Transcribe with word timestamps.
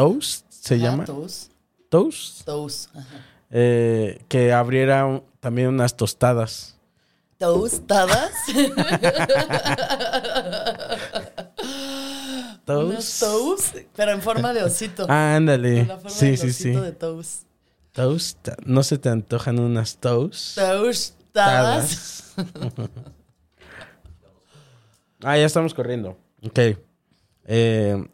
Toast 0.00 0.46
se 0.50 0.78
llama. 0.78 1.04
Toast. 1.04 1.52
Toast. 1.88 2.44
Toast. 2.44 2.96
ajá. 2.96 3.26
Eh, 3.50 4.22
que 4.28 4.52
abriera 4.52 5.04
un- 5.06 5.22
también 5.40 5.68
unas 5.68 5.96
tostadas. 5.96 6.76
Tostadas. 7.38 8.30
Unos 12.66 13.18
Toast. 13.18 13.20
toast, 13.20 13.76
pero 13.96 14.12
en 14.12 14.22
forma 14.22 14.52
de 14.52 14.62
osito. 14.62 15.06
Ándale. 15.08 15.80
En 15.80 15.88
la 15.88 15.96
forma 15.96 16.10
Sí, 16.10 16.26
del 16.28 16.38
sí, 16.38 16.52
sí. 16.52 16.70
de 16.70 16.92
toast. 16.92 17.42
Toast. 17.92 18.48
¿No 18.64 18.82
se 18.84 18.96
te 18.98 19.08
antojan 19.08 19.58
unas 19.58 19.96
toast? 19.96 20.56
Tostadas. 20.56 22.34
Ah, 25.22 25.36
ya 25.36 25.44
estamos 25.44 25.74
corriendo. 25.74 26.16
Ok. 26.42 26.58
Eh, 27.44 28.08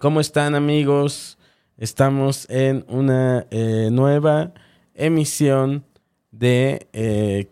¿Cómo 0.00 0.20
están 0.20 0.54
amigos? 0.54 1.36
Estamos 1.76 2.48
en 2.48 2.86
una 2.88 3.46
eh, 3.50 3.90
nueva 3.92 4.54
emisión 4.94 5.84
de 6.30 6.88
eh. 6.94 7.46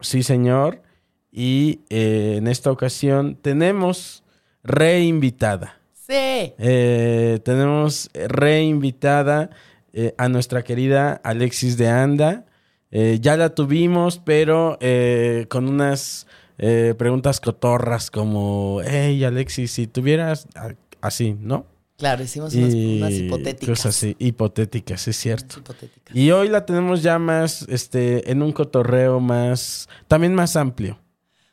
Sí, 0.00 0.24
señor. 0.24 0.82
Y 1.30 1.82
eh, 1.90 2.38
en 2.38 2.48
esta 2.48 2.72
ocasión 2.72 3.36
tenemos 3.36 4.24
reinvitada. 4.64 5.78
Sí. 5.94 6.12
Eh, 6.58 7.38
tenemos 7.44 8.10
reinvitada 8.12 9.50
eh, 9.92 10.12
a 10.18 10.28
nuestra 10.28 10.64
querida 10.64 11.20
Alexis 11.22 11.76
de 11.76 11.88
Anda. 11.88 12.46
Eh, 12.90 13.18
ya 13.20 13.36
la 13.36 13.54
tuvimos, 13.54 14.18
pero 14.18 14.76
con 15.48 15.68
unas 15.68 16.26
preguntas 16.56 17.38
cotorras 17.38 18.10
como, 18.10 18.80
hey 18.84 19.22
Alexis, 19.22 19.70
si 19.70 19.86
tuvieras 19.86 20.48
así, 21.00 21.36
¿no? 21.40 21.66
Claro, 21.98 22.22
hicimos 22.22 22.54
unas, 22.54 22.74
unas 22.74 23.12
hipotéticas. 23.12 23.68
Cosas 23.78 23.96
así, 23.96 24.14
hipotéticas, 24.18 25.08
es 25.08 25.16
cierto. 25.16 25.60
Hipotéticas. 25.60 26.14
Y 26.14 26.30
hoy 26.30 26.48
la 26.48 26.66
tenemos 26.66 27.02
ya 27.02 27.18
más, 27.18 27.62
este, 27.70 28.30
en 28.30 28.42
un 28.42 28.52
cotorreo 28.52 29.18
más, 29.18 29.88
también 30.06 30.34
más 30.34 30.56
amplio. 30.56 30.98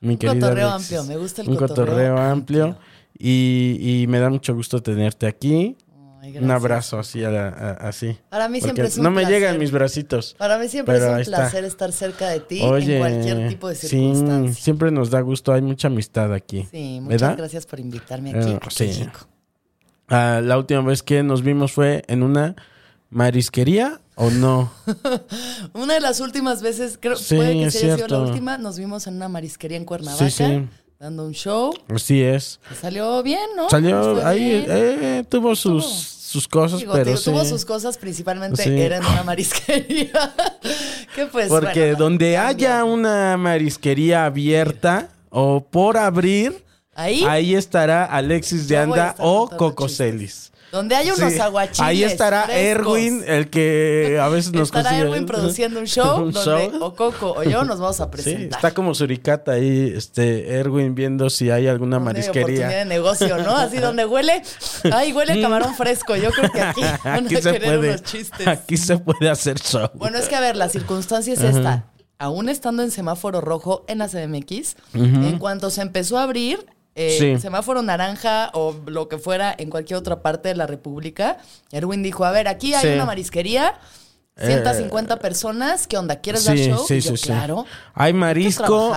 Mi 0.01 0.15
Un 0.15 0.17
cotorreo 0.17 0.69
amplio, 0.69 1.03
me 1.05 1.15
gusta 1.15 1.41
el 1.43 1.47
Un 1.49 1.55
cotorreo 1.55 1.85
cotorreo 1.85 2.17
amplio. 2.17 2.63
amplio. 2.65 2.83
Y, 3.17 4.01
y 4.01 4.07
me 4.07 4.19
da 4.19 4.29
mucho 4.29 4.53
gusto 4.53 4.83
tenerte 4.83 5.27
aquí. 5.27 5.77
Ay, 6.21 6.37
Un 6.37 6.51
abrazo 6.51 6.99
así, 6.99 7.23
a 7.23 7.29
la- 7.29 7.47
a- 7.49 7.87
así. 7.87 8.17
Para 8.29 8.49
mí 8.49 8.59
siempre 8.59 8.85
es 8.87 8.97
un 8.97 9.03
no 9.03 9.11
me 9.11 9.25
llegan 9.25 9.57
mis 9.59 9.71
bracitos. 9.71 10.35
Para 10.37 10.57
mí 10.57 10.67
siempre 10.67 10.97
es 10.97 11.03
un 11.03 11.19
está. 11.19 11.37
placer 11.37 11.63
estar 11.63 11.91
cerca 11.93 12.27
de 12.29 12.39
ti 12.41 12.61
Oye, 12.63 12.95
en 12.95 12.99
cualquier 12.99 13.47
tipo 13.49 13.69
de 13.69 13.75
sí, 13.75 13.87
circunstancia. 13.87 14.61
siempre 14.63 14.91
nos 14.91 15.09
da 15.09 15.21
gusto, 15.21 15.53
hay 15.53 15.61
mucha 15.61 15.87
amistad 15.87 16.33
aquí. 16.33 16.67
Sí, 16.71 16.99
muchas 17.01 17.21
¿Verdad? 17.21 17.37
gracias 17.37 17.65
por 17.65 17.79
invitarme 17.79 18.31
aquí. 18.31 18.51
Eh, 18.51 18.59
a 18.61 18.69
sí. 18.69 18.85
México. 18.87 19.19
La 20.41 20.57
última 20.57 20.81
vez 20.81 21.01
que 21.03 21.23
nos 21.23 21.41
vimos 21.41 21.71
fue 21.71 22.03
en 22.07 22.23
una 22.23 22.55
marisquería 23.09 23.99
o 24.15 24.29
no. 24.29 24.71
Una 25.73 25.95
de 25.95 25.99
las 25.99 26.19
últimas 26.19 26.61
veces, 26.61 26.97
creo 26.99 27.15
Sí, 27.15 27.35
puede 27.35 27.53
que 27.53 27.65
haya 27.65 27.95
sido 27.95 28.07
la 28.07 28.19
última, 28.19 28.57
nos 28.57 28.77
vimos 28.77 29.07
en 29.07 29.15
una 29.15 29.27
marisquería 29.29 29.77
en 29.77 29.85
Cuernavaca, 29.85 30.29
Sí, 30.29 30.43
sí. 30.45 30.67
dando 30.99 31.25
un 31.25 31.33
show. 31.33 31.73
Así 31.93 32.21
es. 32.21 32.59
Salió 32.79 33.21
bien, 33.23 33.47
¿no? 33.55 33.69
Salió 33.69 34.25
ahí, 34.25 34.65
eh, 34.67 35.23
tuvo 35.29 35.55
sus, 35.55 35.83
sus 35.85 36.47
cosas, 36.47 36.79
Digo, 36.79 36.93
pero 36.93 37.17
sí. 37.17 37.25
tuvo 37.25 37.43
sus 37.45 37.65
cosas, 37.65 37.97
principalmente 37.97 38.63
Sí. 38.63 38.69
era 38.69 38.97
en 38.97 39.05
una 39.05 39.23
marisquería. 39.23 40.11
que 41.15 41.25
pues, 41.27 41.47
Porque 41.49 41.81
bueno, 41.93 41.97
donde 41.97 42.33
cambia. 42.35 42.47
haya 42.77 42.83
una 42.83 43.35
marisquería 43.37 44.25
abierta 44.25 45.09
o 45.29 45.63
por 45.63 45.97
abrir, 45.97 46.63
Ahí, 46.95 47.23
ahí 47.25 47.55
estará 47.55 48.05
Alexis 48.05 48.67
de 48.67 48.77
Anda 48.77 49.15
o 49.19 49.49
Coco. 49.49 49.89
Celis. 49.89 50.51
donde 50.71 50.95
hay 50.95 51.11
unos 51.11 51.31
Sí, 51.33 51.39
aguachiles 51.39 51.79
Ahí 51.81 52.03
estará 52.03 52.45
frescos. 52.45 52.63
Erwin, 52.97 53.23
el 53.27 53.49
que 53.51 54.17
a 54.19 54.27
veces 54.27 54.53
nos 54.53 54.69
Estará 54.69 54.89
consigue- 54.89 55.07
Erwin 55.07 55.25
produciendo 55.27 55.79
un 55.79 55.85
show 55.87 56.23
Un 56.23 56.31
donde 56.31 56.69
show. 56.71 56.83
o 56.83 56.95
Coco 56.95 57.33
o 57.37 57.43
yo 57.43 57.63
nos 57.63 57.79
vamos 57.79 57.99
a 58.01 58.05
Sí, 58.05 58.09
presentar. 58.11 58.57
está 58.57 58.73
como 58.73 58.95
suricata 58.95 59.51
ahí, 59.51 59.93
este, 59.95 60.55
Erwin 60.55 60.95
viendo 60.95 61.29
si 61.29 61.51
hay 61.51 61.67
alguna 61.67 61.97
Donde 61.99 62.21
oportunidad 62.21 62.43
de 62.45 62.85
marisquería. 62.85 62.85
negocio, 62.85 63.37
¿no? 63.37 63.55
Así 63.55 63.77
donde 63.79 64.05
huele, 64.07 64.41
ay, 64.91 65.13
huele 65.13 65.33
a 65.33 65.41
camarón 65.41 65.75
fresco. 65.75 66.15
Yo 66.15 66.31
creo 66.31 66.51
que 66.51 66.61
aquí 66.61 66.81
van 67.03 67.25
Aquí 67.27 67.35
a 67.35 67.41
se 67.43 67.53
puede, 67.53 67.89
unos 67.89 68.03
chistes. 68.03 68.47
aquí 68.47 68.77
se 68.77 68.97
puede 68.97 69.29
hacer 69.29 69.59
show. 69.59 69.89
Bueno, 69.93 70.17
es 70.17 70.27
que 70.27 70.35
a 70.35 70.39
ver, 70.39 70.55
la 70.55 70.69
circunstancia 70.69 71.33
es 71.33 71.41
esta. 71.41 71.85
Aún 72.17 72.49
estando 72.49 72.81
en 72.81 72.89
semáforo 72.89 73.41
rojo 73.41 73.83
en 73.87 73.99
la 73.99 74.07
CDMX, 74.07 74.75
en 74.95 75.37
cuanto 75.37 75.69
se 75.69 75.81
empezó 75.83 76.17
a 76.17 76.23
abrir, 76.23 76.65
eh, 76.95 77.17
Sí. 77.19 77.39
semáforo 77.41 77.81
naranja 77.81 78.51
o 78.53 78.75
lo 78.85 79.07
que 79.07 79.17
fuera 79.17 79.53
en 79.57 79.69
cualquier 79.69 79.97
otra 79.97 80.21
parte 80.21 80.49
de 80.49 80.55
la 80.55 80.67
República, 80.67 81.37
Erwin 81.71 82.03
dijo, 82.03 82.23
a 82.25 82.31
ver, 82.31 82.47
aquí 82.47 82.73
hay 82.73 82.81
Sí. 82.87 82.93
una 82.93 83.05
marisquería, 83.05 83.75
150 84.37 85.19
personas, 85.19 85.85
¿qué 85.87 85.97
onda? 85.97 86.19
¿Quieres 86.21 86.45
dar 86.45 86.57
Sí, 86.57 86.65
show? 86.69 86.85
sí, 86.87 86.95
Y 86.95 86.99
yo, 87.01 87.11
sí, 87.11 87.17
sí. 87.17 87.23
claro. 87.27 87.65
Hay 87.93 88.13
marisco 88.13 88.91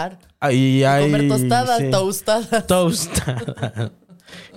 y 0.51 0.83
hay 0.85 1.05
Comer 1.05 1.29
tostadas, 1.29 1.91
tostadas. 1.91 2.67
Tostada. 2.67 3.93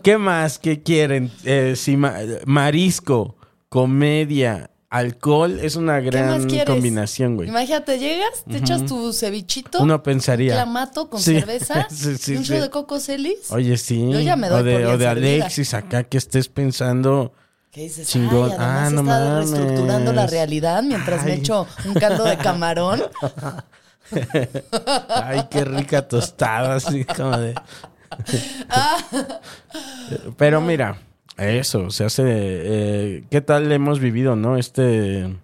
¿Qué 0.03 0.17
más? 0.17 0.57
¿Qué 0.57 0.81
quieren? 0.81 1.31
Eh, 1.43 1.73
si 1.75 1.97
ma- 1.97 2.15
marisco, 2.45 3.35
comedia, 3.67 4.69
alcohol 4.89 5.59
es 5.61 5.75
una 5.75 5.99
gran 5.99 6.47
combinación, 6.65 7.35
güey. 7.35 7.47
Imagínate, 7.49 7.99
llegas, 7.99 8.43
te 8.49 8.57
echas 8.57 8.85
tu 8.85 9.13
cevichito, 9.13 9.81
Uno 9.81 10.01
pensaría. 10.01 10.53
clamato 10.53 11.09
con 11.09 11.21
Sí, 11.21 11.39
cerveza 11.39 11.87
sí, 11.91 12.07
un 12.09 12.17
sí. 12.17 12.43
show 12.43 12.59
de 12.59 12.69
Coco 12.69 12.99
Celis. 12.99 13.51
Oye, 13.51 13.77
sí. 13.77 14.09
Yo 14.11 14.19
ya 14.19 14.35
me 14.35 14.49
doy 14.49 14.61
o 14.61 14.63
de, 14.63 14.79
por 14.79 14.93
o 14.93 14.97
de. 14.97 15.07
Alexis 15.07 15.73
acá 15.73 16.03
que 16.03 16.17
estés 16.17 16.47
pensando. 16.49 17.33
¿Qué 17.71 17.81
dices? 17.81 18.07
Chingón. 18.07 18.51
Ay, 18.51 18.57
además 18.59 18.87
Ah, 18.87 18.89
no 18.89 19.01
está 19.01 19.19
mames. 19.19 19.51
reestructurando 19.51 20.13
la 20.13 20.25
realidad 20.27 20.81
mientras 20.81 21.23
me 21.23 21.33
echo 21.35 21.67
un 21.85 21.93
caldo 21.93 22.23
de 22.25 22.37
camarón. 22.37 23.03
Ay, 25.09 25.43
qué 25.51 25.65
rica 25.65 26.07
tostada, 26.07 26.75
así 26.75 27.05
como 27.05 27.37
de. 27.37 27.53
Ah. 28.69 28.97
Pero 30.35 30.61
mira, 30.61 30.97
eso, 31.47 31.89
se 31.91 32.03
hace. 32.05 32.23
eh, 32.25 33.23
¿Qué 33.29 33.41
tal 33.41 33.71
hemos 33.71 33.99
vivido, 33.99 34.35
no? 34.35 34.57
Este. 34.57 35.35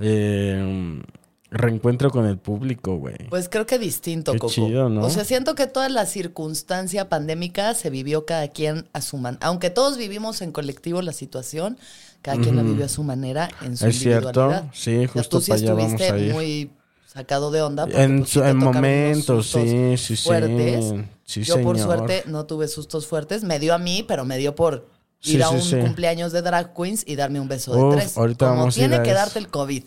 eh, 0.00 1.02
reencuentro 1.50 2.10
con 2.10 2.26
el 2.26 2.36
público, 2.36 2.96
güey. 2.96 3.14
Pues 3.30 3.48
creo 3.48 3.64
que 3.64 3.78
distinto, 3.78 4.32
Qué 4.32 4.38
Coco. 4.38 4.52
chido, 4.52 4.88
¿no? 4.88 5.02
O 5.04 5.10
sea, 5.10 5.24
siento 5.24 5.54
que 5.54 5.68
toda 5.68 5.88
la 5.88 6.04
circunstancia 6.04 7.08
pandémica 7.08 7.74
se 7.74 7.90
vivió 7.90 8.26
cada 8.26 8.48
quien 8.48 8.86
a 8.92 9.00
su 9.00 9.18
manera. 9.18 9.46
Aunque 9.46 9.70
todos 9.70 9.96
vivimos 9.96 10.42
en 10.42 10.50
colectivo 10.50 11.00
la 11.00 11.12
situación, 11.12 11.78
cada 12.22 12.40
quien 12.40 12.56
la 12.56 12.62
vivió 12.62 12.86
a 12.86 12.88
su 12.88 13.04
manera, 13.04 13.50
en 13.62 13.76
su 13.76 13.86
Es 13.86 13.98
cierto, 14.00 14.28
individualidad. 14.30 14.70
sí, 14.72 14.96
O 14.96 14.98
sea, 15.00 15.08
justo 15.08 15.36
tú 15.38 15.44
sí 15.44 15.50
para 15.52 15.60
allá 15.62 15.74
vamos 15.74 15.92
estuviste 15.92 16.12
a 16.12 16.18
ir. 16.18 16.32
muy 16.32 16.70
sacado 17.06 17.50
de 17.52 17.62
onda. 17.62 17.86
En, 17.92 18.18
pues, 18.20 18.30
sí 18.30 18.40
en 18.40 18.56
momentos, 18.56 19.46
sí, 19.50 19.96
sí, 19.96 20.16
sí. 20.16 20.24
fuertes. 20.24 20.94
Sí, 21.24 21.42
Yo, 21.44 21.62
por 21.62 21.76
señor. 21.78 21.98
suerte, 21.98 22.24
no 22.26 22.46
tuve 22.46 22.66
sustos 22.66 23.06
fuertes. 23.06 23.44
Me 23.44 23.60
dio 23.60 23.74
a 23.74 23.78
mí, 23.78 24.04
pero 24.08 24.24
me 24.24 24.38
dio 24.38 24.56
por 24.56 24.86
Sí, 25.24 25.36
ir 25.36 25.42
a 25.42 25.48
un 25.50 25.60
sí. 25.62 25.76
cumpleaños 25.78 26.32
de 26.32 26.42
drag 26.42 26.74
queens 26.74 27.02
y 27.06 27.16
darme 27.16 27.40
un 27.40 27.48
beso 27.48 27.72
Uf, 27.72 27.94
de 27.94 28.00
tres. 28.00 28.16
ahorita 28.18 28.46
como 28.46 28.58
vamos 28.60 28.74
tiene 28.74 28.96
a 28.96 29.02
que 29.02 29.10
eso. 29.10 29.18
darte 29.18 29.38
el 29.38 29.48
COVID. 29.48 29.84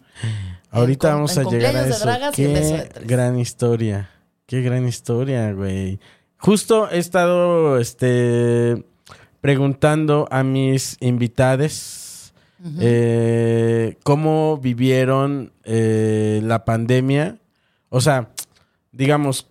Ahorita 0.71 1.09
En 1.09 1.13
vamos 1.15 1.37
en 1.37 1.47
a 1.47 1.49
llegar 1.49 1.75
a 1.75 1.79
cumpleaños 1.79 1.85
de 1.85 1.91
eso. 1.95 2.05
dragas 2.05 2.39
y 2.39 2.43
el 2.43 2.53
beso 2.53 2.73
de 2.73 2.81
Qué 2.83 2.89
tres. 2.89 3.07
gran 3.07 3.39
historia. 3.39 4.09
Qué 4.47 4.61
gran 4.61 4.87
historia, 4.87 5.51
güey. 5.53 5.99
Justo 6.37 6.89
he 6.89 6.97
estado 6.99 7.77
este 7.79 8.83
preguntando 9.41 10.27
a 10.31 10.43
mis 10.43 10.97
invitades 10.99 12.33
eh, 12.79 13.97
cómo 14.03 14.57
vivieron 14.57 15.51
eh, 15.63 16.41
la 16.43 16.65
pandemia. 16.65 17.37
O 17.89 18.01
sea, 18.01 18.29
digamos, 18.91 19.47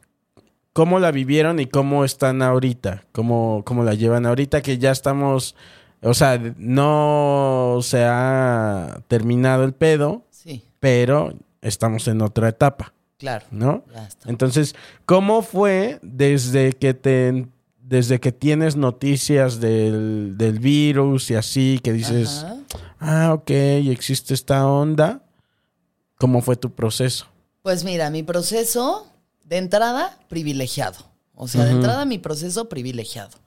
cómo 0.77 0.99
la 0.99 1.11
vivieron 1.11 1.59
y 1.59 1.65
cómo 1.65 2.05
están 2.05 2.43
ahorita. 2.43 3.05
Cómo, 3.13 3.63
cómo 3.65 3.83
la 3.83 3.95
llevan 3.95 4.27
ahorita 4.27 4.61
que 4.61 4.77
ya 4.77 4.91
estamos. 4.91 5.57
O 6.03 6.13
sea, 6.13 6.39
no 6.59 7.79
se 7.81 8.05
ha 8.05 9.01
terminado 9.09 9.65
el 9.65 9.73
pedo 9.73 10.25
Sí, 10.31 10.63
pero 10.79 11.33
estamos 11.63 12.07
en 12.09 12.21
otra 12.21 12.51
etapa, 12.51 12.93
claro. 13.17 13.47
¿no? 13.51 13.85
Entonces, 14.27 14.75
¿cómo 15.07 15.41
fue 15.41 15.99
desde 16.03 16.75
que 16.75 16.93
te 16.93 17.47
desde 17.81 18.21
que 18.21 18.33
tienes 18.33 18.77
noticias 18.77 19.61
del, 19.61 20.35
del 20.37 20.59
virus 20.59 21.31
y 21.31 21.37
así 21.37 21.81
que 21.83 21.95
dices, 21.95 22.45
Ajá. 22.45 22.57
ah, 23.01 23.33
ok, 23.33 23.51
existe 23.51 24.35
esta 24.35 24.67
onda? 24.67 25.23
¿Cómo 26.19 26.43
fue 26.43 26.57
tu 26.57 26.71
proceso? 26.71 27.29
Pues 27.63 27.83
mira, 27.83 28.11
mi 28.11 28.23
proceso 28.23 29.07
de 29.47 29.57
entrada 29.59 30.19
privilegiado. 30.29 30.99
O 31.35 31.49
sea, 31.49 31.65
de 31.65 31.71
entrada 31.73 32.05
mi 32.05 32.19
proceso 32.19 32.69
privilegiado. 32.69 33.39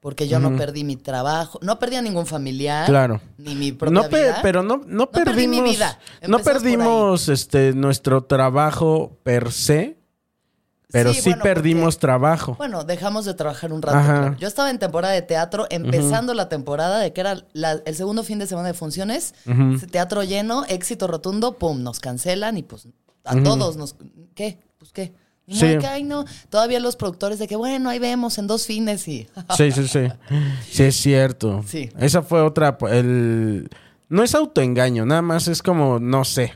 Porque 0.00 0.28
yo 0.28 0.38
no 0.38 0.56
perdí 0.56 0.84
mi 0.84 0.94
trabajo, 0.96 1.58
no 1.62 1.78
perdí 1.80 1.96
a 1.96 2.02
ningún 2.02 2.26
familiar. 2.26 2.86
Claro. 2.86 3.20
Ni 3.38 3.54
mi 3.56 3.72
propia 3.72 4.02
No 4.02 4.08
pe- 4.08 4.22
vida. 4.22 4.38
pero 4.42 4.62
no, 4.62 4.80
no 4.86 5.10
perdí 5.10 5.24
perdimos, 5.32 5.62
mi 5.62 5.70
vida. 5.70 5.98
no 6.28 6.38
perdimos 6.38 7.28
este 7.28 7.72
nuestro 7.72 8.22
trabajo 8.24 9.18
per 9.24 9.50
se, 9.50 9.96
pero 10.92 11.12
sí, 11.12 11.22
Sí, 11.22 11.30
bueno, 11.30 11.42
perdimos 11.42 11.94
porque- 11.96 12.00
trabajo. 12.02 12.54
Bueno, 12.56 12.84
dejamos 12.84 13.24
de 13.24 13.34
trabajar 13.34 13.72
un 13.72 13.82
rato. 13.82 13.98
Claro. 13.98 14.36
Yo 14.38 14.46
estaba 14.46 14.70
en 14.70 14.78
temporada 14.78 15.12
de 15.12 15.22
teatro, 15.22 15.66
empezando 15.70 16.34
la 16.34 16.48
temporada 16.48 16.98
de 17.00 17.12
que 17.12 17.20
era 17.22 17.44
la- 17.52 17.80
el 17.84 17.94
segundo 17.96 18.22
fin 18.22 18.38
de 18.38 18.46
semana 18.46 18.68
de 18.68 18.74
funciones, 18.74 19.34
teatro 19.90 20.22
lleno, 20.22 20.64
éxito 20.68 21.08
rotundo, 21.08 21.58
pum, 21.58 21.82
nos 21.82 21.98
cancelan 21.98 22.58
y 22.58 22.62
pues 22.62 22.86
a 23.24 23.42
todos 23.42 23.76
nos... 23.76 23.96
¿Qué? 24.36 24.60
Pues 24.78 24.92
qué. 24.92 25.12
No, 25.46 25.54
Sí. 25.56 25.78
que, 25.78 25.86
ay, 25.86 26.02
no. 26.02 26.24
Todavía 26.50 26.80
los 26.80 26.96
productores 26.96 27.38
de 27.38 27.46
que, 27.46 27.54
bueno, 27.56 27.88
ahí 27.88 27.98
vemos 27.98 28.36
en 28.38 28.46
dos 28.46 28.66
fines 28.66 29.06
y... 29.06 29.26
Sí, 29.56 29.70
sí, 29.70 29.86
sí. 29.86 30.00
Sí, 30.70 30.82
es 30.84 30.96
cierto. 30.96 31.62
Sí. 31.66 31.88
Esa 31.98 32.22
fue 32.22 32.42
otra. 32.42 32.76
El... 32.90 33.68
No 34.08 34.22
es 34.22 34.34
autoengaño, 34.34 35.04
nada 35.06 35.22
más 35.22 35.48
es 35.48 35.62
como, 35.62 35.98
no 36.00 36.24
sé. 36.24 36.54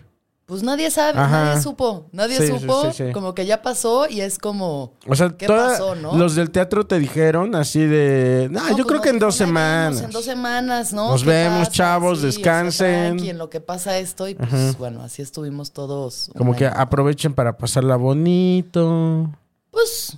Pues 0.50 0.64
nadie 0.64 0.90
sabe, 0.90 1.16
Ajá. 1.16 1.44
nadie 1.44 1.62
supo, 1.62 2.06
nadie 2.10 2.36
Sí, 2.38 2.48
supo, 2.58 2.90
sí, 2.90 3.04
sí. 3.06 3.12
como 3.12 3.36
que 3.36 3.46
ya 3.46 3.62
pasó 3.62 4.08
y 4.08 4.20
es 4.20 4.36
como... 4.36 4.94
O 5.06 5.14
sea, 5.14 5.30
¿Qué 5.30 5.46
toda- 5.46 5.68
pasó, 5.68 5.94
no? 5.94 6.16
los 6.18 6.34
del 6.34 6.50
teatro 6.50 6.84
te 6.84 6.98
dijeron 6.98 7.54
así 7.54 7.78
de. 7.78 8.48
"Nah, 8.50 8.62
No, 8.62 8.68
yo 8.70 8.74
pues 8.78 8.86
creo 8.88 9.00
que 9.00 9.08
en 9.10 9.20
dos 9.20 9.34
dijeron, 9.38 9.56
"Ahí 9.56 9.62
vemos 9.62 9.94
semanas. 9.94 10.02
En 10.02 10.10
dos 10.10 10.24
semanas, 10.24 10.92
¿no? 10.92 11.10
Nos 11.12 11.22
¿Qué 11.22 11.30
vemos, 11.30 11.70
chavos, 11.70 12.18
o 12.18 12.20
sea, 12.20 12.26
descansen. 12.26 13.20
en 13.20 13.38
lo 13.38 13.48
que 13.48 13.60
pasa 13.60 13.96
esto 13.98 14.26
y 14.26 14.34
pues 14.34 14.76
bueno, 14.76 15.02
así 15.02 15.22
estuvimos 15.22 15.70
todos. 15.70 16.32
Como 16.36 16.56
que 16.56 16.66
año. 16.66 16.74
aprovechen 16.78 17.32
para 17.32 17.56
pasarla 17.56 17.94
bonito. 17.94 19.30
Pues 19.70 20.16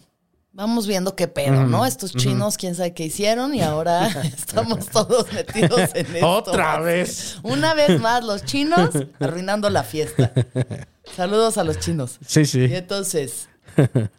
vamos 0.52 0.86
viendo 0.86 1.16
qué 1.16 1.28
pedo, 1.28 1.66
¿no? 1.66 1.86
Estos 1.86 2.12
chinos, 2.12 2.56
quién 2.56 2.74
sabe 2.74 2.92
qué 2.94 3.04
hicieron 3.04 3.54
y 3.54 3.62
ahora 3.62 4.06
estamos 4.24 4.86
todos 4.86 5.32
metidos 5.32 5.90
en 5.94 6.06
esto. 6.14 6.28
Otra 6.28 6.80
vez. 6.80 7.38
Una 7.42 7.74
vez 7.74 8.00
más, 8.00 8.24
los 8.24 8.44
chinos 8.44 8.90
arruinando 9.20 9.70
la 9.70 9.82
fiesta. 9.82 10.32
Saludos 11.16 11.58
a 11.58 11.64
los 11.64 11.78
chinos. 11.78 12.18
Sí, 12.26 12.44
sí. 12.44 12.60
Y 12.60 12.74
entonces, 12.74 13.48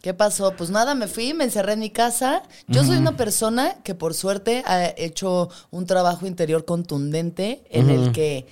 ¿qué 0.02 0.14
pasó? 0.14 0.54
Pues 0.56 0.70
nada, 0.70 0.94
me 0.94 1.06
fui, 1.06 1.34
me 1.34 1.44
encerré 1.44 1.74
en 1.74 1.80
mi 1.80 1.90
casa. 1.90 2.42
Yo 2.66 2.84
soy 2.84 2.96
una 2.96 3.16
persona 3.16 3.76
que 3.84 3.94
por 3.94 4.14
suerte 4.14 4.62
ha 4.66 4.86
hecho 4.96 5.48
un 5.70 5.86
trabajo 5.86 6.26
interior 6.26 6.64
contundente 6.64 7.64
en 7.70 7.90
el 7.90 8.12
que 8.12 8.46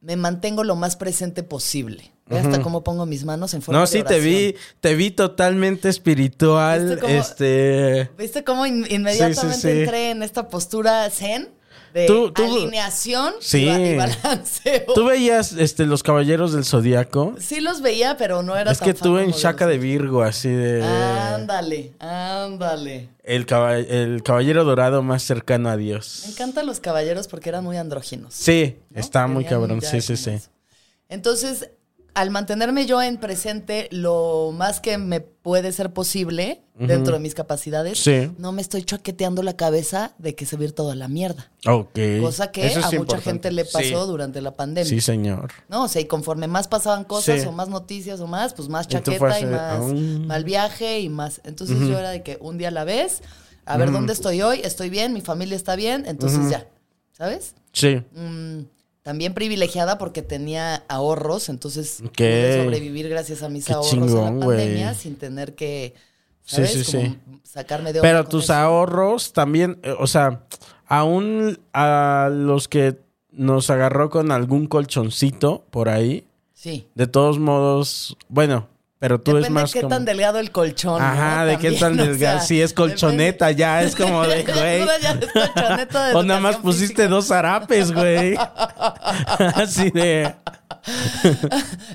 me 0.00 0.16
mantengo 0.16 0.64
lo 0.64 0.76
más 0.76 0.96
presente 0.96 1.42
posible. 1.42 2.12
Ve 2.30 2.38
hasta 2.38 2.62
cómo 2.62 2.82
pongo 2.84 3.04
mis 3.06 3.24
manos 3.24 3.52
en 3.54 3.60
forma 3.62 3.80
No, 3.80 3.86
de 3.86 3.92
sí, 3.92 4.02
te 4.04 4.20
vi, 4.20 4.54
te 4.80 4.94
vi 4.94 5.10
totalmente 5.10 5.88
espiritual. 5.88 6.86
¿Viste 6.86 7.00
cómo- 7.00 7.12
Este. 7.14 8.10
¿Viste 8.16 8.44
cómo 8.44 8.66
in- 8.66 8.86
inmediatamente 8.88 9.54
Sí, 9.56 9.60
sí, 9.60 9.74
sí. 9.74 9.80
entré 9.80 10.10
en 10.10 10.22
esta 10.22 10.48
postura 10.48 11.08
zen? 11.10 11.48
De 11.92 12.06
Tú- 12.06 12.30
tú- 12.30 12.44
alineación 12.44 13.34
y 13.40 13.42
y 13.68 13.96
balanceo. 13.96 14.84
¿Tú 14.94 15.06
veías 15.06 15.50
este, 15.54 15.86
los 15.86 16.04
caballeros 16.04 16.52
del 16.52 16.64
zodiaco? 16.64 17.34
Sí 17.40 17.58
los 17.58 17.80
veía, 17.82 18.16
pero 18.16 18.44
no 18.44 18.56
era 18.56 18.70
Es 18.70 18.78
tan 18.78 18.86
que 18.86 18.94
tú 18.94 19.18
en 19.18 19.32
como 19.32 19.38
de 19.66 19.78
Virgo, 19.78 20.22
así 20.22 20.50
de. 20.50 20.84
Ándale, 20.84 21.94
ándale. 21.98 23.08
El, 23.24 23.44
caba- 23.44 23.76
el 23.76 24.22
caballero 24.22 24.62
dorado 24.62 25.02
más 25.02 25.24
cercano 25.24 25.68
a 25.68 25.76
Dios. 25.76 26.22
Me 26.26 26.30
encantan 26.32 26.66
los 26.66 26.78
caballeros 26.78 27.26
porque 27.26 27.48
eran 27.48 27.64
muy 27.64 27.76
andróginos. 27.76 28.34
Sí, 28.34 28.76
¿no? 28.90 29.00
está 29.00 29.26
muy 29.26 29.44
cabrón. 29.44 29.82
Sí, 29.82 30.00
sí, 30.00 30.16
sí. 30.16 30.38
Entonces, 31.08 31.70
al 32.14 32.30
mantenerme 32.30 32.86
yo 32.86 33.00
en 33.02 33.16
presente 33.18 33.88
lo 33.92 34.52
más 34.56 34.80
que 34.80 34.98
me 34.98 35.20
puede 35.20 35.72
ser 35.72 35.92
posible 35.92 36.62
dentro 36.78 37.12
de 37.14 37.20
mis 37.20 37.34
capacidades, 37.34 37.98
Sí. 37.98 38.30
no 38.38 38.52
me 38.52 38.62
estoy 38.62 38.82
chaqueteando 38.84 39.42
la 39.42 39.54
cabeza 39.54 40.14
de 40.18 40.34
que 40.34 40.46
se 40.46 40.56
va 40.56 40.62
a 40.62 40.64
ir 40.64 40.72
todo 40.72 40.90
a 40.92 40.94
la 40.94 41.08
mierda. 41.08 41.50
Ok. 41.66 41.98
Cosa 42.22 42.50
que 42.50 42.66
Eso 42.66 42.78
es 42.78 42.84
a 42.84 42.88
mucha 42.88 42.96
importante. 42.96 43.24
gente 43.30 43.52
le 43.52 43.64
pasó 43.66 43.80
Sí. 44.04 44.08
durante 44.08 44.40
la 44.40 44.56
pandemia. 44.56 44.88
Sí, 44.88 45.00
señor. 45.02 45.52
¿no? 45.68 45.84
O 45.84 45.88
sea, 45.88 46.00
y 46.00 46.06
conforme 46.06 46.46
más 46.46 46.68
pasaban 46.68 47.04
cosas 47.04 47.42
Sí. 47.42 47.46
o 47.46 47.52
más 47.52 47.68
noticias 47.68 48.18
o 48.20 48.26
más, 48.26 48.54
pues 48.54 48.68
más 48.70 48.88
chaqueta 48.88 49.40
y 49.40 49.44
más 49.46 49.78
"Aún". 49.78 50.26
mal 50.26 50.42
viaje 50.44 51.00
y 51.00 51.10
más. 51.10 51.42
Entonces 51.44 51.78
yo 51.80 51.98
era 51.98 52.08
de 52.10 52.22
que 52.22 52.38
un 52.40 52.56
día 52.56 52.68
a 52.68 52.70
la 52.72 52.84
vez, 52.84 53.22
a 53.66 53.76
ver 53.76 53.92
dónde 53.92 54.14
estoy 54.14 54.40
hoy, 54.40 54.60
estoy 54.64 54.88
bien, 54.88 55.12
mi 55.12 55.20
familia 55.20 55.56
está 55.56 55.76
bien, 55.76 56.04
entonces 56.06 56.48
ya, 56.50 56.66
¿sabes? 57.12 57.54
Sí. 57.74 58.02
Mm, 58.14 58.60
también 59.10 59.34
privilegiada 59.34 59.98
porque 59.98 60.22
tenía 60.22 60.84
ahorros, 60.86 61.48
entonces 61.48 62.00
Ok. 62.00 62.12
pude 62.18 62.62
sobrevivir 62.62 63.08
gracias 63.08 63.42
a 63.42 63.48
mis 63.48 63.64
Qué 63.66 63.72
ahorros 63.72 63.92
en 63.92 64.06
chingón, 64.06 64.38
la 64.38 64.44
güey. 64.46 64.58
pandemia 64.58 64.94
sin 64.94 65.16
tener 65.16 65.56
que, 65.56 65.94
Sí, 66.44 66.54
¿sabes? 66.54 66.86
sí, 66.86 66.92
Como 66.96 67.02
sí. 67.14 67.18
sacarme 67.42 67.92
de 67.92 68.02
Pero 68.02 68.24
tus 68.24 68.44
eso. 68.44 68.54
ahorros 68.54 69.32
también, 69.32 69.80
eh, 69.82 69.96
o 69.98 70.06
sea, 70.06 70.44
aún 70.86 71.58
a 71.72 72.28
los 72.32 72.68
que 72.68 73.00
nos 73.32 73.68
agarró 73.68 74.10
con 74.10 74.30
algún 74.30 74.68
colchoncito 74.68 75.64
por 75.72 75.88
ahí, 75.88 76.24
Sí. 76.54 76.86
de 76.94 77.08
todos 77.08 77.40
modos, 77.40 78.16
bueno, 78.28 78.68
pero 79.00 79.18
tú 79.20 79.30
Depende 79.32 79.48
es 79.48 79.52
más 79.52 79.72
de 79.72 79.72
qué 79.72 79.80
como... 79.80 79.94
tan 79.96 80.04
delgado 80.04 80.38
el 80.38 80.50
colchón. 80.52 81.02
Ajá, 81.02 81.40
¿no? 81.40 81.46
de 81.46 81.58
qué 81.58 81.72
tan 81.72 81.96
delgado. 81.96 82.38
sea, 82.38 82.46
Si 82.46 82.60
es 82.62 82.72
colchoneta 82.72 83.50
ya, 83.50 83.82
es 83.82 83.96
como 83.96 84.24
de, 84.26 84.42
güey. 84.44 84.86
De 84.86 85.88
O 86.14 86.22
nada 86.22 86.38
más 86.38 86.56
pusiste 86.58 86.94
física. 86.94 87.08
dos 87.08 87.26
zarapes, 87.26 87.90
güey. 87.92 88.36
Así 89.56 89.90
de... 89.90 90.32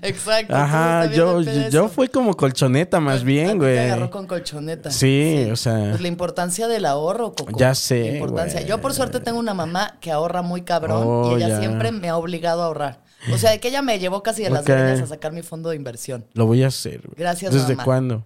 Exacto. 0.02 0.56
Ajá, 0.56 1.06
yo, 1.12 1.42
yo 1.42 1.88
fue 1.90 2.10
como 2.10 2.36
colchoneta 2.36 3.00
más 3.00 3.24
bien, 3.24 3.50
te 3.52 3.56
güey. 3.56 3.80
agarró 3.80 4.10
con 4.12 4.28
colchoneta. 4.28 4.92
Sí, 4.92 5.48
o 5.52 5.56
sea... 5.56 5.90
Pues 5.92 6.02
la 6.02 6.08
importancia 6.08 6.68
del 6.68 6.86
ahorro, 6.86 7.34
Coco. 7.34 7.58
Ya 7.58 7.74
sé, 7.76 8.02
La 8.02 8.08
importancia. 8.18 8.60
güey. 8.60 8.70
Yo 8.70 8.82
por 8.82 8.94
suerte 8.94 9.20
tengo 9.20 9.40
una 9.40 9.54
mamá 9.54 9.96
que 10.02 10.12
ahorra 10.12 10.42
muy 10.42 10.62
cabrón 10.64 11.04
Oh, 11.06 11.32
y 11.32 11.36
ella 11.36 11.50
ya. 11.50 11.60
siempre 11.60 11.92
me 11.92 12.10
ha 12.10 12.18
obligado 12.18 12.62
a 12.64 12.66
ahorrar. 12.66 13.05
O 13.34 13.38
sea, 13.38 13.51
de 13.51 13.60
que 13.60 13.67
ella 13.70 13.82
me 13.82 13.98
llevó 14.00 14.22
casi 14.24 14.44
de 14.44 14.50
las 14.50 14.62
Ok. 14.62 14.67
greñas 14.67 15.01
a 15.01 15.08
sacar 15.08 15.32
mi 15.32 15.41
fondo 15.41 15.70
de 15.70 15.75
inversión. 15.75 16.25
Lo 16.34 16.46
voy 16.46 16.63
a 16.63 16.67
hacer, 16.67 17.01
güey. 17.01 17.15
Gracias, 17.17 17.53
¿Desde 17.53 17.74
mamá. 17.75 17.84
cuándo? 17.84 18.25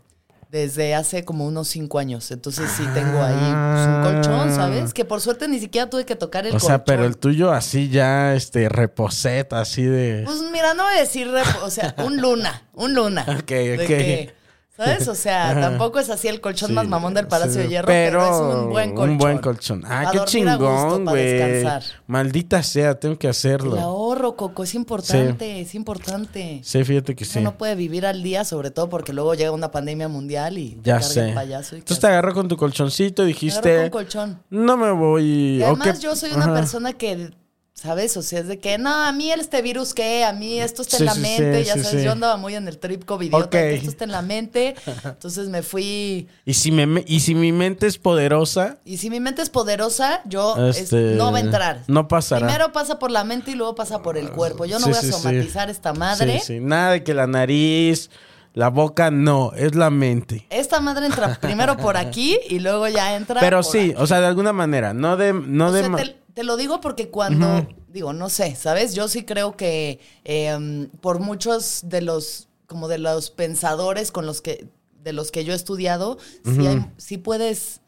Desde 0.51 0.95
hace 0.95 1.23
como 1.25 1.45
unos 1.45 1.67
cinco 1.67 1.99
años. 1.99 2.31
Entonces 2.31 2.71
sí 2.71 2.83
tengo 2.95 3.21
ahí 3.21 3.35
pues, 3.35 3.87
un 3.87 4.01
colchón, 4.01 4.55
¿sabes? 4.55 4.93
Que 4.95 5.05
por 5.05 5.21
suerte 5.21 5.47
ni 5.47 5.59
siquiera 5.59 5.87
tuve 5.91 6.05
que 6.05 6.15
tocar 6.15 6.47
el 6.47 6.53
Ah. 6.53 6.57
O 6.57 6.59
sea, 6.59 6.79
colchón. 6.79 6.83
pero 6.87 7.05
el 7.05 7.17
tuyo 7.17 7.51
así 7.51 7.89
ya, 7.89 8.33
este, 8.33 8.67
reposeta, 8.67 9.61
así 9.61 9.83
de... 9.83 10.23
Pues 10.25 10.41
mira, 10.51 10.73
no 10.73 10.83
voy 10.85 10.95
a 10.95 10.99
decir, 11.01 11.27
rep- 11.27 11.61
o 11.63 11.69
sea, 11.69 11.93
un 12.03 12.17
luna, 12.17 12.63
un 12.73 12.95
luna. 12.95 13.25
Ok, 13.39 13.45
De 13.49 13.75
ok. 13.79 13.85
que, 13.87 14.33
¿Sabes? 14.79 15.09
O 15.09 15.15
sea, 15.15 15.53
tampoco 15.59 15.99
es 15.99 16.09
así 16.09 16.29
el 16.29 16.39
colchón 16.39 16.69
Sí, 16.69 16.73
más 16.73 16.87
mamón 16.87 17.13
del 17.13 17.27
Palacio 17.27 17.55
sí, 17.55 17.59
de 17.59 17.67
Hierro, 17.67 17.87
pero, 17.87 18.23
es 18.23 18.31
un 18.63 18.69
buen 18.69 18.89
colchón. 18.95 19.09
Un 19.09 19.17
buen 19.17 19.37
colchón. 19.39 19.83
Ah, 19.85 20.09
qué 20.11 20.19
chingón, 20.25 21.03
güey. 21.03 21.33
descansar. 21.33 21.83
Maldita 22.07 22.63
sea, 22.63 22.97
tengo 22.97 23.17
que 23.17 23.27
hacerlo. 23.27 23.73
El 23.75 23.81
ahorro, 23.81 24.37
Coco, 24.37 24.63
es 24.63 24.73
importante, 24.75 25.59
es 25.59 25.75
importante. 25.75 26.61
Sí, 26.63 26.83
fíjate 26.85 27.13
que 27.13 27.25
sí. 27.25 27.39
Uno 27.39 27.51
no 27.51 27.57
puede 27.57 27.75
vivir 27.75 28.05
al 28.05 28.23
día, 28.23 28.45
sobre 28.45 28.71
todo 28.71 28.87
porque 28.87 29.11
luego 29.11 29.33
llega 29.33 29.51
una 29.51 29.69
pandemia 29.71 30.07
mundial 30.07 30.57
y 30.57 30.75
te 30.75 30.89
Ya 30.89 30.93
carga 30.99 31.07
sé. 31.09 31.27
el 31.29 31.35
payaso. 31.35 31.75
Y 31.75 31.79
Entonces 31.79 31.97
¿qué 31.97 32.01
te 32.01 32.07
agarró 32.07 32.33
con 32.33 32.47
tu 32.47 32.55
colchoncito 32.55 33.23
y 33.23 33.27
dijiste... 33.27 33.71
agarró 33.73 33.91
con 33.91 34.03
colchón. 34.03 34.43
No 34.49 34.77
me 34.77 34.91
voy... 34.91 35.23
Y 35.59 35.63
además 35.63 35.99
yo 35.99 36.15
soy 36.15 36.31
una 36.31 36.45
Ajá. 36.45 36.53
persona 36.53 36.93
que 36.93 37.31
¿sabes? 37.79 38.17
O 38.17 38.21
sea, 38.21 38.39
es 38.39 38.47
de 38.47 38.59
que, 38.59 38.77
no, 38.77 38.93
a 38.93 39.11
mí 39.11 39.31
este 39.31 39.61
virus 39.61 39.93
qué, 39.93 40.23
a 40.25 40.33
mí 40.33 40.59
esto 40.59 40.81
está 40.81 40.97
Sí, 40.97 41.03
en 41.03 41.05
la 41.07 41.13
sí, 41.13 41.19
mente, 41.21 41.59
sí, 41.61 41.65
ya 41.67 41.77
sabes, 41.83 42.03
yo 42.03 42.11
andaba 42.11 42.35
muy 42.37 42.55
en 42.55 42.67
el 42.67 42.77
trip 42.77 43.05
COVID, 43.05 43.33
Ok. 43.35 43.55
esto 43.55 43.89
está 43.89 44.03
en 44.03 44.11
la 44.11 44.21
mente, 44.21 44.75
entonces 45.05 45.47
me 45.49 45.61
fui... 45.63 46.27
Y 46.45 46.53
si, 46.55 46.71
me, 46.71 47.03
y 47.07 47.21
si 47.21 47.35
mi 47.35 47.51
mente 47.51 47.87
es 47.87 47.97
poderosa, 47.97 48.77
Y 48.83 48.97
si 48.97 49.09
mi 49.09 49.19
mente 49.19 49.41
es 49.41 49.49
poderosa, 49.49 50.21
yo 50.25 50.55
es- 50.67 50.77
Este, 50.77 51.15
no 51.15 51.31
va 51.31 51.37
a 51.37 51.41
entrar. 51.41 51.83
no 51.87 52.07
pasará. 52.07 52.47
Primero 52.47 52.71
pasa 52.73 52.99
por 52.99 53.11
la 53.11 53.23
mente 53.23 53.51
y 53.51 53.55
luego 53.55 53.75
pasa 53.75 54.01
por 54.01 54.17
el 54.17 54.29
cuerpo. 54.31 54.65
Yo 54.65 54.79
no 54.79 54.87
voy 54.87 54.95
a 54.95 55.01
somatizar 55.01 55.69
esta 55.69 55.93
madre. 55.93 56.39
Sí, 56.39 56.45
sí. 56.55 56.59
Nada 56.59 56.91
de 56.91 57.03
que 57.03 57.13
la 57.13 57.27
nariz, 57.27 58.09
la 58.53 58.69
boca, 58.69 59.09
no, 59.11 59.53
es 59.55 59.75
la 59.75 59.89
mente. 59.89 60.45
Esta 60.49 60.79
madre 60.81 61.05
entra 61.05 61.35
primero 61.41 61.77
por 61.77 61.95
aquí 61.97 62.37
y 62.49 62.59
luego 62.59 62.87
ya 62.87 63.15
entra. 63.15 63.39
Pero 63.39 63.57
por 63.61 63.65
sí, 63.71 63.91
aquí. 63.91 63.93
o 63.97 64.05
sea, 64.07 64.19
de 64.19 64.27
alguna 64.27 64.51
manera, 64.53 64.93
no 64.93 65.15
de... 65.17 65.31
No 65.33 65.67
O 65.67 65.71
de 65.71 65.79
sea, 65.81 65.89
ma- 65.89 65.97
te, 65.97 66.17
te 66.39 66.45
lo 66.45 66.55
digo 66.55 66.79
porque 66.79 67.09
cuando, 67.09 67.67
digo, 67.89 68.13
no 68.13 68.29
sé, 68.29 68.55
¿sabes? 68.55 68.95
Yo 68.95 69.09
sí 69.09 69.25
creo 69.25 69.57
que 69.57 69.99
eh, 70.23 70.87
por 71.01 71.19
muchos 71.19 71.81
de 71.83 72.01
los, 72.01 72.47
como 72.65 72.87
de 72.87 72.97
los 72.97 73.29
pensadores 73.29 74.09
con 74.09 74.25
los 74.25 74.41
que, 74.41 74.65
de 75.03 75.11
los 75.11 75.31
que 75.31 75.43
yo 75.43 75.51
he 75.51 75.55
estudiado, 75.57 76.17
sí, 76.45 76.65
hay- 76.65 76.85
sí 76.95 77.17
puedes 77.17 77.81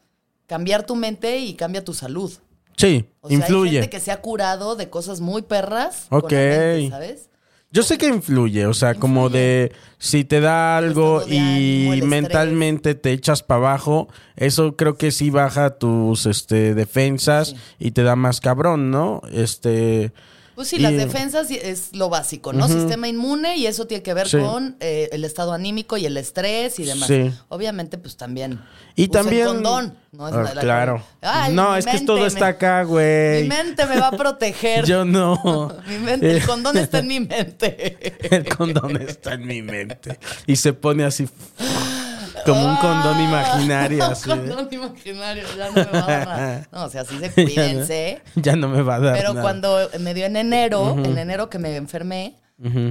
cambiar 0.48 0.86
tu 0.86 0.98
mente 0.98 1.38
y 1.40 1.54
cambia 1.54 1.86
tu 1.86 1.94
salud. 1.94 2.30
sí, 2.76 3.06
O 3.22 3.30
sea, 3.30 3.38
hay 3.38 3.42
influye. 3.42 3.72
gente 3.72 3.90
que 3.90 4.02
se 4.02 4.12
ha 4.12 4.20
curado 4.20 4.76
de 4.76 4.90
cosas 4.90 5.22
muy 5.22 5.44
perras. 5.44 6.08
Ok. 6.10 6.24
Con 6.24 6.32
la 6.34 6.38
mente, 6.40 6.90
¿Sabes? 6.90 7.30
Yo 7.74 7.84
sé 7.84 7.98
que 7.98 8.08
influye, 8.08 8.66
o 8.66 8.74
sea, 8.74 8.96
como 8.96 9.30
de 9.30 9.72
si 9.98 10.26
te 10.26 10.42
da 10.42 10.76
algo 10.76 11.24
y 11.26 11.88
ánimo, 11.88 12.08
mentalmente 12.08 12.96
te 12.96 13.14
echas 13.14 13.44
para 13.44 13.60
abajo, 13.60 14.10
eso 14.36 14.76
creo 14.76 14.98
que 14.98 15.12
sí 15.12 15.30
baja 15.30 15.78
tus 15.78 16.26
este 16.26 16.76
defensas 16.76 17.56
y 17.80 17.92
te 17.92 18.04
da 18.04 18.18
más 18.18 18.42
cabrón, 18.42 18.92
¿no? 18.92 19.22
Este 19.32 20.12
Pues 20.62 20.70
sí, 20.70 20.76
Y- 20.76 20.80
las 20.80 20.92
defensas 20.94 21.50
es 21.50 21.90
lo 21.96 22.10
básico, 22.10 22.54
¿no? 22.54 22.68
Sistema 22.68 23.08
inmune 23.08 23.58
y 23.58 23.66
eso 23.66 23.88
tiene 23.88 24.04
que 24.04 24.14
ver 24.14 24.28
Sí. 24.30 24.38
con 24.38 24.78
eh, 24.80 25.10
el 25.12 25.24
estado 25.26 25.54
anímico 25.54 25.98
y 25.98 26.06
el 26.06 26.16
estrés 26.18 26.78
y 26.78 26.84
demás. 26.86 27.08
Sí. 27.08 27.32
Obviamente, 27.50 27.98
pues 27.98 28.16
también. 28.16 28.60
y 28.96 29.08
también 29.08 29.48
condón. 29.48 29.96
No, 30.12 30.28
es 30.28 30.36
Ah, 30.36 30.54
claro. 30.60 31.04
Ay, 31.22 31.54
no, 31.54 31.76
es 31.76 31.86
que 31.88 32.02
todo 32.02 32.18
me- 32.20 32.26
está 32.28 32.48
acá, 32.48 32.84
güey. 32.84 33.42
Mi 33.44 33.48
mente 33.50 33.86
me 33.88 33.98
va 34.00 34.10
a 34.10 34.12
proteger. 34.12 34.86
Yo 34.86 35.04
no. 35.04 35.74
Mi 35.88 35.98
mente, 35.98 36.30
el 36.32 36.46
condón 36.46 36.78
está 36.78 37.00
en 37.00 37.08
mi 37.08 37.20
mente. 37.22 37.98
El 38.36 38.56
condón 38.56 39.02
está 39.02 39.34
en 39.34 39.48
mi 39.48 39.62
mente. 39.64 40.20
Y 40.46 40.58
se 40.58 40.74
pone 40.74 41.06
así 41.06 41.28
como 42.46 42.66
un 42.66 42.76
condón 42.78 43.20
imaginario. 43.22 44.06
Un 44.06 44.12
Así, 44.12 44.30
condón 44.30 44.68
imaginario, 44.72 45.44
ya 45.58 45.70
no 45.70 45.74
me 45.74 45.84
va 46.00 46.06
a 46.06 46.26
dar. 46.26 46.68
No, 46.72 46.84
o 46.86 46.90
sea, 46.90 47.06
sí 47.06 47.16
se 47.18 47.22
Ya 47.22 47.28
no- 47.30 47.34
cuídense. 47.34 48.22
Ya 48.36 48.56
no 48.56 48.68
me 48.70 48.82
va 48.82 48.96
a 48.96 49.00
dar 49.00 49.16
Pero 49.18 49.30
nada. 49.34 49.42
cuando 49.42 49.90
me 50.00 50.14
dio 50.14 50.26
en 50.26 50.36
enero, 50.36 50.96
en 51.04 51.18
enero 51.18 51.50
que 51.50 51.60
me 51.60 51.76
enfermé, 51.76 52.36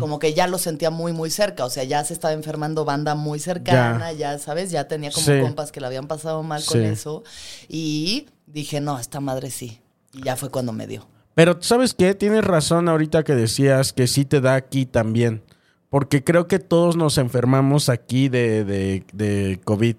como 0.01 0.19
que 0.19 0.35
ya 0.35 0.49
lo 0.49 0.59
sentía 0.59 0.91
muy, 0.91 1.13
muy 1.13 1.31
cerca. 1.31 1.65
O 1.65 1.71
sea, 1.71 1.85
ya 1.85 2.03
se 2.05 2.13
estaba 2.13 2.35
enfermando 2.35 2.85
banda 2.85 3.15
muy 3.15 3.39
cercana, 3.39 4.13
ya, 4.13 4.37
¿sabes? 4.39 4.71
Ya 4.73 4.89
tenía 4.89 5.13
como 5.13 5.25
Sí. 5.27 5.41
compas 5.41 5.71
que 5.71 5.81
la 5.81 5.87
habían 5.87 6.09
pasado 6.09 6.43
mal 6.43 6.65
con 6.65 6.83
eso. 6.85 7.23
Y 7.69 8.27
dije, 8.47 8.81
no, 8.81 8.99
esta 8.99 9.21
madre 9.21 9.51
sí. 9.51 9.81
Y 10.13 10.25
ya 10.25 10.35
fue 10.37 10.51
cuando 10.51 10.73
me 10.73 10.87
dio. 10.89 11.07
Pero 11.37 11.57
¿sabes 11.61 11.95
qué? 11.95 12.15
Tienes 12.17 12.43
razón 12.45 12.89
ahorita 12.89 13.23
que 13.23 13.35
decías 13.37 13.93
que 13.93 14.09
sí 14.09 14.25
te 14.25 14.41
da 14.41 14.55
aquí 14.57 14.87
también. 14.87 15.45
Porque 15.91 16.25
creo 16.25 16.47
que 16.47 16.59
todos 16.59 16.97
nos 16.97 17.19
enfermamos 17.19 17.89
aquí 17.89 18.29
de, 18.29 18.65
de, 18.65 19.05
de 19.13 19.61
COVID. 19.65 19.97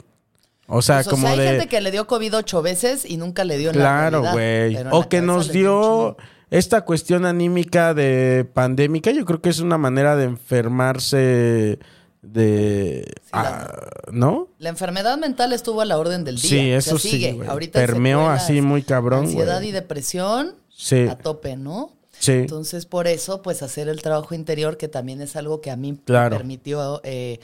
O 0.67 0.81
sea, 0.81 0.97
Pues, 0.97 1.07
o 1.07 1.09
como 1.11 1.23
sea, 1.27 1.31
hay 1.33 1.39
de... 1.39 1.47
gente 1.49 1.67
que 1.67 1.81
le 1.81 1.91
dio 1.91 2.07
COVID 2.07 2.37
ocho 2.37 2.61
veces 2.61 3.03
y 3.03 3.17
nunca 3.17 3.43
le 3.43 3.57
dio 3.57 3.71
Claro, 3.73 4.21
realidad, 4.23 4.83
güey. 4.85 4.87
O 4.91 5.09
que 5.09 5.21
nos 5.21 5.51
dio 5.51 6.15
esta 6.49 6.81
cuestión 6.81 7.25
anímica 7.25 7.93
de 7.93 8.47
pandémica. 8.53 9.11
Yo 9.11 9.25
creo 9.25 9.41
que 9.41 9.49
es 9.49 9.59
una 9.59 9.77
manera 9.77 10.15
de 10.15 10.23
enfermarse 10.25 11.77
de... 12.21 13.11
ah, 13.33 13.67
¿No? 14.11 14.47
La 14.59 14.69
enfermedad 14.69 15.17
mental 15.17 15.51
estuvo 15.53 15.81
a 15.81 15.85
la 15.85 15.97
orden 15.97 16.23
del 16.23 16.35
día. 16.37 16.49
Sí, 16.49 16.57
O 16.57 16.61
sea, 16.61 16.77
eso 16.77 16.97
sí, 16.99 17.09
sigue. 17.11 17.33
güey. 17.33 17.49
Ahorita 17.49 17.79
Permeó 17.79 18.29
así 18.29 18.61
muy 18.61 18.83
cabrón, 18.83 19.25
Ansiedad 19.25 19.61
y 19.61 19.71
depresión 19.71 20.53
Sí. 20.69 21.05
a 21.09 21.15
tope, 21.17 21.57
¿no? 21.57 21.91
Sí. 22.21 22.31
Entonces, 22.33 22.85
por 22.85 23.07
eso, 23.07 23.41
pues 23.41 23.63
hacer 23.63 23.89
el 23.89 24.01
trabajo 24.01 24.35
interior, 24.35 24.77
que 24.77 24.87
también 24.87 25.21
es 25.21 25.35
algo 25.35 25.59
que 25.59 25.71
a 25.71 25.75
mí 25.75 25.97
Claro. 26.05 26.29
me 26.35 26.37
permitió 26.37 27.01
eh, 27.03 27.39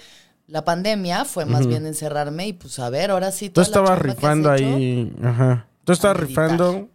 la 0.48 0.64
pandemia, 0.64 1.26
fue 1.26 1.46
más 1.46 1.66
bien 1.68 1.86
encerrarme 1.88 2.48
y 2.48 2.54
pues 2.54 2.78
a 2.80 2.90
ver, 2.90 3.12
ahora 3.12 3.32
sí. 3.32 3.50
Tú 3.50 3.62
estabas 3.62 3.98
rifando 4.00 4.50
ahí. 4.52 5.12
Ajá. 5.24 5.68
Tú 5.84 5.94
estabas 5.94 6.18
rifando 6.18 6.88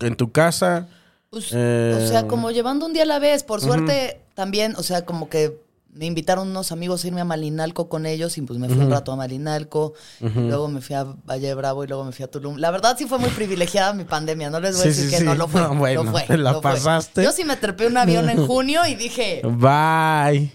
en 0.00 0.16
tu 0.16 0.32
casa. 0.32 0.88
pues, 1.30 1.50
Eh, 1.52 1.98
O 2.02 2.06
sea, 2.08 2.26
como 2.26 2.50
llevando 2.50 2.84
un 2.86 2.92
día 2.92 3.04
a 3.04 3.06
la 3.06 3.18
vez. 3.18 3.44
Por 3.44 3.60
suerte, 3.60 4.20
también, 4.34 4.74
o 4.76 4.82
sea, 4.82 5.04
como 5.04 5.28
que 5.28 5.60
me 5.92 6.06
invitaron 6.06 6.48
unos 6.48 6.70
amigos 6.70 7.02
a 7.04 7.08
irme 7.08 7.20
a 7.20 7.24
Malinalco 7.24 7.88
con 7.88 8.06
ellos 8.06 8.36
y 8.38 8.42
pues 8.42 8.58
me 8.58 8.68
fui 8.68 8.78
un 8.78 8.90
rato 8.90 9.10
a 9.12 9.16
Malinalco. 9.16 9.94
Luego 10.20 10.68
me 10.68 10.80
fui 10.80 10.94
a 10.94 11.04
Valle 11.04 11.52
Bravo 11.54 11.82
y 11.84 11.88
luego 11.88 12.04
me 12.04 12.12
fui 12.12 12.24
a 12.24 12.30
Tulum. 12.30 12.56
La 12.58 12.70
verdad 12.70 12.96
sí 12.98 13.06
fue 13.06 13.18
muy 13.18 13.30
privilegiada 13.30 13.92
mi 13.94 14.04
pandemia. 14.04 14.50
No 14.50 14.60
les 14.60 14.76
voy 14.76 14.82
Sí, 14.82 14.88
a 14.88 14.90
decir 14.90 15.04
sí, 15.06 15.10
que 15.10 15.18
sí. 15.18 15.24
no 15.24 15.34
lo 15.34 15.48
fue. 15.48 15.60
No, 15.62 15.74
bueno, 15.74 16.04
lo 16.04 16.10
fue, 16.12 16.24
la 16.36 16.52
lo 16.52 16.62
fue. 16.62 16.72
pasaste. 16.72 17.22
Yo 17.24 17.32
sí 17.32 17.44
me 17.44 17.56
trepé 17.56 17.86
un 17.86 17.96
avión 17.96 18.28
en 18.30 18.46
junio 18.46 18.86
y 18.86 18.94
dije... 18.94 19.42
Bye. 19.44 20.52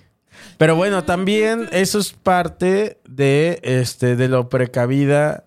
Pero 0.57 0.75
bueno, 0.75 1.03
también 1.03 1.67
eso 1.71 1.99
es 1.99 2.13
parte 2.13 2.99
de 3.09 3.59
este 3.63 4.15
de 4.15 4.27
lo 4.29 4.49
precavida 4.49 5.43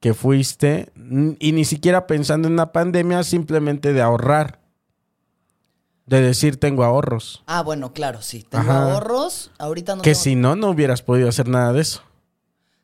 que 0.00 0.14
fuiste 0.14 0.92
y 1.40 1.52
ni 1.52 1.64
siquiera 1.64 2.06
pensando 2.06 2.48
en 2.48 2.54
una 2.54 2.72
pandemia, 2.72 3.22
simplemente 3.22 3.92
de 3.92 4.02
ahorrar. 4.02 4.60
De 6.08 6.20
decir 6.22 6.58
tengo 6.58 6.84
ahorros. 6.84 7.42
Ah, 7.46 7.62
bueno, 7.62 7.92
claro, 7.92 8.22
sí. 8.22 8.42
Tengo 8.48 8.70
Ajá. 8.70 8.92
ahorros. 8.92 9.50
Ahorita 9.58 9.94
no 9.96 10.02
que 10.02 10.12
tengo- 10.12 10.22
si 10.22 10.34
no, 10.36 10.56
no 10.56 10.70
hubieras 10.70 11.02
podido 11.02 11.28
hacer 11.28 11.48
nada 11.48 11.72
de 11.72 11.82
eso. 11.82 12.00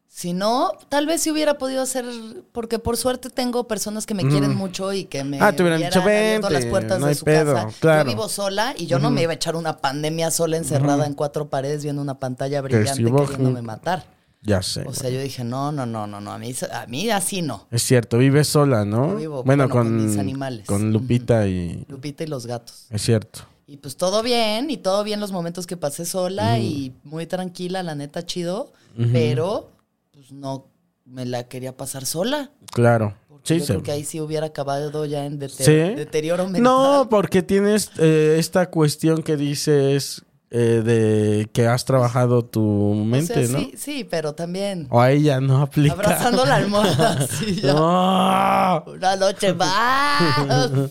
Si 0.09 0.33
no, 0.33 0.71
tal 0.91 1.07
vez 1.07 1.23
sí 1.23 1.31
hubiera 1.33 1.59
podido 1.59 1.83
hacer, 1.83 2.05
porque 2.53 2.79
por 2.79 2.97
suerte 2.97 3.31
tengo 3.31 3.67
personas 3.67 4.07
que 4.07 4.15
me 4.15 4.23
quieren 4.29 4.55
mucho 4.55 4.93
y 4.93 5.07
que 5.07 5.25
me 5.25 5.41
Ah, 5.41 5.51
te 5.53 5.63
hubieran 5.65 5.81
dicho, 5.81 6.03
abierto 6.03 6.47
"Vente, 6.49 6.51
las 6.61 6.67
puertas 6.71 7.01
no 7.01 7.07
de 7.07 7.15
su 7.17 7.25
pedo", 7.25 7.55
casa. 7.55 7.69
claro. 7.81 8.05
Yo 8.05 8.15
vivo 8.17 8.29
sola 8.29 8.75
y 8.77 8.87
yo 8.87 9.01
no 9.01 9.11
me 9.11 9.23
iba 9.23 9.33
a 9.33 9.35
echar 9.35 9.57
una 9.57 9.79
pandemia 9.79 10.31
sola 10.31 10.57
encerrada 10.57 11.07
en 11.07 11.15
cuatro 11.15 11.49
paredes 11.49 11.83
viendo 11.83 12.01
una 12.01 12.15
pantalla 12.21 12.61
brillante 12.63 13.05
hubo 13.07 13.27
queriéndome 13.27 13.63
matar. 13.63 14.05
Ya 14.47 14.61
sé. 14.63 14.85
O 14.87 14.93
sea, 14.93 15.09
yo 15.09 15.21
dije, 15.21 15.43
no, 15.43 15.73
no, 15.73 15.87
no, 15.87 16.07
no, 16.07 16.21
no, 16.21 16.33
a 16.33 16.39
mí, 16.39 16.55
a 16.71 16.87
mí 16.87 17.11
así 17.11 17.41
no. 17.41 17.67
es 17.71 17.83
cierto, 17.83 18.19
vives 18.19 18.47
sola, 18.47 18.85
¿no? 18.85 19.13
Yo 19.13 19.17
vivo, 19.17 19.43
bueno, 19.43 19.65
bueno, 19.65 19.69
con, 19.71 19.87
con 19.87 20.07
mis 20.07 20.19
animales. 20.19 20.67
con 20.67 20.93
Lupita 20.93 21.47
y... 21.47 21.85
Lupita 21.89 22.25
y 22.25 22.27
los 22.27 22.47
gatos. 22.47 22.87
Es 22.91 23.03
cierto. 23.03 23.41
Y 23.67 23.79
pues 23.79 23.97
todo 23.97 24.23
bien, 24.23 24.71
y 24.71 24.77
todo 24.77 25.03
bien 25.03 25.21
los 25.21 25.33
momentos 25.33 25.67
que 25.67 25.79
pasé 25.79 26.05
sola 26.05 26.59
y 26.59 26.95
muy 27.03 27.27
tranquila, 27.27 27.83
la 27.83 27.95
neta, 27.95 28.27
chido. 28.27 28.73
Pero, 29.13 29.73
pues 30.13 30.31
no 30.31 30.69
me 31.07 31.25
la 31.25 31.49
quería 31.49 31.77
pasar 31.77 32.05
sola. 32.05 32.53
Claro. 32.73 33.17
Sí, 33.43 33.59
yo 33.61 33.67
creo 33.67 33.83
que 33.83 33.93
ahí 33.93 34.05
sí 34.05 34.21
hubiera 34.21 34.47
acabado 34.47 35.05
ya 35.05 35.27
en 35.27 35.39
deterioro 35.39 36.45
mental. 36.45 36.63
No, 36.63 37.09
porque 37.11 37.43
tienes 37.43 37.91
eh, 37.99 38.37
esta 38.39 38.71
cuestión 38.71 39.23
que 39.23 39.37
dices 39.37 40.25
eh, 40.57 40.83
de 40.85 41.51
que 41.53 41.67
has 41.67 41.85
trabajado 41.85 42.45
tu 42.45 42.93
O 42.93 42.95
sea, 42.95 43.05
mente, 43.05 43.49
¿no? 43.49 43.59
sí, 43.59 43.73
sí, 43.77 44.05
pero 44.09 44.35
también 44.35 44.87
O 44.89 45.01
a 45.01 45.11
ella 45.11 45.41
no 45.41 45.61
aplica. 45.63 45.95
abrazando 45.95 46.47
la 46.47 46.55
almohada. 46.57 47.27
sí, 47.27 47.61
ya. 47.61 47.73
No. 47.75 48.85
Una 48.87 49.17
noche 49.17 49.53
más. 49.53 50.91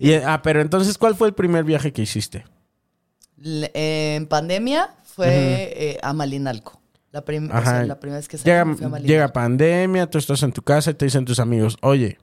Y, 0.00 0.12
ah, 0.14 0.40
pero 0.44 0.60
entonces, 0.60 0.96
¿cuál 0.96 1.16
fue 1.16 1.26
el 1.26 1.34
primer 1.34 1.64
viaje 1.64 1.92
que 1.92 2.02
hiciste? 2.02 2.44
Le- 3.36 3.72
en 3.74 4.26
pandemia 4.28 4.90
fue 5.02 5.72
eh, 5.76 5.98
a 6.02 6.12
Malinalco. 6.12 6.80
La, 7.10 7.24
prim- 7.24 7.46
o 7.46 7.50
sea, 7.50 7.58
Ajá. 7.58 7.84
la 7.84 7.98
primera 7.98 8.18
vez 8.18 8.28
que 8.28 8.38
salí 8.38 8.48
Llega, 8.48 8.64
fui 8.64 8.84
a 8.84 8.88
Malinalco. 8.88 9.06
llega 9.08 9.32
pandemia, 9.32 10.06
tú 10.08 10.18
estás 10.18 10.42
en 10.44 10.52
tu 10.52 10.62
casa 10.62 10.92
y 10.92 10.94
te 10.94 11.06
dicen 11.06 11.24
tus 11.24 11.40
amigos, 11.40 11.76
oye, 11.82 12.16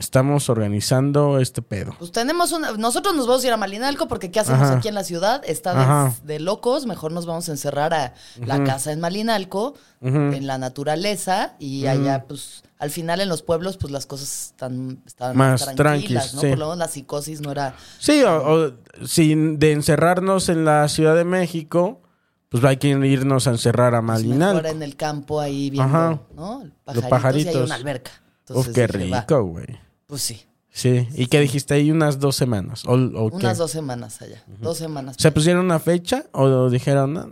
estamos 0.00 0.48
organizando 0.48 1.38
este 1.38 1.62
pedo. 1.62 1.94
Pues 1.98 2.10
tenemos 2.10 2.52
una. 2.52 2.72
Nosotros 2.72 3.14
nos 3.14 3.26
vamos 3.26 3.44
a 3.44 3.46
ir 3.46 3.52
a 3.52 3.56
Malinalco 3.56 4.08
porque 4.08 4.30
¿qué 4.30 4.40
hacemos 4.40 4.62
Ajá. 4.62 4.78
aquí 4.78 4.88
en 4.88 4.94
la 4.94 5.04
ciudad? 5.04 5.42
Está 5.46 6.12
de, 6.24 6.40
locos. 6.40 6.86
Mejor 6.86 7.12
nos 7.12 7.26
vamos 7.26 7.48
a 7.48 7.52
encerrar 7.52 7.94
a 7.94 8.14
la 8.44 8.64
casa 8.64 8.92
en 8.92 9.00
Malinalco, 9.00 9.74
en 10.00 10.46
la 10.46 10.58
naturaleza, 10.58 11.54
y 11.58 11.86
allá, 11.86 12.24
pues, 12.26 12.64
al 12.78 12.90
final 12.90 13.20
en 13.20 13.28
los 13.28 13.42
pueblos, 13.42 13.76
pues 13.76 13.92
las 13.92 14.06
cosas 14.06 14.52
están, 14.52 15.02
están 15.06 15.36
Más 15.36 15.74
tranquilas, 15.76 16.30
tranquis, 16.30 16.34
¿no? 16.34 16.40
sí. 16.40 16.48
Por 16.48 16.58
lo 16.58 16.64
menos 16.66 16.78
la 16.78 16.88
psicosis 16.88 17.40
no 17.42 17.52
era. 17.52 17.74
Sí, 17.98 18.22
o, 18.22 18.36
o 18.36 18.72
sin 19.06 19.58
de 19.58 19.72
encerrarnos 19.72 20.48
en 20.48 20.64
la 20.64 20.88
Ciudad 20.88 21.14
de 21.14 21.24
México, 21.24 22.00
pues 22.48 22.64
hay 22.64 22.78
que 22.78 22.88
irnos 22.88 23.46
a 23.46 23.50
encerrar 23.50 23.94
a 23.94 23.98
pues, 24.00 24.06
Malinalco. 24.06 24.62
mejor 24.62 24.76
en 24.76 24.82
el 24.82 24.96
campo 24.96 25.40
ahí 25.40 25.68
viendo, 25.68 25.96
Ajá. 25.96 26.20
¿no? 26.34 26.64
Los 26.86 27.04
Pajaritos, 27.04 27.54
y 27.54 27.58
hay 27.58 27.64
una 27.64 27.74
alberca. 27.74 28.12
Uf, 28.48 28.68
qué 28.72 28.86
rico, 28.86 29.44
güey. 29.44 29.89
Pues 30.10 30.20
sí. 30.22 30.42
Sí. 30.72 31.08
¿Y 31.16 31.26
qué 31.26 31.40
dijiste 31.40 31.74
ahí? 31.74 31.90
Unas 31.90 32.20
dos 32.20 32.36
semanas. 32.36 32.84
¿O, 32.84 32.92
o 32.94 33.30
qué? 33.30 33.36
Unas 33.36 33.58
dos 33.58 33.70
semanas 33.72 34.22
allá. 34.22 34.44
Dos 34.60 34.78
semanas. 34.78 35.16
¿Se 35.18 35.32
pusieron 35.32 35.64
una 35.64 35.80
fecha 35.80 36.26
o 36.32 36.70
dijeron? 36.70 37.16
"Ah, 37.18 37.26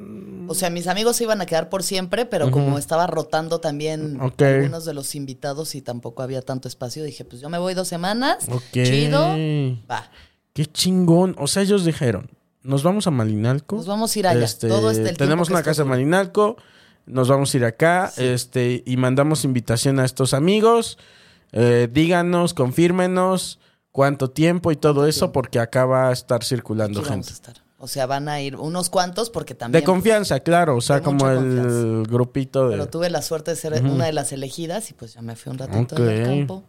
O 0.51 0.55
sea, 0.55 0.71
mis 0.71 0.87
amigos 0.89 1.17
se 1.17 1.25
iban 1.25 1.41
a 1.41 1.47
quedar 1.47 1.69
por 1.69 1.83
siempre, 1.85 2.25
pero 2.27 2.51
como 2.51 2.79
estaba 2.79 3.07
rotando 3.07 3.61
también 3.61 4.19
algunos 4.21 4.85
de 4.87 4.95
los 4.95 5.15
invitados 5.15 5.75
y 5.75 5.83
tampoco 5.83 6.23
había 6.23 6.43
tanto 6.43 6.67
espacio, 6.67 7.05
dije, 7.05 7.25
pues 7.25 7.41
yo 7.41 7.49
me 7.49 7.59
voy 7.59 7.75
dos 7.75 7.87
semanas. 7.87 8.47
Ok. 8.51 8.63
Chido. 8.73 9.21
Va. 9.89 10.11
Qué 10.53 10.67
chingón. 10.67 11.37
O 11.39 11.47
sea, 11.47 11.63
ellos 11.63 11.85
dijeron, 11.85 12.31
nos 12.63 12.83
vamos 12.83 13.07
a 13.07 13.11
Malinalco. 13.13 13.77
Nos 13.77 13.87
vamos 13.87 14.17
a 14.17 14.19
ir 14.19 14.27
allá. 14.27 14.49
Todo 14.61 14.91
este 14.91 15.03
el 15.03 15.07
tiempo 15.11 15.25
tenemos 15.25 15.51
una 15.51 15.63
casa 15.63 15.83
en. 15.83 15.89
Malinalco, 15.89 16.57
nos 17.07 17.29
vamos 17.29 17.55
a 17.55 17.57
ir 17.57 17.65
acá, 17.65 18.13
este, 18.17 18.83
y 18.85 18.97
mandamos 18.97 19.45
invitación 19.45 20.01
a 20.01 20.05
estos 20.05 20.35
amigos. 20.35 20.99
Eh, 21.52 21.88
díganos, 21.90 22.55
confírmenos 22.55 23.59
cuánto 23.93 24.31
tiempo 24.31 24.71
y 24.73 24.76
todo 24.76 25.07
eso, 25.07 25.33
porque 25.33 25.59
acá 25.61 25.85
va 25.87 26.09
a 26.09 26.12
estar 26.12 26.45
circulando 26.45 27.00
Aquí 27.00 27.09
gente. 27.09 27.31
estar. 27.33 27.57
O 27.81 27.87
sea, 27.87 28.07
van 28.07 28.28
a 28.28 28.40
ir 28.40 28.57
unos 28.57 28.90
cuantos 28.90 29.31
porque 29.31 29.55
también... 29.55 29.81
De 29.83 29.87
confianza, 29.87 30.40
claro, 30.40 30.76
o 30.76 30.81
sea, 30.81 31.00
como 31.00 31.28
el 31.31 32.05
grupito 32.09 32.69
de... 32.69 32.73
Pero 32.76 32.88
tuve 32.88 33.09
la 33.09 33.23
suerte 33.23 33.52
de 33.52 33.57
ser 33.57 33.83
una 33.85 34.07
de 34.07 34.12
las 34.12 34.33
elegidas 34.33 34.90
y 34.90 34.95
pues 34.95 35.14
ya 35.14 35.23
me 35.23 35.37
fui 35.37 35.52
un 35.52 35.59
ratito 35.59 35.95
Ok. 35.95 36.00
al 36.00 36.23
campo. 36.25 36.64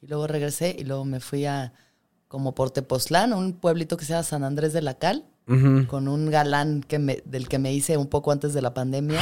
Y 0.00 0.06
luego 0.06 0.26
regresé 0.26 0.74
y 0.78 0.84
luego 0.84 1.04
me 1.04 1.20
fui 1.20 1.44
a 1.44 1.74
como 2.28 2.54
por 2.54 2.70
Tepoztlán, 2.70 3.32
un 3.32 3.54
pueblito 3.54 3.96
que 3.96 4.04
se 4.04 4.12
llama 4.12 4.22
San 4.22 4.44
Andrés 4.44 4.72
de 4.72 4.80
la 4.82 4.94
Cal, 4.94 5.24
Con 5.86 6.08
un 6.08 6.30
galán 6.30 6.82
que 6.86 6.98
me, 6.98 7.22
del 7.24 7.48
que 7.48 7.58
me 7.58 7.72
hice 7.72 7.96
un 7.96 8.06
poco 8.06 8.32
antes 8.32 8.52
de 8.52 8.60
la 8.60 8.74
pandemia. 8.74 9.20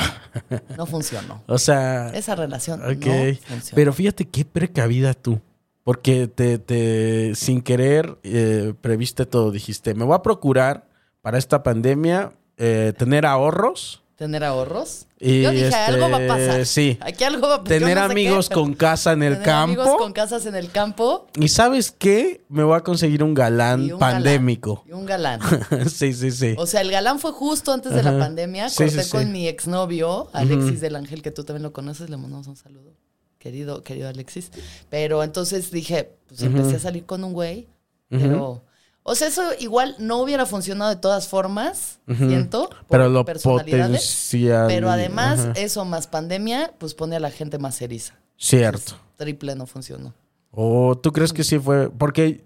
No 0.76 0.86
funcionó. 0.86 1.42
O 1.46 1.58
sea, 1.58 2.08
Esa 2.08 2.34
relación 2.34 2.80
ok. 2.80 3.06
no 3.06 3.34
funcionó. 3.46 3.74
Pero 3.76 3.92
fíjate 3.92 4.24
qué 4.24 4.44
precavida 4.44 5.14
tú. 5.14 5.40
Porque 5.84 6.26
te, 6.26 6.58
te 6.58 7.36
sin 7.36 7.62
querer 7.62 8.18
eh, 8.24 8.74
previste 8.80 9.24
todo. 9.24 9.52
Dijiste, 9.52 9.94
me 9.94 10.04
voy 10.04 10.16
a 10.16 10.22
procurar 10.22 10.88
para 11.22 11.38
esta 11.38 11.62
pandemia 11.62 12.32
eh, 12.56 12.92
tener 12.98 13.24
ahorros. 13.24 14.02
Tener 14.16 14.44
ahorros. 14.44 15.06
Y, 15.20 15.42
Yo 15.42 15.50
dije, 15.50 15.66
este, 15.66 15.76
algo 15.76 16.08
va 16.08 16.16
a 16.16 16.26
pasar. 16.26 16.64
sí. 16.64 16.96
Aquí 17.02 17.22
algo 17.22 17.48
va 17.48 17.56
a 17.56 17.64
pasar. 17.64 17.80
Tener 17.80 17.98
amigos 17.98 18.48
con 18.48 18.72
casa 18.72 19.12
en 19.12 19.22
el 19.22 19.34
tener 19.34 19.44
campo. 19.44 19.82
amigos 19.82 19.96
con 19.98 20.12
casas 20.14 20.46
en 20.46 20.54
el 20.54 20.70
campo. 20.70 21.26
Y 21.38 21.48
sabes 21.48 21.90
qué? 21.90 22.42
Me 22.48 22.64
voy 22.64 22.78
a 22.78 22.80
conseguir 22.80 23.22
un 23.22 23.34
galán 23.34 23.92
un 23.92 23.98
pandémico. 23.98 24.84
galán, 24.86 24.88
y 24.88 24.92
un 25.00 25.06
galán. 25.06 25.40
sí, 25.90 26.14
sí, 26.14 26.30
sí. 26.30 26.54
O 26.56 26.66
sea, 26.66 26.80
el 26.80 26.90
galán 26.90 27.18
fue 27.18 27.32
justo 27.32 27.72
antes 27.72 27.92
de 27.92 28.02
la 28.02 28.18
pandemia. 28.18 28.70
Sí, 28.70 28.84
Corté 28.84 29.02
sí, 29.02 29.10
con 29.10 29.24
sí. 29.24 29.28
mi 29.28 29.48
exnovio, 29.48 30.30
Alexis 30.32 30.80
del 30.80 30.96
Ángel, 30.96 31.20
que 31.20 31.30
tú 31.30 31.44
también 31.44 31.62
lo 31.62 31.74
conoces. 31.74 32.08
Le 32.08 32.16
mandamos 32.16 32.46
un 32.46 32.56
saludo. 32.56 32.94
Querido, 33.38 33.82
querido 33.82 34.08
Alexis. 34.08 34.50
Pero 34.88 35.22
entonces 35.24 35.70
dije, 35.70 36.16
pues 36.26 36.40
empecé 36.40 36.76
a 36.76 36.80
salir 36.80 37.04
con 37.04 37.22
un 37.22 37.34
güey. 37.34 37.68
Pero, 38.08 38.64
o 39.08 39.14
sea, 39.14 39.28
eso 39.28 39.42
igual 39.60 39.94
no 39.98 40.18
hubiera 40.18 40.46
funcionado 40.46 40.90
de 40.90 40.96
todas 41.00 41.28
formas, 41.28 42.00
siento. 42.06 42.68
por 42.68 42.86
Pero 42.88 43.08
lo 43.08 43.24
potencial. 43.24 44.66
Pero 44.66 44.90
además, 44.90 45.48
eso 45.54 45.84
más 45.84 46.06
pandemia, 46.08 46.74
pues 46.78 46.94
pone 46.94 47.14
a 47.16 47.20
la 47.20 47.30
gente 47.30 47.58
más 47.58 47.80
eriza. 47.80 48.14
Cierto. 48.36 48.94
Triple 49.16 49.54
no 49.54 49.66
funcionó. 49.66 50.12
¿O 50.50 50.98
tú 50.98 51.12
crees 51.12 51.32
que 51.32 51.44
sí 51.44 51.58
fue? 51.58 51.88
Porque 51.90 52.44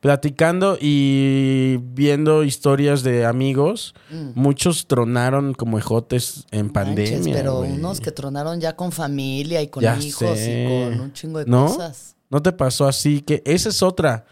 platicando 0.00 0.78
y 0.80 1.76
viendo 1.82 2.42
historias 2.44 3.02
de 3.02 3.26
amigos, 3.26 3.94
muchos 4.34 4.86
tronaron 4.86 5.54
como 5.54 5.78
ejotes 5.78 6.46
en 6.50 6.70
pandemia. 6.70 7.18
Mm. 7.20 7.32
Pero 7.32 7.60
unos 7.60 8.00
que 8.00 8.10
tronaron 8.10 8.60
ya 8.60 8.74
con 8.74 8.90
familia 8.92 9.62
y 9.62 9.68
con 9.68 9.82
Ya 9.82 9.96
hijos 9.98 10.38
sé. 10.38 10.64
y 10.64 10.66
con 10.90 11.00
un 11.00 11.12
chingo 11.12 11.38
de 11.38 11.46
¿No? 11.46 11.66
cosas. 11.66 12.16
¿No 12.30 12.42
te 12.42 12.52
pasó 12.52 12.86
así? 12.88 13.20
Que 13.20 13.42
esa 13.44 13.68
es 13.68 13.82
otra, 13.82 14.24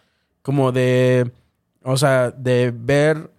como 0.48 0.72
de, 0.72 1.30
o 1.82 1.98
sea, 1.98 2.30
de 2.30 2.72
ver 2.74 3.30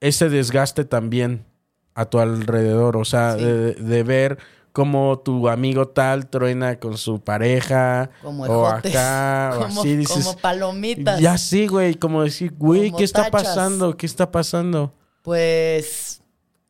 ese 0.00 0.28
desgaste 0.28 0.84
también 0.84 1.46
a 1.94 2.04
tu 2.04 2.18
alrededor, 2.18 2.98
o 2.98 3.06
sea, 3.06 3.36
Sí. 3.38 3.42
de, 3.44 3.72
de 3.74 4.02
ver 4.02 4.36
cómo 4.72 5.18
tu 5.20 5.48
amigo 5.48 5.88
tal 5.88 6.28
truena 6.28 6.78
con 6.78 6.98
su 6.98 7.20
pareja 7.20 8.10
Como 8.22 8.42
o 8.42 8.68
ejotes. 8.68 8.94
acá 8.94 9.52
o 9.54 9.60
como, 9.68 9.80
así 9.80 9.96
dices, 9.96 10.24
como 10.26 10.36
palomitas. 10.36 11.20
ya 11.20 11.38
sí, 11.38 11.66
güey, 11.68 11.94
como 11.94 12.22
decir, 12.22 12.52
güey, 12.58 12.92
¿qué 12.92 13.04
está 13.04 13.30
pasando? 13.30 13.96
¿Qué 13.96 14.04
está 14.04 14.30
pasando? 14.30 14.92
Pues, 15.22 16.21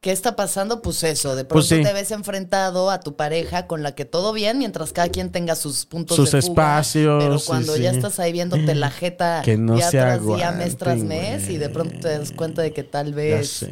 ¿qué 0.02 0.12
está 0.12 0.36
pasando? 0.36 0.82
Pues 0.82 1.02
eso, 1.04 1.34
de 1.36 1.44
pronto 1.46 1.54
Pues 1.66 1.68
sí. 1.68 1.82
te 1.82 1.92
ves 1.94 2.10
enfrentado 2.10 2.90
a 2.90 3.00
tu 3.00 3.16
pareja 3.16 3.66
con 3.66 3.82
la 3.82 3.94
que 3.94 4.04
todo 4.04 4.34
bien, 4.34 4.58
mientras 4.58 4.92
cada 4.92 5.08
quien 5.08 5.30
tenga 5.32 5.54
sus 5.54 5.86
puntos 5.86 6.16
Sus 6.16 6.32
de 6.32 6.42
fuga, 6.42 6.50
espacios, 6.52 7.22
Pero 7.24 7.38
sí, 7.38 7.46
cuando 7.46 7.76
ya 7.78 7.90
sí. 7.92 7.96
estás 7.96 8.18
ahí 8.18 8.32
viéndote 8.32 8.74
la 8.74 8.90
jeta 8.90 9.40
Que 9.44 9.56
no 9.56 9.76
día 9.76 9.90
se 9.90 9.96
tras 9.98 10.26
día, 10.26 10.52
mes 10.52 10.76
tras 10.76 10.98
mes, 10.98 11.48
y 11.48 11.56
de 11.56 11.70
pronto 11.70 11.98
te 12.00 12.18
das 12.18 12.32
cuenta 12.32 12.60
de 12.60 12.72
que 12.74 12.82
tal 12.82 13.14
vez 13.14 13.64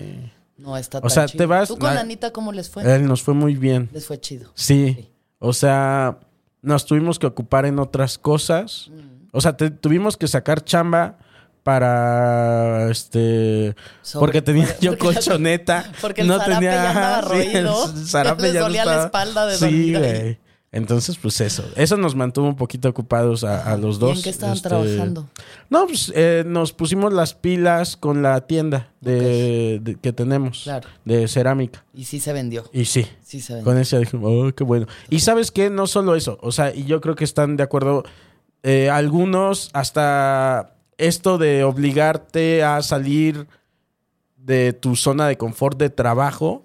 no 0.56 0.76
está 0.78 0.98
O 0.98 1.02
tan 1.02 1.10
sea, 1.10 1.26
chido. 1.26 1.38
te 1.38 1.46
vas- 1.46 1.68
¿Tú 1.68 1.76
con 1.78 1.92
la- 1.94 2.00
Anita 2.00 2.32
cómo 2.32 2.52
les 2.52 2.70
fue? 2.70 2.82
Él 2.94 3.06
nos 3.06 3.22
fue 3.22 3.34
muy 3.34 3.56
bien. 3.56 3.90
Les 3.92 4.06
fue 4.06 4.18
chido. 4.20 4.50
Sí. 4.54 4.94
Sí. 4.96 5.10
O 5.40 5.52
sea, 5.52 6.18
nos 6.62 6.86
tuvimos 6.86 7.18
que 7.18 7.26
ocupar 7.26 7.66
en 7.66 7.78
otras 7.78 8.18
cosas. 8.18 8.88
Mm. 8.90 9.26
O 9.32 9.40
sea, 9.40 9.56
te- 9.56 9.70
tuvimos 9.70 10.16
que 10.16 10.28
sacar 10.28 10.62
chamba 10.64 11.18
para 11.62 12.90
este 12.90 13.74
Sobre- 14.02 14.20
porque 14.20 14.42
tenía 14.42 14.66
porque- 14.68 14.84
yo 14.86 14.98
colchoneta. 14.98 15.92
porque 16.00 16.22
el 16.22 16.28
zarape 16.28 16.64
ya 16.64 16.90
andaba 16.90 17.22
sí, 17.22 17.28
roído. 17.28 17.84
el 17.94 18.06
zarape 18.06 18.42
Les 18.42 18.52
ya 18.54 18.60
no 18.60 18.66
dolía 18.66 18.84
la 18.84 19.04
espalda 19.04 19.46
de 19.46 19.56
Sí, 19.56 19.94
güey. 19.94 20.38
Entonces, 20.72 21.18
pues 21.20 21.40
eso. 21.40 21.64
Eso 21.74 21.96
nos 21.96 22.14
mantuvo 22.14 22.46
un 22.46 22.54
poquito 22.54 22.88
ocupados 22.88 23.42
a, 23.42 23.72
a 23.72 23.76
los 23.76 23.96
¿Y 23.96 23.98
dos. 23.98 24.16
en 24.18 24.22
qué 24.22 24.30
estaban 24.30 24.54
Este, 24.54 24.68
trabajando? 24.68 25.28
No, 25.68 25.84
pues 25.88 26.12
eh, 26.14 26.44
nos 26.46 26.72
pusimos 26.72 27.12
las 27.12 27.34
pilas 27.34 27.96
con 27.96 28.22
la 28.22 28.40
tienda 28.46 28.92
de, 29.00 29.80
de- 29.82 29.96
que 29.96 30.12
tenemos 30.12 30.60
Claro. 30.62 30.88
de 31.04 31.26
cerámica. 31.26 31.84
Y 31.92 32.04
sí 32.04 32.20
se 32.20 32.32
vendió. 32.32 32.70
Y 32.72 32.84
sí, 32.84 33.04
Sí 33.20 33.40
se 33.40 33.54
vendió. 33.54 33.64
con 33.64 33.78
ese 33.80 33.98
dije, 33.98 34.16
oh, 34.22 34.52
qué 34.54 34.62
bueno. 34.62 34.86
Y 35.08 35.18
sabes 35.20 35.50
qué, 35.50 35.70
no 35.70 35.88
solo 35.88 36.14
eso, 36.14 36.38
o 36.40 36.52
sea, 36.52 36.72
y 36.72 36.84
yo 36.84 37.00
creo 37.00 37.16
que 37.16 37.24
están 37.24 37.56
de 37.56 37.64
acuerdo 37.64 38.04
eh, 38.62 38.90
algunos 38.90 39.70
hasta 39.72 40.74
esto 41.00 41.38
de 41.38 41.64
obligarte 41.64 42.62
a 42.62 42.82
salir 42.82 43.46
de 44.36 44.72
tu 44.72 44.96
zona 44.96 45.26
de 45.28 45.36
confort 45.36 45.78
de 45.78 45.90
trabajo, 45.90 46.62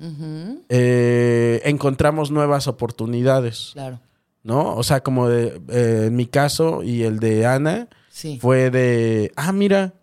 eh, 0.70 1.62
encontramos 1.66 2.32
nuevas 2.32 2.68
oportunidades, 2.68 3.72
Claro. 3.74 4.00
¿no? 4.44 4.76
O 4.76 4.84
sea, 4.84 5.02
como 5.02 5.28
de, 5.28 5.60
eh, 5.70 6.06
en 6.08 6.16
mi 6.16 6.26
caso 6.26 6.84
y 6.84 7.04
el 7.04 7.20
de 7.20 7.46
Ana, 7.46 7.88
Sí. 8.10 8.40
fue 8.42 8.70
de, 8.72 9.32
ah, 9.36 9.52
mira, 9.52 9.94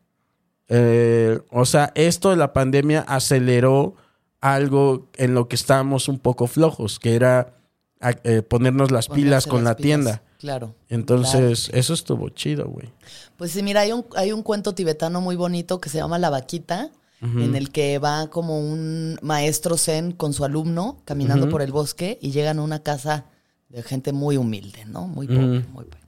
eh, 0.69 1.41
o 1.51 1.65
sea, 1.65 1.93
esto 1.95 2.31
de 2.31 2.37
la 2.37 2.53
pandemia 2.53 3.01
aceleró 3.01 3.95
algo 4.41 5.09
en 5.17 5.35
lo 5.35 5.49
que 5.49 5.57
estábamos 5.57 6.09
un 6.09 6.19
poco 6.19 6.47
flojos, 6.47 6.99
que 6.99 7.15
era 7.15 7.55
a- 8.03 8.11
eh, 8.25 8.43
ponernos 8.43 8.91
las 8.91 9.07
Ponerse 9.09 9.25
pilas 9.27 9.47
con 9.47 9.65
las 9.65 9.73
la 9.73 9.77
pilas. 9.77 9.83
tienda. 10.01 10.23
Claro. 10.39 10.75
Entonces, 10.89 11.71
eso 11.73 11.95
estuvo 11.95 12.29
chido, 12.31 12.67
güey. 12.69 12.91
Pues 13.37 13.53
sí, 13.53 13.63
mira, 13.63 13.81
hay 13.83 13.93
un, 13.93 14.05
hay 14.17 14.33
un 14.33 14.43
cuento 14.43 14.75
tibetano 14.75 15.21
muy 15.21 15.37
bonito 15.37 15.81
que 15.81 15.89
se 15.89 15.99
llama 15.99 16.19
La 16.19 16.31
Vaquita, 16.31 16.91
en 17.23 17.55
el 17.55 17.71
que 17.71 18.01
va 18.01 18.27
como 18.31 18.59
un 18.59 19.17
maestro 19.23 19.77
zen 19.79 20.11
con 20.11 20.33
su 20.33 20.45
alumno 20.45 21.01
caminando 21.05 21.49
por 21.49 21.63
el 21.63 21.71
bosque 21.71 22.19
y 22.21 22.33
llegan 22.33 22.59
a 22.59 22.63
una 22.63 22.81
casa 22.83 23.27
de 23.69 23.85
gente 23.85 24.11
muy 24.13 24.37
humilde, 24.37 24.85
¿no? 24.87 25.07
Muy 25.07 25.29
pobre, 25.29 25.41
muy 25.47 25.61
pobre. 25.61 25.99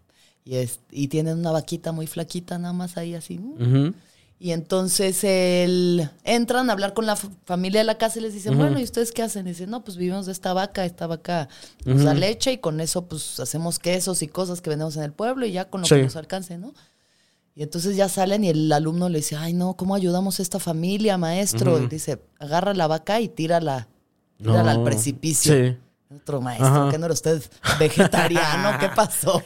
Y, 0.44 0.56
es, 0.56 0.80
y 0.90 1.06
tienen 1.06 1.38
una 1.38 1.52
vaquita 1.52 1.92
muy 1.92 2.08
flaquita, 2.08 2.58
nada 2.58 2.72
más 2.74 2.96
ahí 2.96 3.14
así. 3.14 3.38
Y 4.44 4.52
entonces 4.52 5.24
él, 5.24 6.10
entran 6.22 6.68
a 6.68 6.74
hablar 6.74 6.92
con 6.92 7.06
la 7.06 7.16
familia 7.16 7.80
de 7.80 7.84
la 7.84 7.96
casa 7.96 8.18
y 8.18 8.22
les 8.22 8.34
dicen, 8.34 8.58
bueno, 8.58 8.78
¿y 8.78 8.82
ustedes 8.84 9.10
qué 9.10 9.22
hacen? 9.22 9.46
Y 9.46 9.52
dicen, 9.52 9.70
no, 9.70 9.82
pues 9.84 9.96
vivimos 9.96 10.26
de 10.26 10.32
esta 10.32 10.52
vaca, 10.52 10.84
esta 10.84 11.06
vaca 11.06 11.48
nos 11.86 12.04
da 12.04 12.12
leche 12.12 12.52
y 12.52 12.58
con 12.58 12.78
eso 12.82 13.06
pues 13.06 13.40
hacemos 13.40 13.78
quesos 13.78 14.20
y 14.20 14.28
cosas 14.28 14.60
que 14.60 14.68
vendemos 14.68 14.98
en 14.98 15.02
el 15.04 15.12
pueblo 15.12 15.46
y 15.46 15.52
ya 15.52 15.70
con 15.70 15.80
lo 15.80 15.86
Sí. 15.86 15.94
que 15.94 16.02
nos 16.02 16.16
alcance, 16.16 16.58
¿no? 16.58 16.74
Y 17.54 17.62
entonces 17.62 17.96
ya 17.96 18.10
salen 18.10 18.44
y 18.44 18.50
el 18.50 18.70
alumno 18.70 19.08
le 19.08 19.20
dice, 19.20 19.34
ay 19.34 19.54
no, 19.54 19.78
¿cómo 19.78 19.94
ayudamos 19.94 20.38
a 20.38 20.42
esta 20.42 20.58
familia, 20.58 21.16
maestro? 21.16 21.82
Y 21.82 21.86
dice, 21.86 22.20
agarra 22.38 22.74
la 22.74 22.86
vaca 22.86 23.22
y 23.22 23.28
tírala, 23.28 23.88
tírala 24.36 24.72
al 24.72 24.78
No. 24.80 24.84
precipicio. 24.84 25.54
Sí. 25.54 25.76
Otro 26.16 26.40
maestro, 26.40 26.66
Ajá. 26.66 26.90
que 26.90 26.98
no 26.98 27.06
era 27.06 27.12
usted 27.14 27.42
vegetariano, 27.78 28.78
¿qué 28.78 28.88
pasó? 28.94 29.42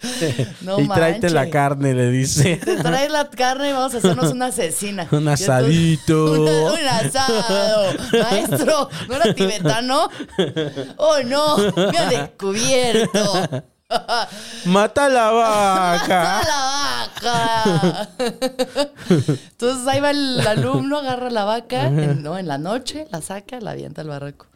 Sí. 0.00 0.46
No 0.62 0.80
y 0.80 0.88
tráete 0.88 1.30
la 1.30 1.50
carne, 1.50 1.94
le 1.94 2.10
dice. 2.10 2.56
Te 2.56 2.76
trae 2.82 3.08
la 3.08 3.28
carne 3.28 3.70
y 3.70 3.72
vamos 3.72 3.94
a 3.94 3.98
hacernos 3.98 4.32
una 4.32 4.46
asesina. 4.46 5.06
Un 5.10 5.18
entonces- 5.20 5.48
asadito. 5.48 6.32
Un 6.72 6.86
asado. 6.88 7.92
Maestro, 8.30 8.88
¿no 9.08 9.14
era 9.14 9.34
tibetano? 9.34 10.08
Oh, 10.96 11.16
no, 11.24 11.56
me 11.90 11.98
ha 11.98 12.08
descubierto. 12.08 13.64
Mata 14.66 15.08
la 15.08 15.30
vaca. 15.30 16.38
¡A 16.38 16.42
la 16.44 17.10
vaca! 17.16 18.08
Entonces 19.08 19.86
ahí 19.88 20.00
va 20.00 20.10
el 20.10 20.40
alumno, 20.46 20.98
agarra 20.98 21.28
la 21.30 21.44
vaca, 21.44 21.86
en, 21.86 22.22
¿no? 22.22 22.38
en 22.38 22.46
la 22.46 22.56
noche, 22.58 23.06
la 23.10 23.20
saca, 23.20 23.60
la 23.60 23.72
avienta 23.72 24.02
al 24.02 24.08
barraco. 24.08 24.46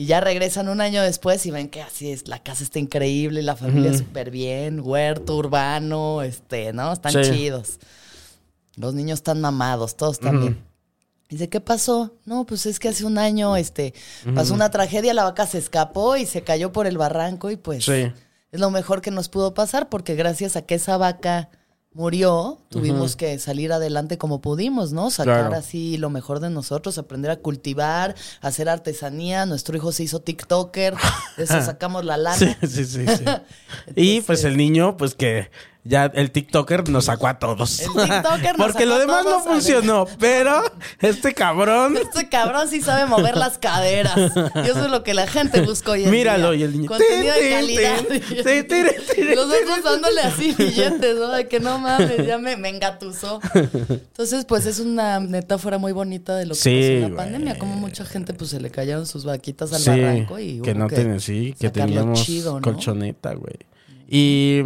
Y 0.00 0.06
ya 0.06 0.20
regresan 0.20 0.68
un 0.68 0.80
año 0.80 1.02
después 1.02 1.44
y 1.44 1.50
ven 1.50 1.68
que 1.68 1.82
así 1.82 2.12
es, 2.12 2.28
la 2.28 2.40
casa 2.40 2.62
está 2.62 2.78
increíble, 2.78 3.42
la 3.42 3.56
familia 3.56 3.92
súper 3.98 4.30
bien, 4.30 4.78
huerto 4.78 5.34
urbano, 5.36 6.22
este, 6.22 6.72
¿no? 6.72 6.92
Están 6.92 7.12
Sí. 7.24 7.32
chidos. 7.32 7.80
Los 8.76 8.94
niños 8.94 9.18
están 9.18 9.40
mamados, 9.40 9.96
todos 9.96 10.20
bien. 10.20 10.56
Dice, 11.28 11.48
¿qué 11.48 11.60
pasó? 11.60 12.14
No, 12.26 12.46
pues 12.46 12.64
es 12.66 12.78
que 12.78 12.88
hace 12.90 13.04
un 13.04 13.18
año 13.18 13.56
este, 13.56 13.92
pasó 14.36 14.54
una 14.54 14.70
tragedia, 14.70 15.12
la 15.14 15.24
vaca 15.24 15.48
se 15.48 15.58
escapó 15.58 16.16
y 16.16 16.26
se 16.26 16.42
cayó 16.42 16.70
por 16.72 16.86
el 16.86 16.96
barranco 16.96 17.50
y 17.50 17.56
pues 17.56 17.84
Sí. 17.84 18.12
es 18.52 18.60
lo 18.60 18.70
mejor 18.70 19.02
que 19.02 19.10
nos 19.10 19.28
pudo 19.28 19.52
pasar 19.52 19.88
porque 19.88 20.14
gracias 20.14 20.54
a 20.54 20.62
que 20.62 20.76
esa 20.76 20.96
vaca 20.96 21.50
murió, 21.98 22.58
tuvimos 22.68 23.16
que 23.16 23.40
salir 23.40 23.72
adelante 23.72 24.18
como 24.18 24.40
pudimos, 24.40 24.92
¿no? 24.92 25.10
Sacar 25.10 25.48
Claro. 25.48 25.56
así 25.56 25.98
lo 25.98 26.10
mejor 26.10 26.38
de 26.38 26.48
nosotros, 26.48 26.96
aprender 26.96 27.30
a 27.32 27.36
cultivar, 27.36 28.14
hacer 28.40 28.68
artesanía. 28.68 29.46
Nuestro 29.46 29.76
hijo 29.76 29.90
se 29.90 30.04
hizo 30.04 30.20
TikToker, 30.20 30.94
de 31.36 31.42
eso 31.44 31.60
sacamos 31.62 32.04
la 32.04 32.16
lana. 32.16 32.36
Sí, 32.36 32.54
sí, 32.62 32.84
sí, 32.84 33.04
sí. 33.04 33.24
y 33.96 34.20
pues 34.20 34.44
el 34.44 34.56
niño, 34.56 34.96
pues 34.96 35.16
que 35.16 35.50
ya 35.84 36.06
el 36.14 36.30
TikToker 36.30 36.88
nos 36.90 37.06
sacó 37.06 37.28
a 37.28 37.38
todos. 37.38 37.80
El 37.80 37.86
TikToker 37.92 38.58
nos 38.58 38.66
Porque 38.66 38.84
sacó 38.84 38.86
lo 38.86 38.98
demás 38.98 39.24
no 39.24 39.40
funcionó, 39.40 40.06
pero 40.18 40.62
este 41.00 41.32
cabrón. 41.34 41.96
Este 41.96 42.28
cabrón 42.28 42.68
sí 42.68 42.80
sabe 42.82 43.06
mover 43.06 43.36
las 43.36 43.58
caderas. 43.58 44.16
Y 44.16 44.68
eso 44.68 44.84
es 44.84 44.90
lo 44.90 45.02
que 45.02 45.14
la 45.14 45.26
gente 45.26 45.60
busca 45.62 45.92
hoy 45.92 46.04
en 46.04 46.10
Míralo, 46.10 46.50
día. 46.50 46.60
y 46.60 46.62
el 46.64 46.72
niño, 46.72 46.88
Contenido 46.88 47.34
de 47.34 47.50
calidad. 47.50 47.98
Los 48.08 49.06
tin, 49.08 49.38
otros 49.38 49.84
dándole 49.84 50.20
así 50.22 50.52
billetes, 50.58 51.16
¿no? 51.16 51.28
De 51.28 51.48
que 51.48 51.60
no 51.60 51.78
mames, 51.78 52.26
ya 52.26 52.38
me, 52.38 52.56
me 52.56 52.68
engatusó. 52.68 53.40
Entonces, 53.54 54.44
pues 54.44 54.66
es 54.66 54.80
una 54.80 55.20
metáfora 55.20 55.78
muy 55.78 55.92
bonita 55.92 56.36
de 56.36 56.46
lo 56.46 56.54
que 56.54 56.60
Sí, 56.60 56.70
pasó 56.70 57.06
en 57.06 57.10
la 57.12 57.16
pandemia. 57.16 57.58
Como 57.58 57.74
mucha 57.76 58.04
gente, 58.04 58.34
pues 58.34 58.50
se 58.50 58.60
le 58.60 58.70
cayeron 58.70 59.06
sus 59.06 59.24
vaquitas 59.24 59.72
al 59.72 59.80
Sí, 59.80 59.90
barranco 59.90 60.38
y 60.38 60.60
que 60.60 60.74
no 60.74 60.86
tienen, 60.88 61.20
sí, 61.20 61.54
que 61.58 61.70
teníamos 61.70 62.24
chido, 62.24 62.54
¿no? 62.54 62.62
colchoneta, 62.62 63.34
güey. 63.34 63.56
Y, 64.08 64.62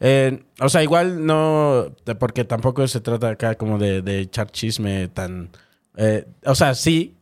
eh, 0.00 0.42
o 0.60 0.68
sea, 0.68 0.82
igual 0.82 1.24
no, 1.26 1.92
porque 2.18 2.44
tampoco 2.44 2.86
se 2.88 3.00
trata 3.00 3.30
acá 3.30 3.54
como 3.56 3.78
de, 3.78 4.02
de 4.02 4.20
echar 4.20 4.50
chisme 4.50 5.08
tan, 5.08 5.50
eh, 5.96 6.26
o 6.44 6.54
sea, 6.54 6.74
sí, 6.74 7.16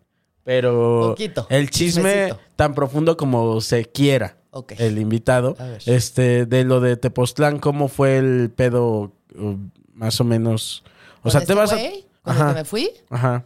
pero 0.44 1.08
Poquito, 1.10 1.46
el 1.50 1.70
chisme 1.70 2.02
chismecito. 2.02 2.40
tan 2.56 2.74
profundo 2.74 3.16
como 3.16 3.60
se 3.60 3.84
quiera. 3.86 4.36
Ok. 4.50 4.72
El 4.78 4.98
invitado, 4.98 5.54
A 5.58 5.76
este, 5.84 6.46
de 6.46 6.64
lo 6.64 6.80
de 6.80 6.96
Tepoztlán, 6.96 7.58
¿cómo 7.58 7.88
fue 7.88 8.16
el 8.16 8.50
pedo, 8.54 9.12
uh, 9.34 9.56
más 9.92 10.18
o 10.20 10.24
menos? 10.24 10.82
O 11.18 11.22
¿Con 11.24 11.32
sea, 11.32 11.40
te 11.42 11.52
vas 11.52 11.72
a... 11.72 11.76
que 11.76 12.04
me 12.54 12.64
fui? 12.64 12.90
Ajá. 13.10 13.44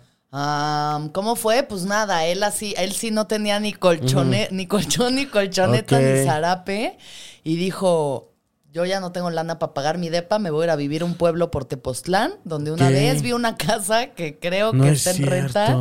¿Cómo 1.13 1.35
fue? 1.35 1.65
Pues 1.65 1.85
nada, 1.85 2.25
él 2.27 2.43
así, 2.45 2.75
él 2.79 2.93
sí 2.93 3.11
no 3.11 3.27
tenía 3.27 3.59
ni 3.59 3.73
colchone, 3.73 4.49
ni 4.53 4.67
colchón, 4.67 5.17
ni 5.17 5.27
colchoneta, 5.27 5.99
ni 5.99 6.25
zarape. 6.25 6.97
Y 7.43 7.57
dijo, 7.57 8.30
yo 8.73 8.85
ya 8.85 9.01
no 9.01 9.13
tengo 9.13 9.31
lana 9.31 9.59
para 9.59 9.75
pagar 9.75 9.99
mi 9.99 10.09
depa, 10.09 10.39
me 10.39 10.51
voy 10.51 10.63
a 10.63 10.65
ir 10.67 10.71
a 10.71 10.77
vivir 10.77 11.03
a 11.03 11.05
un 11.05 11.15
pueblo 11.15 11.51
por 11.51 11.65
Tepoztlán, 11.65 12.33
donde 12.45 12.71
una 12.73 12.89
vez 12.91 13.23
vi 13.23 13.33
una 13.33 13.57
casa 13.57 14.09
que 14.15 14.39
creo 14.39 14.73
No 14.73 14.85
que 14.85 14.91
es 14.91 15.07
está 15.07 15.23
en 15.23 15.29
renta. 15.29 15.77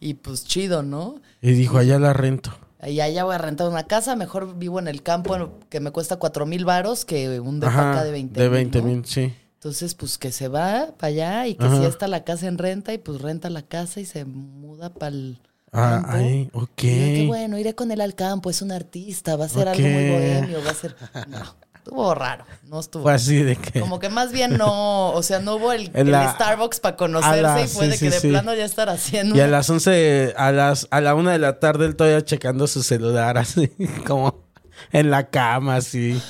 Y 0.00 0.14
pues 0.14 0.44
chido, 0.44 0.82
¿no? 0.82 1.20
Y 1.40 1.52
dijo, 1.52 1.78
allá 1.78 1.98
la 1.98 2.12
rento. 2.12 2.52
Y 2.84 2.98
allá 3.00 3.22
voy 3.22 3.36
a 3.36 3.38
rentar 3.38 3.68
una 3.68 3.84
casa, 3.86 4.16
mejor 4.16 4.56
vivo 4.58 4.80
en 4.80 4.88
el 4.88 5.02
campo 5.04 5.60
que 5.68 5.78
me 5.78 5.92
cuesta 5.92 6.16
cuatro 6.16 6.46
mil 6.46 6.64
varos 6.64 7.04
que 7.04 7.38
un 7.38 7.60
depa 7.60 7.72
Ajá, 7.72 7.92
acá 7.92 8.04
de 8.04 8.10
20 8.10 8.40
de 8.40 8.48
20 8.48 8.78
¿no? 8.80 8.84
mil, 8.88 9.04
sí. 9.04 9.32
Entonces, 9.54 9.94
pues 9.94 10.18
que 10.18 10.32
se 10.32 10.48
va 10.48 10.88
para 10.98 11.08
allá 11.08 11.46
y 11.46 11.54
que 11.54 11.64
Ajá. 11.66 11.78
si 11.78 11.84
está 11.84 12.08
la 12.08 12.24
casa 12.24 12.48
en 12.48 12.58
renta 12.58 12.92
y 12.92 12.98
pues 12.98 13.20
renta 13.20 13.48
la 13.50 13.62
casa 13.62 14.00
y 14.00 14.04
se 14.04 14.24
muda 14.24 14.90
para 14.92 15.14
el 15.14 15.38
Ah, 15.70 16.00
campo. 16.02 16.16
ahí, 16.16 16.50
ok. 16.52 16.82
Y 16.82 16.88
yo, 16.90 17.06
qué 17.22 17.24
bueno, 17.28 17.56
iré 17.58 17.74
con 17.76 17.92
él 17.92 18.00
al 18.00 18.14
campo, 18.16 18.50
es 18.50 18.60
un 18.60 18.72
artista, 18.72 19.36
va 19.36 19.44
a 19.44 19.48
ser 19.48 19.68
algo 19.68 19.86
muy 19.88 20.08
bohemio, 20.10 20.58
va 20.64 20.70
a 20.70 20.74
ser... 20.74 20.96
No, 21.28 21.38
estuvo 21.84 22.14
raro, 22.14 22.44
no 22.68 22.78
estuvo. 22.78 23.02
Fue 23.02 23.12
así 23.12 23.42
de 23.42 23.56
que... 23.56 23.80
Como 23.80 23.98
que 23.98 24.08
más 24.08 24.30
bien 24.30 24.56
no, 24.56 25.10
o 25.10 25.22
sea, 25.22 25.40
no 25.40 25.56
hubo 25.56 25.72
el, 25.72 25.90
Starbucks 26.34 26.78
para 26.78 26.96
conocerse 26.96 27.42
la- 27.42 27.60
y 27.60 27.66
fue 27.66 27.90
sí, 27.90 27.98
que 27.98 28.10
de 28.10 28.20
sí. 28.20 28.28
plano 28.28 28.54
ya 28.54 28.64
estar 28.64 28.88
haciendo... 28.88 29.34
Y 29.34 29.40
a 29.40 29.48
las 29.48 29.68
11, 29.68 30.34
a 30.36 30.52
las 30.52 30.86
a 30.90 31.00
la 31.00 31.16
una 31.16 31.32
de 31.32 31.38
la 31.38 31.58
tarde 31.58 31.86
él 31.86 31.96
todavía 31.96 32.24
checando 32.24 32.68
su 32.68 32.84
celular 32.84 33.36
así, 33.36 33.72
como 34.06 34.44
en 34.92 35.10
la 35.10 35.28
cama 35.28 35.76
así. 35.76 36.22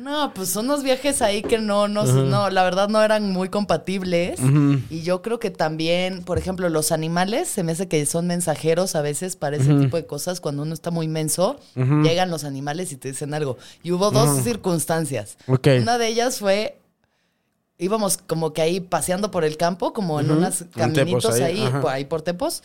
No, 0.00 0.32
pues 0.32 0.48
son 0.48 0.64
unos 0.64 0.82
viajes 0.82 1.20
ahí 1.20 1.42
que 1.42 1.58
no, 1.58 1.86
no, 1.86 2.04
no, 2.04 2.48
la 2.48 2.64
verdad 2.64 2.88
no 2.88 3.02
eran 3.02 3.32
muy 3.32 3.50
compatibles. 3.50 4.40
Y 4.88 5.02
yo 5.02 5.20
creo 5.20 5.38
que 5.38 5.50
también, 5.50 6.22
por 6.22 6.38
ejemplo, 6.38 6.70
los 6.70 6.90
animales, 6.90 7.48
se 7.48 7.62
me 7.62 7.72
hace 7.72 7.86
que 7.86 8.06
son 8.06 8.26
mensajeros 8.26 8.96
a 8.96 9.02
veces 9.02 9.36
para 9.36 9.56
ese 9.56 9.74
tipo 9.74 9.98
de 9.98 10.06
cosas. 10.06 10.40
Cuando 10.40 10.62
uno 10.62 10.72
está 10.72 10.90
muy 10.90 11.06
menso, 11.06 11.60
llegan 11.74 12.30
los 12.30 12.44
animales 12.44 12.92
y 12.92 12.96
te 12.96 13.08
dicen 13.08 13.34
algo. 13.34 13.58
Y 13.82 13.92
hubo 13.92 14.10
dos 14.10 14.42
circunstancias. 14.42 15.36
Ok. 15.46 15.68
Una 15.82 15.98
de 15.98 16.06
ellas 16.08 16.38
fue, 16.38 16.78
íbamos 17.76 18.16
como 18.16 18.54
que 18.54 18.62
ahí 18.62 18.80
paseando 18.80 19.30
por 19.30 19.44
el 19.44 19.58
campo, 19.58 19.92
como 19.92 20.18
en 20.18 20.30
unos 20.30 20.62
En 20.62 20.68
caminitos 20.68 21.34
ahí, 21.40 21.60
ahí, 21.60 21.72
por 21.80 21.90
ahí 21.90 22.04
por 22.06 22.22
Tepos. 22.22 22.62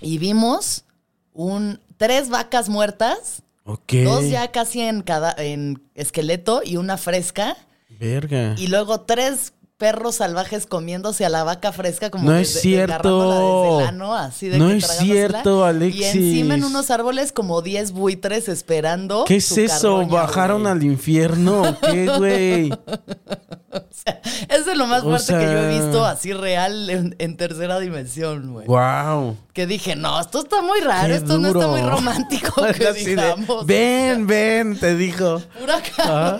Y 0.00 0.18
vimos 0.18 0.84
un, 1.32 1.80
tres 1.96 2.28
vacas 2.28 2.68
muertas. 2.68 3.42
Dos 3.66 4.28
ya 4.30 4.50
casi 4.52 4.80
en 4.80 5.02
cada 5.02 5.34
en 5.36 5.82
esqueleto 5.94 6.62
y 6.64 6.76
una 6.76 6.96
fresca. 6.96 7.56
Verga. 7.98 8.54
Y 8.58 8.68
luego 8.68 9.00
tres 9.00 9.52
perros 9.76 10.14
salvajes 10.16 10.64
comiéndose 10.66 11.26
a 11.26 11.28
la 11.28 11.44
vaca 11.44 11.70
fresca 11.70 12.10
como 12.10 12.30
No 12.30 12.36
que 12.36 12.42
es 12.42 12.54
de- 12.54 12.60
cierto. 12.60 13.30
desde 13.68 13.82
el 13.82 13.88
ano, 13.88 14.14
así 14.14 14.48
de 14.48 14.58
No 14.58 14.68
que 14.68 14.76
es 14.78 14.86
cierto, 14.98 15.64
Alexis. 15.66 16.00
Y 16.00 16.04
encima 16.04 16.54
en 16.54 16.64
unos 16.64 16.90
árboles 16.90 17.30
como 17.32 17.60
10 17.60 17.92
buitres 17.92 18.48
esperando. 18.48 19.24
¿Qué 19.26 19.36
es 19.36 19.58
eso? 19.58 20.06
¿Bajaron 20.06 20.62
güey. 20.62 20.72
al 20.72 20.82
infierno? 20.82 21.62
o 23.80 23.82
¿Qué, 24.04 24.12
güey? 24.22 24.58
Es 24.60 24.66
de 24.66 24.74
lo 24.76 24.86
más 24.86 25.02
O 25.02 25.06
fuerte 25.10 25.26
que 25.34 25.40
yo 25.44 25.58
he 25.58 25.72
sea- 25.72 25.82
visto 25.82 26.04
así 26.06 26.32
real 26.32 26.90
en, 26.90 27.14
en 27.18 27.36
tercera 27.36 27.78
dimensión, 27.80 28.52
güey. 28.52 28.66
wow. 28.66 29.36
Que 29.52 29.66
dije, 29.66 29.96
no, 29.96 30.20
esto 30.20 30.40
está 30.40 30.60
muy 30.60 30.80
raro, 30.80 31.08
Qué 31.08 31.14
esto 31.14 31.38
no 31.38 31.48
está 31.48 31.66
muy 31.66 31.80
romántico 31.80 32.52
que 32.78 32.86
Así 32.88 33.04
de, 33.06 33.10
digamos. 33.12 33.64
ven, 33.64 34.26
ven, 34.26 34.78
te 34.78 34.94
dijo. 34.96 35.40
Pura 35.58 35.80
Ah, 35.98 36.36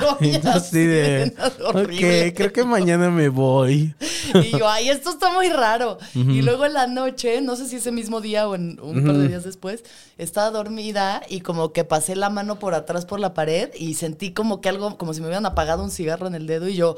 así 0.52 0.84
de, 0.84 1.34
horrible. 1.64 2.28
ok, 2.28 2.34
creo 2.36 2.52
que 2.52 2.64
mañana 2.64 3.08
me 3.10 3.30
voy. 3.30 3.94
Y 4.34 4.50
yo, 4.58 4.68
ay, 4.68 4.90
esto 4.90 5.08
está 5.10 5.32
muy 5.32 5.48
raro. 5.48 5.96
Y 6.14 6.42
luego 6.42 6.66
en 6.66 6.74
la 6.74 6.86
noche, 6.86 7.40
no 7.40 7.56
sé 7.56 7.66
si 7.66 7.76
ese 7.76 7.90
mismo 7.90 8.20
día 8.20 8.46
o 8.48 8.54
en 8.54 8.78
un 8.82 9.04
par 9.06 9.16
de 9.16 9.28
días 9.28 9.44
después, 9.44 9.82
estaba 10.18 10.50
dormida 10.50 11.22
y 11.28 11.40
como 11.40 11.72
que 11.72 11.84
pasé 11.84 12.16
la 12.16 12.28
mano 12.28 12.58
por 12.58 12.74
atrás 12.74 13.06
por 13.06 13.18
la 13.18 13.32
pared 13.32 13.70
y 13.74 13.94
sentí 13.94 14.32
como 14.32 14.60
que 14.60 14.68
algo, 14.68 14.98
como 14.98 15.14
si 15.14 15.20
me 15.20 15.26
hubieran 15.28 15.46
apagado 15.46 15.82
un 15.82 15.90
cigarro 15.90 16.26
en 16.26 16.34
el 16.34 16.46
dedo 16.46 16.68
y 16.68 16.76
yo, 16.76 16.96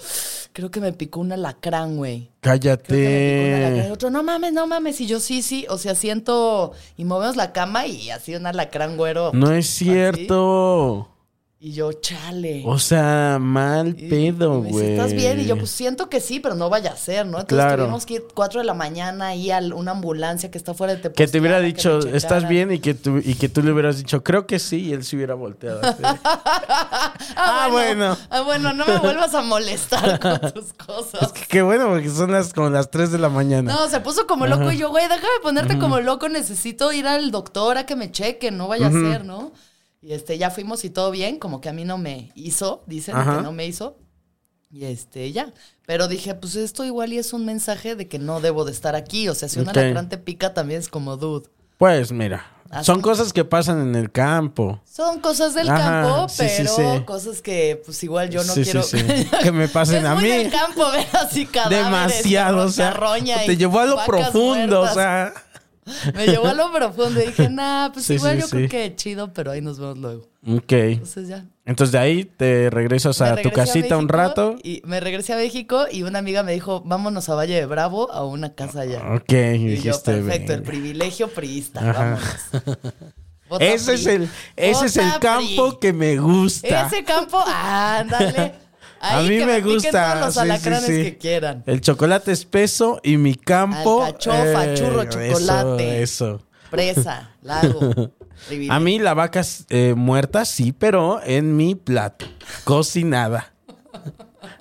creo 0.52 0.70
que 0.70 0.80
me 0.80 0.92
picó 0.92 1.20
un 1.20 1.32
alacrán, 1.32 1.96
güey. 1.96 2.30
Creo 2.40 2.60
que 2.60 2.68
me 2.70 2.76
picó 2.76 2.92
un 2.92 3.54
alacrán. 3.54 3.76
Y 3.76 3.78
Cállate. 3.78 3.92
otro, 3.92 4.10
no 4.10 4.22
mames, 4.22 4.52
no 4.52 4.66
mames. 4.66 5.00
Y 5.00 5.06
yo, 5.06 5.20
sí, 5.20 5.42
sí. 5.42 5.66
O 5.68 5.78
sea, 5.78 5.94
siento. 5.94 6.72
Y 6.96 7.04
movemos 7.04 7.36
la 7.36 7.52
cama 7.52 7.86
y 7.86 8.10
así 8.10 8.34
un 8.34 8.46
alacrán 8.46 8.96
güero. 8.96 9.30
No 9.34 9.52
es 9.52 9.82
así. 9.82 10.26
Y 11.60 11.72
yo, 11.72 11.92
chale. 11.92 12.62
O 12.64 12.78
sea, 12.78 13.38
mal 13.40 13.96
Y- 13.98 14.08
pedo, 14.08 14.64
y 14.64 14.70
güey. 14.70 14.92
¿Estás 14.92 15.12
bien? 15.12 15.40
Y 15.40 15.44
yo, 15.46 15.56
pues 15.58 15.70
siento 15.72 16.08
que 16.08 16.20
sí, 16.20 16.38
pero 16.38 16.54
no 16.54 16.70
vaya 16.70 16.92
a 16.92 16.96
ser, 16.96 17.26
¿no? 17.26 17.40
Entonces 17.40 17.64
Claro. 17.66 17.82
tuvimos 17.82 18.06
que 18.06 18.14
ir 18.14 18.24
4 18.32 18.60
de 18.60 18.64
la 18.64 18.74
mañana 18.74 19.26
ahí 19.28 19.50
a 19.50 19.58
una 19.74 19.90
ambulancia 19.90 20.52
que 20.52 20.56
está 20.58 20.72
fuera 20.72 20.92
de 20.94 21.00
Que 21.00 21.08
Tepoztlán. 21.08 21.30
te 21.32 21.40
hubiera 21.40 21.58
que 21.58 21.64
dicho, 21.66 21.98
¿estás 22.14 22.48
bien? 22.48 22.70
Y 22.70 22.78
que, 22.78 22.94
tú, 22.94 23.18
y 23.18 23.34
que 23.34 23.48
tú 23.48 23.62
le 23.64 23.72
hubieras 23.72 23.96
dicho, 23.98 24.22
creo 24.22 24.46
que 24.46 24.60
sí, 24.60 24.82
y 24.82 24.92
él 24.92 25.02
se 25.04 25.16
hubiera 25.16 25.34
volteado. 25.34 25.80
así. 25.82 26.00
Ah, 27.36 27.68
bueno. 27.72 28.16
Ah, 28.30 28.42
bueno, 28.42 28.72
no 28.72 28.86
me 28.86 28.98
vuelvas 28.98 29.34
a 29.34 29.42
molestar 29.42 30.20
con 30.20 30.38
tus 30.54 30.72
cosas. 30.74 31.22
Es 31.22 31.32
que 31.32 31.46
qué 31.48 31.62
bueno, 31.62 31.88
porque 31.88 32.08
son 32.10 32.30
las 32.30 32.52
como 32.52 32.70
las 32.70 32.88
3 32.90 33.10
de 33.10 33.18
la 33.18 33.28
mañana. 33.30 33.72
No, 33.72 33.88
se 33.88 33.98
puso 34.00 34.28
como 34.28 34.46
loco 34.46 34.70
y 34.70 34.76
yo, 34.78 34.90
güey, 34.90 35.04
déjame 35.08 35.40
ponerte 35.42 35.76
como 35.78 35.98
loco, 36.00 36.28
necesito 36.28 36.92
ir 36.92 37.08
al 37.08 37.32
doctor 37.32 37.78
a 37.78 37.86
que 37.86 37.96
me 37.96 38.12
cheque, 38.12 38.52
no 38.52 38.68
vaya 38.68 38.86
a 38.86 38.90
ser, 38.92 39.24
¿no? 39.24 39.50
Y 40.00 40.12
este, 40.12 40.38
ya 40.38 40.50
fuimos 40.50 40.84
y 40.84 40.90
todo 40.90 41.10
bien, 41.10 41.38
como 41.38 41.60
que 41.60 41.68
a 41.68 41.72
mí 41.72 41.84
no 41.84 41.98
me 41.98 42.30
hizo, 42.34 42.82
dicen 42.86 43.16
Ajá. 43.16 43.36
que 43.38 43.42
no 43.42 43.52
me 43.52 43.66
hizo. 43.66 43.96
Y 44.70 44.84
este, 44.84 45.32
ya. 45.32 45.52
Pero 45.86 46.08
dije, 46.08 46.34
pues 46.34 46.54
esto 46.54 46.84
igual 46.84 47.12
y 47.12 47.18
es 47.18 47.32
un 47.32 47.44
mensaje 47.46 47.96
de 47.96 48.06
que 48.06 48.18
no 48.18 48.40
debo 48.40 48.64
de 48.64 48.72
estar 48.72 48.94
aquí. 48.94 49.28
O 49.28 49.34
sea, 49.34 49.48
si 49.48 49.58
un 49.58 49.68
Ok. 49.68 49.76
alacrán 49.76 50.08
te 50.08 50.18
pica 50.18 50.52
también 50.54 50.80
es 50.80 50.88
como, 50.88 51.16
dude. 51.16 51.48
Pues 51.78 52.12
mira, 52.12 52.44
Así. 52.70 52.84
son 52.86 53.00
cosas 53.00 53.32
que 53.32 53.44
pasan 53.44 53.80
en 53.80 53.94
el 53.94 54.12
campo. 54.12 54.80
Son 54.84 55.20
cosas 55.20 55.54
del 55.54 55.70
Ajá, 55.70 56.02
campo, 56.02 56.28
sí, 56.28 56.44
pero 56.58 56.70
sí. 56.76 57.04
cosas 57.06 57.40
que 57.40 57.80
pues 57.84 58.02
igual 58.04 58.28
yo 58.30 58.44
no 58.44 58.52
quiero. 58.54 58.82
Que 59.42 59.52
me 59.52 59.68
pasen 59.68 59.96
es 60.04 60.04
a 60.04 60.14
muy 60.14 60.24
mí. 60.24 60.28
del 60.28 60.50
campo 60.50 60.90
ver 60.92 61.06
así 61.14 61.46
cadáveres, 61.46 61.84
Demasiado, 61.86 62.66
o 62.66 62.68
sea, 62.68 62.94
te 63.46 63.56
llevó 63.56 63.78
a 63.80 63.86
lo 63.86 64.04
profundo, 64.04 64.80
muertas. 64.80 64.90
o 64.90 64.94
sea. 64.94 65.32
Me 66.14 66.26
llevó 66.26 66.46
a 66.46 66.54
lo 66.54 66.72
profundo 66.72 67.22
y 67.22 67.26
dije, 67.26 67.48
nah, 67.50 67.90
pues 67.92 68.06
Sí, 68.06 68.14
igual 68.14 68.34
sí, 68.36 68.40
yo 68.40 68.46
sí. 68.46 68.50
creo 68.56 68.68
que 68.68 68.96
chido, 68.96 69.32
pero 69.32 69.50
ahí 69.50 69.60
nos 69.60 69.78
vemos 69.78 69.98
luego. 69.98 70.28
Ok. 70.46 70.72
Entonces 70.72 71.28
ya. 71.28 71.44
Entonces 71.64 71.92
de 71.92 71.98
ahí 71.98 72.24
te 72.24 72.70
regresas 72.70 73.20
a 73.20 73.36
tu 73.36 73.50
casita 73.50 73.96
un 73.98 74.08
rato. 74.08 74.56
Y 74.62 74.80
me 74.84 75.00
regresé 75.00 75.34
a 75.34 75.36
México 75.36 75.84
y 75.90 76.02
una 76.02 76.18
amiga 76.20 76.42
me 76.42 76.52
dijo, 76.52 76.82
vámonos 76.84 77.28
a 77.28 77.34
Valle 77.34 77.54
de 77.54 77.66
Bravo 77.66 78.10
a 78.12 78.24
una 78.24 78.54
casa 78.54 78.80
allá. 78.80 79.02
Ok, 79.14 79.32
y 79.32 79.34
y 79.34 79.60
yo, 79.60 79.70
dijiste, 79.82 80.12
perfecto, 80.14 80.54
el 80.54 80.62
privilegio 80.62 81.28
priista, 81.28 81.80
Ajá. 81.80 81.92
vámonos. 81.92 82.84
Bota 83.48 83.64
ese 83.64 83.94
es 83.94 84.06
el, 84.06 84.28
ese 84.56 84.86
es 84.86 84.96
el 84.98 85.10
campo 85.20 85.70
pri. 85.70 85.78
que 85.80 85.92
me 85.94 86.18
gusta. 86.18 86.86
Ese 86.86 87.02
campo, 87.02 87.42
ándale. 87.46 88.52
A 89.00 89.22
mí 89.22 89.38
que 89.38 89.46
me 89.46 89.60
gusta. 89.60 90.14
todos 90.14 90.26
los 90.26 90.34
sí, 90.34 90.40
sí, 90.40 90.46
alacranes 90.46 90.86
sí. 90.86 91.02
que 91.02 91.18
quieran. 91.18 91.62
El 91.66 91.80
chocolate 91.80 92.32
espeso 92.32 93.00
y 93.02 93.16
mi 93.16 93.34
campo. 93.34 94.02
Alcachofa, 94.02 94.74
churro, 94.74 95.02
eso, 95.02 95.10
chocolate. 95.10 96.02
Eso. 96.02 96.42
Presa, 96.70 97.30
lago. 97.42 98.12
A 98.70 98.80
mí 98.80 98.98
la 98.98 99.14
vaca 99.14 99.40
es, 99.40 99.66
eh, 99.68 99.94
muerta, 99.96 100.44
sí, 100.44 100.72
pero 100.72 101.20
en 101.24 101.56
mi 101.56 101.74
plato. 101.74 102.26
Cocinada. 102.64 103.52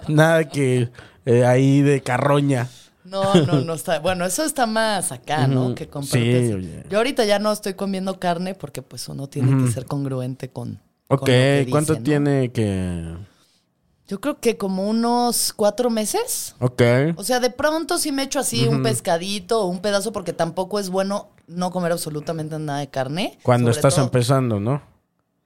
Nada 0.08 0.46
que 0.46 0.90
eh, 1.26 1.46
ahí 1.46 1.82
de 1.82 2.02
carroña. 2.02 2.70
No, 3.04 3.36
no, 3.36 3.62
no 3.62 3.74
está. 3.74 4.00
Bueno, 4.00 4.26
eso 4.26 4.44
está 4.44 4.66
más 4.66 5.12
acá, 5.12 5.48
¿no? 5.48 5.76
Que 5.76 5.88
compartes. 5.88 6.48
Sí, 6.48 6.54
oye. 6.54 6.84
Yo 6.90 6.98
ahorita 6.98 7.24
ya 7.26 7.40
no 7.40 7.52
estoy 7.52 7.76
comiendo 7.76 8.20
carne 8.20 8.54
porque 8.54 8.82
pues 8.82 9.08
uno 9.08 9.28
tiene 9.28 9.64
que 9.64 9.72
ser 9.72 9.86
congruente 9.86 10.50
con. 10.50 10.82
Ok, 11.08 11.20
con 11.20 11.20
lo 11.20 11.26
que 11.26 11.68
¿cuánto 11.70 11.96
tiene 11.98 12.52
que...? 12.52 13.16
Yo 14.08 14.22
creo 14.22 14.40
que 14.40 14.58
como 14.58 14.88
unos 14.88 15.52
cuatro 15.54 15.90
meses. 15.90 16.56
Ok. 16.60 16.82
O 17.18 17.24
sea, 17.24 17.40
de 17.42 17.50
pronto 17.50 17.98
sí 17.98 18.12
me 18.12 18.24
echo 18.24 18.40
así 18.40 18.66
un 18.68 18.82
pescadito 18.84 19.62
o 19.62 19.66
un 19.68 19.80
pedazo 19.80 20.14
porque 20.14 20.32
tampoco 20.34 20.80
es 20.80 20.90
bueno 20.90 21.28
no 21.48 21.72
comer 21.72 21.92
absolutamente 21.92 22.58
nada 22.60 22.80
de 22.80 22.88
carne. 22.90 23.38
Cuando 23.44 23.70
estás 23.72 23.96
todo- 23.96 24.06
empezando, 24.06 24.60
¿no? 24.60 24.82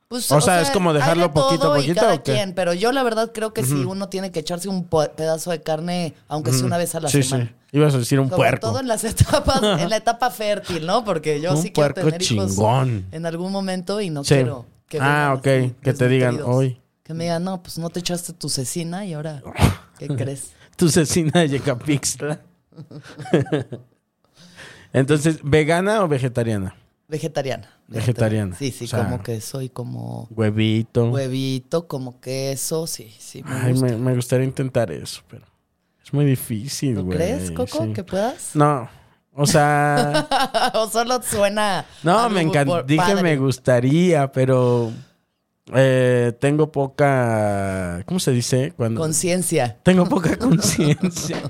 Pues, 0.08 0.30
O 0.32 0.42
sea, 0.42 0.62
es 0.62 0.70
como 0.72 0.92
dejarlo 0.94 1.32
poquito 1.34 1.72
a 1.72 1.80
y 1.80 1.84
poquito, 1.84 2.02
cada 2.02 2.14
¿o 2.16 2.24
qué? 2.24 2.34
quien, 2.34 2.54
pero 2.54 2.74
yo 2.74 2.92
la 2.92 3.02
verdad 3.02 3.32
creo 3.34 3.54
que 3.54 3.64
si 3.64 3.76
uno 3.86 4.10
tiene 4.10 4.30
que 4.32 4.42
echarse 4.42 4.68
un 4.68 4.84
pedazo 4.84 5.52
de 5.52 5.62
carne, 5.64 6.14
aunque 6.28 6.52
sea 6.52 6.66
una 6.66 6.78
vez 6.78 6.94
a 6.96 7.00
la 7.00 7.08
sí, 7.08 7.24
semana. 7.24 7.46
sí. 7.72 7.78
Ibas 7.78 7.96
a 7.96 8.00
decir 8.00 8.20
un 8.20 8.28
Sobre 8.28 8.36
puerco. 8.50 8.68
todo 8.68 8.82
en 8.82 8.90
las 8.90 9.06
etapas, 9.06 9.62
en 9.80 9.90
la 9.90 9.96
etapa 9.98 10.30
fértil, 10.30 10.86
¿no? 10.86 11.06
Porque 11.06 11.40
yo 11.40 11.52
Un 11.54 11.62
sí 11.62 11.72
quiero 11.72 11.94
puerco 11.94 12.10
tener 12.12 12.22
hijos 12.30 12.50
chingón. 12.52 13.06
en 13.14 13.26
algún 13.26 13.54
momento 13.54 14.02
y 14.02 14.10
no 14.10 14.26
Sí. 14.26 14.34
quiero 14.36 14.66
que 14.90 15.00
Ah, 15.00 15.34
ok. 15.38 15.48
así, 15.48 15.76
Que 15.82 15.94
te 15.94 16.10
digan, 16.10 16.42
hoy. 16.44 16.82
Que 17.12 17.16
me 17.16 17.26
digan, 17.26 17.44
no, 17.44 17.62
pues 17.62 17.78
no 17.78 17.90
te 17.90 18.00
echaste 18.00 18.32
tu 18.32 18.48
cecina 18.48 19.06
y 19.06 19.12
ahora, 19.12 19.44
¿qué 20.00 20.08
crees? 20.16 20.54
Tu 20.78 20.88
cecina 20.88 21.42
de 21.42 21.50
Yecapixtla. 21.50 22.40
Entonces, 24.94 25.40
¿vegana 25.44 26.06
o 26.06 26.08
vegetariana? 26.08 26.74
Vegetariana. 27.10 27.68
Vegetariana. 27.90 28.56
Sí, 28.56 28.72
sí, 28.72 28.86
O 28.86 28.88
sea, 28.88 29.04
como 29.04 29.22
que 29.22 29.42
soy 29.42 29.68
como 29.68 30.30
Huevito. 30.32 31.10
huevito, 31.10 31.86
como 31.86 32.22
queso, 32.22 32.88
sí, 32.88 33.14
sí, 33.20 33.44
me 33.44 33.52
Ay, 33.56 33.72
gusta. 33.74 33.88
me, 33.88 33.98
me 33.98 34.16
gustaría 34.16 34.46
intentar 34.46 34.90
eso, 34.90 35.22
pero 35.28 35.46
es 36.02 36.14
muy 36.14 36.24
difícil, 36.24 36.96
¿Lo 36.96 37.04
güey. 37.04 37.18
crees, 37.18 37.52
Coco, 37.52 37.84
sí. 37.84 37.92
que 37.92 38.06
puedas? 38.06 38.52
No, 38.56 38.88
o 39.34 39.46
sea, 39.46 40.30
o 40.76 40.88
solo 40.90 41.22
suena. 41.22 41.86
no, 42.04 42.30
me 42.30 42.40
encanta. 42.40 42.84
Dije 42.84 43.22
me 43.22 43.36
gustaría, 43.36 44.32
pero 44.32 44.94
eh, 45.76 46.34
tengo 46.40 46.72
poca, 46.72 48.04
¿cómo 48.06 48.20
se 48.20 48.32
dice? 48.32 48.74
Cuando 48.76 49.00
Conciencia 49.02 49.78
tengo 49.84 50.06
poca 50.08 50.38
conciencia. 50.38 51.42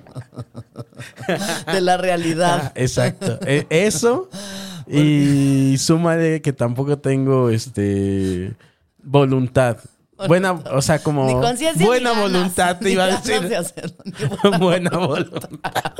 de 1.71 1.81
la 1.81 1.93
Ah, 1.95 1.97
realidad. 1.97 2.71
exacto. 2.75 3.39
E- 3.45 3.65
Eso 3.69 4.29
y 4.87 5.75
súmale 5.77 6.41
que 6.41 6.53
tampoco 6.53 6.97
tengo 6.99 7.49
este 7.49 8.53
voluntad. 9.03 9.77
Buena, 10.27 10.51
o 10.51 10.81
sea, 10.83 10.99
como 11.01 11.25
Ni 11.25 11.83
buena 11.83 12.13
ni 12.13 12.19
voluntad 12.21 12.77
te 12.77 12.91
iba 12.91 13.05
a 13.05 13.07
decir. 13.17 13.41
de 13.47 13.55
hacerlo, 13.57 13.95
buena- 14.59 14.59
buena 14.59 14.97
voluntad. 14.97 15.93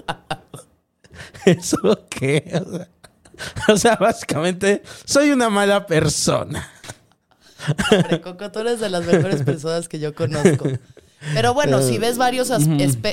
¿Eso 1.45 2.07
qué? 2.09 2.61
O 3.67 3.75
sea, 3.77 3.95
básicamente 3.95 4.83
soy 5.05 5.31
una 5.31 5.49
mala 5.49 5.87
persona. 5.87 6.69
Hombre, 7.91 8.21
Coco, 8.21 8.51
tú 8.51 8.59
eres 8.59 8.79
de 8.79 8.89
las 8.89 9.05
mejores 9.05 9.43
personas 9.45 9.87
que 9.87 9.99
yo 9.99 10.13
conozco. 10.15 10.65
Pero 11.35 11.53
bueno, 11.53 11.81
si 11.83 11.99
ves 11.99 12.17
varios 12.17 12.49
as- 12.49 12.67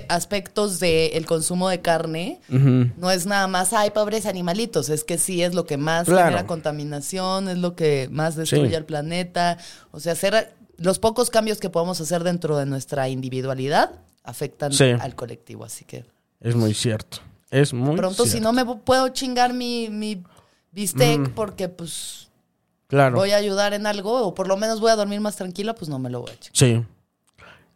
aspectos 0.09 0.81
del 0.81 1.27
consumo 1.27 1.69
de 1.69 1.81
carne, 1.83 2.41
no 2.49 3.11
es 3.11 3.27
nada 3.27 3.47
más, 3.49 3.73
ay, 3.75 3.91
pobres 3.91 4.25
animalitos, 4.27 4.89
es 4.89 5.05
que 5.05 5.19
sí 5.19 5.43
es 5.43 5.55
lo 5.55 5.67
que 5.67 5.77
más 5.77 6.07
Claro. 6.07 6.25
genera 6.27 6.47
contaminación, 6.47 7.49
es 7.49 7.59
lo 7.59 7.75
que 7.77 8.09
más 8.11 8.35
destruye 8.37 8.71
Sí. 8.71 8.75
al 8.75 8.85
planeta. 8.87 9.59
O 9.91 10.01
sea, 10.01 10.13
hacer 10.13 10.55
los 10.79 10.99
pocos 10.99 11.29
cambios 11.29 11.59
que 11.59 11.69
podemos 11.69 12.01
hacer 12.01 12.25
dentro 12.25 12.57
de 12.57 12.65
nuestra 12.65 13.09
individualidad 13.11 13.91
afectan 14.25 14.73
Sí. 14.73 14.85
al 14.99 15.15
colectivo. 15.15 15.65
Así 15.65 15.85
que 15.85 16.05
Es 16.41 16.55
muy 16.55 16.73
cierto. 16.73 17.19
Es 17.51 17.73
muy 17.75 17.97
pronto, 17.97 18.25
si 18.27 18.41
no 18.41 18.53
me 18.53 18.65
pu- 18.65 18.81
puedo 18.81 19.09
chingar 19.09 19.53
mi, 19.53 19.89
mi 19.91 20.23
bistec 20.73 21.31
porque 21.31 21.69
pues 21.69 22.28
Claro. 22.89 23.17
voy 23.17 23.33
a 23.33 23.37
ayudar 23.37 23.75
en 23.75 23.87
algo 23.87 24.27
o 24.27 24.35
por 24.35 24.49
lo 24.49 24.57
menos 24.57 24.81
voy 24.81 24.91
a 24.91 24.97
dormir 24.97 25.21
más 25.21 25.37
tranquila, 25.37 25.75
pues 25.75 25.89
no 25.91 25.99
me 25.99 26.09
lo 26.11 26.21
voy 26.23 26.31
a 26.31 26.35
echar. 26.35 26.51
Sí. 26.55 26.83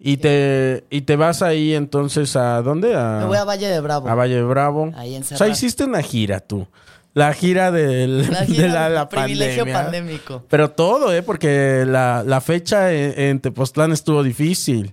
Y 0.04 0.16
te, 0.16 0.84
y 0.90 1.02
te 1.02 1.14
vas 1.16 1.42
ahí 1.42 1.74
entonces 1.74 2.34
a 2.34 2.60
dónde? 2.62 2.96
A, 2.96 3.18
Me 3.20 3.26
voy 3.26 3.36
a 3.36 3.44
Valle 3.44 3.68
de 3.68 3.80
Bravo. 3.80 4.08
a 4.08 4.14
Valle 4.14 4.42
Bravo. 4.42 4.90
Ahí 4.96 5.14
o 5.14 5.16
encerrado. 5.18 5.44
sea, 5.44 5.52
hiciste 5.52 5.84
una 5.84 6.02
gira 6.02 6.40
tú. 6.40 6.66
La 7.14 7.32
gira 7.34 7.70
del, 7.70 8.28
La 8.32 8.44
gira 8.46 8.62
de 8.62 8.68
la, 8.70 8.84
del 8.86 8.94
la 8.94 9.08
privilegio 9.08 9.64
pandemia. 9.64 9.82
pandémico. 9.84 10.44
Pero 10.48 10.70
todo, 10.70 11.12
¿eh? 11.14 11.22
Porque 11.22 11.84
la, 11.86 12.24
la 12.26 12.40
fecha 12.40 12.90
en, 12.92 13.14
en 13.20 13.40
Tepoztlán 13.40 13.92
estuvo 13.92 14.22
difícil. 14.24 14.92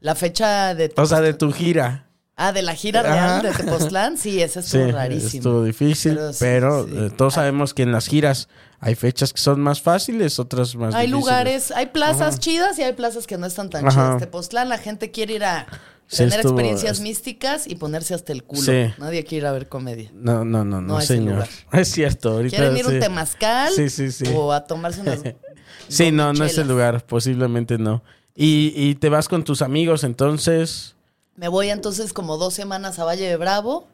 La 0.00 0.14
fecha 0.14 0.74
de... 0.74 0.92
O 0.96 1.04
sea, 1.04 1.20
de 1.20 1.34
tu 1.34 1.52
gira. 1.52 2.06
Ah, 2.36 2.52
de 2.52 2.62
la 2.62 2.74
gira 2.76 3.02
real 3.02 3.42
de 3.42 3.50
Tepoztlán, 3.50 4.16
sí, 4.16 4.40
esa 4.40 4.60
estuvo 4.60 4.84
sí, 4.86 4.90
rarísimo. 4.92 5.38
estuvo 5.40 5.64
difícil. 5.64 6.14
Pero 6.14 6.32
Pero, 6.38 6.84
sí, 6.84 6.90
sí. 6.92 6.98
eh, 7.06 7.10
todos 7.10 7.34
sabemos 7.34 7.74
que 7.74 7.82
en 7.82 7.90
las 7.92 8.06
giras 8.06 8.48
hay 8.80 8.94
fechas 8.94 9.32
que 9.32 9.40
son 9.40 9.60
más 9.60 9.80
fáciles, 9.82 10.38
otras 10.38 10.74
más 10.76 10.94
Hay 10.94 11.06
difíciles. 11.06 11.10
lugares, 11.10 11.70
hay 11.72 11.86
plazas 11.86 12.38
chidas 12.38 12.78
y 12.78 12.82
hay 12.82 12.92
plazas 12.92 13.26
que 13.26 13.36
no 13.38 13.46
están 13.46 13.70
tan 13.70 13.86
Ajá. 13.86 13.90
chidas. 14.08 14.18
Tepoztlán, 14.20 14.68
la 14.68 14.78
gente 14.78 15.10
quiere 15.10 15.34
ir 15.34 15.44
a 15.44 15.66
Sí, 16.06 16.18
tener 16.18 16.40
estuvo- 16.40 16.52
experiencias 16.52 16.92
es- 16.92 17.00
místicas 17.00 17.66
y 17.66 17.74
ponerse 17.74 18.14
hasta 18.14 18.32
el 18.32 18.42
culo. 18.44 18.62
Sí. 18.62 18.92
Nadie 18.98 19.24
quiere 19.24 19.42
ir 19.42 19.46
a 19.46 19.52
ver 19.52 19.68
comedia. 19.68 20.10
No, 20.14 20.44
no, 20.44 20.64
no, 20.64 20.80
no, 20.80 21.00
señor. 21.00 21.46
Es 21.72 21.88
cierto. 21.90 22.30
Ahorita 22.30 22.56
Quieren 22.56 22.76
ir 22.76 22.84
a 22.84 22.88
un 22.88 22.94
sí. 22.94 23.00
temazcal 23.00 23.72
Sí, 23.74 23.90
sí, 23.90 24.10
sí. 24.12 24.24
o 24.34 24.52
a 24.52 24.64
tomarse 24.66 25.00
unas 25.02 25.20
Sí, 25.88 26.10
no, 26.10 26.32
no 26.32 26.44
es 26.44 26.56
el 26.58 26.68
lugar. 26.68 27.04
Posiblemente 27.04 27.78
no. 27.78 28.02
Y, 28.34 28.72
y 28.76 28.94
te 28.94 29.08
vas 29.08 29.28
con 29.28 29.42
tus 29.44 29.60
amigos, 29.62 30.04
entonces. 30.04 30.94
Me 31.36 31.48
voy 31.48 31.68
entonces 31.70 32.12
como 32.12 32.36
dos 32.38 32.54
semanas 32.54 32.98
a 32.98 33.04
Valle 33.04 33.26
de 33.28 33.36
Bravo 33.36 33.88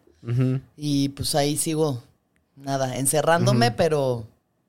y 0.77 1.11
pues 1.11 1.35
ahí 1.35 1.57
sigo, 1.57 2.03
nada, 2.57 2.97
encerrándome, 2.97 3.71
pero, 3.73 4.27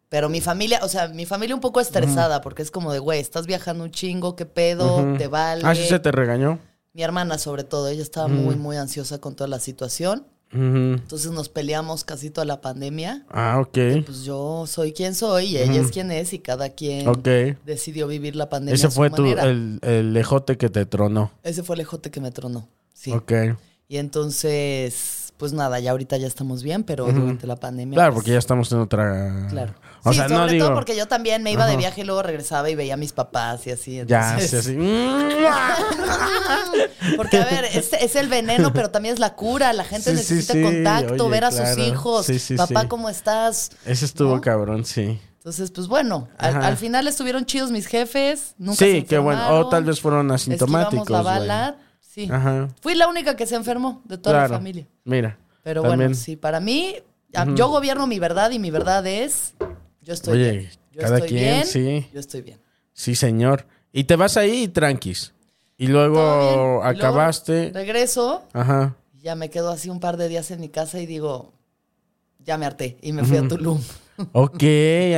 pero 0.10 0.30
mi 0.30 0.42
familia, 0.42 0.80
o 0.84 0.88
sea, 0.88 1.08
mi 1.10 1.26
familia 1.26 1.56
un 1.56 1.62
poco 1.62 1.80
estresada 1.80 2.42
porque 2.42 2.62
es 2.62 2.72
como 2.72 2.94
de, 2.94 3.00
güey, 3.00 3.20
estás 3.20 3.48
viajando 3.48 3.84
un 3.84 3.92
chingo, 3.92 4.36
qué 4.36 4.46
pedo, 4.46 5.16
te 5.18 5.28
vale. 5.28 5.62
Ah, 5.66 5.76
sí 5.76 5.84
se 5.86 6.00
te 6.00 6.12
regañó. 6.12 6.60
Mi 6.94 7.04
hermana 7.04 7.38
sobre 7.38 7.64
todo, 7.64 7.90
ella 7.90 8.02
estaba 8.02 8.28
muy, 8.28 8.56
muy 8.56 8.78
ansiosa 8.78 9.20
con 9.20 9.36
toda 9.36 9.48
la 9.50 9.60
situación. 9.60 10.26
Entonces 10.52 11.32
nos 11.32 11.50
peleamos 11.50 12.06
casi 12.06 12.30
toda 12.30 12.46
la 12.46 12.62
pandemia. 12.62 13.26
Ah, 13.30 13.60
ok. 13.60 14.06
Pues 14.06 14.24
yo 14.24 14.66
soy 14.68 14.94
quien 14.94 15.14
soy 15.14 15.48
y 15.48 15.58
ella 15.58 15.82
es 15.82 15.92
quien 15.92 16.12
es 16.12 16.32
y 16.32 16.40
cada 16.40 16.70
quien 16.70 17.10
Ok. 17.10 17.28
decidió 17.66 18.08
vivir 18.08 18.38
la 18.38 18.48
pandemia 18.48 18.76
Ese 18.76 18.88
a 18.88 18.90
su 18.90 18.96
fue 18.96 19.10
tu, 19.10 19.26
el, 19.26 19.80
el 19.82 20.14
lejote 20.14 20.58
que 20.58 20.70
te 20.70 20.86
tronó. 20.86 21.32
Ese 21.44 21.62
fue 21.64 21.76
el 21.76 21.82
ejote 21.82 22.10
que 22.10 22.22
me 22.22 22.32
tronó. 22.32 22.70
Sí. 22.94 23.12
Ok. 23.12 23.34
Y 23.90 23.98
entonces, 23.98 25.34
pues 25.38 25.52
nada, 25.52 25.80
ya 25.82 25.92
ahorita 25.92 26.16
ya 26.18 26.28
estamos 26.28 26.64
bien, 26.64 26.84
pero 26.84 27.06
durante 27.06 27.46
la 27.48 27.58
pandemia. 27.58 27.96
Claro, 27.96 28.14
pues, 28.14 28.22
porque 28.24 28.32
ya 28.32 28.40
estamos 28.40 28.72
en 28.72 28.80
otra. 28.80 29.48
Claro. 29.50 29.74
O 30.08 30.12
sí, 30.12 30.18
sea, 30.20 30.30
sobre 30.30 30.40
no 30.40 30.48
digo. 30.48 30.66
todo 30.68 30.76
porque 30.76 30.96
yo 30.96 31.08
también 31.08 31.42
me 31.44 31.52
iba 31.52 31.66
de 31.66 31.78
viaje 31.78 32.02
y 32.02 32.04
luego 32.04 32.22
regresaba 32.22 32.70
y 32.70 32.76
veía 32.76 32.94
a 32.94 32.98
mis 32.98 33.12
papás 33.12 33.66
y 33.68 33.72
así. 33.72 34.04
Ya, 34.06 34.34
entonces- 34.36 34.52
sí, 34.52 34.58
así. 34.58 34.78
Porque, 37.18 37.38
a 37.38 37.46
ver, 37.46 37.66
es, 37.66 37.94
es 37.94 38.16
el 38.16 38.28
veneno, 38.28 38.74
pero 38.74 38.90
también 38.92 39.14
es 39.14 39.20
la 39.20 39.36
cura. 39.36 39.74
La 39.74 39.84
gente 39.84 40.12
Sí, 40.12 40.16
necesita 40.16 40.54
sí, 40.54 40.62
contacto, 40.62 41.24
oye, 41.26 41.32
ver 41.32 41.46
a 41.46 41.50
claro. 41.50 41.76
sus 41.76 41.84
hijos. 41.88 42.26
Sí, 42.26 42.40
sí, 42.40 42.56
Papá. 42.56 42.88
¿cómo 42.88 43.10
estás? 43.10 43.72
Ese 43.86 44.06
estuvo 44.06 44.36
¿No? 44.36 44.42
cabrón, 44.42 44.86
sí. 44.86 45.20
Entonces, 45.38 45.70
pues 45.72 45.88
bueno, 45.88 46.28
al, 46.40 46.56
al 46.64 46.78
final 46.78 47.08
estuvieron 47.08 47.46
chidos 47.46 47.70
mis 47.72 47.86
jefes. 47.86 48.56
Nunca 48.58 48.80
se 48.80 48.92
Sí, 48.92 49.04
qué 49.04 49.18
bueno. 49.20 49.48
O 49.60 49.70
tal 49.70 49.84
vez 49.84 50.02
fueron 50.02 50.32
asintomáticos. 50.32 51.10
la. 51.10 51.76
Sí. 52.02 52.28
Ajá. 52.32 52.70
Fui 52.82 52.96
la 52.96 53.08
única 53.08 53.36
que 53.36 53.46
se 53.46 53.56
enfermó 53.56 54.02
de 54.06 54.18
toda 54.18 54.36
Claro. 54.38 54.54
la 54.54 54.58
familia. 54.58 54.88
Mira. 55.04 55.38
Pero 55.64 55.82
también. 55.82 55.98
bueno, 56.12 56.16
sí, 56.16 56.36
para 56.36 56.60
mí, 56.60 56.96
yo 57.56 57.68
gobierno 57.70 58.08
mi 58.08 58.20
verdad 58.20 58.52
y 58.52 58.60
mi 58.60 58.72
verdad 58.72 59.06
es, 59.06 59.54
yo 60.06 60.14
estoy 60.14 60.34
Oye, 60.36 60.52
bien. 60.52 60.70
Yo 60.94 61.02
cada 61.02 61.16
estoy 61.18 61.30
quien, 61.30 61.44
bien, 61.44 61.66
sí. 61.66 62.08
Yo 62.14 62.20
estoy 62.20 62.42
bien. 62.42 62.60
Sí, 62.94 63.16
señor. 63.16 63.66
Y 63.92 64.06
te 64.06 64.16
vas 64.16 64.38
ahí 64.38 64.68
tranquis. 64.70 65.34
Y 65.78 65.88
luego 65.88 66.16
Y 66.16 66.56
luego 66.56 66.84
acabaste. 66.84 67.72
regreso, 67.74 68.44
Ajá. 68.54 68.96
ya 69.22 69.36
me 69.36 69.50
quedo 69.50 69.70
así 69.72 69.90
un 69.90 70.00
par 70.00 70.16
de 70.16 70.30
días 70.30 70.50
en 70.52 70.62
mi 70.62 70.70
casa 70.70 71.00
y 71.02 71.06
digo, 71.06 71.52
ya 72.40 72.58
me 72.58 72.66
harté. 72.66 72.98
Y 73.02 73.12
me 73.12 73.26
fui 73.26 73.36
a 73.38 73.48
Tulum. 73.48 73.82
Ok, 74.32 74.64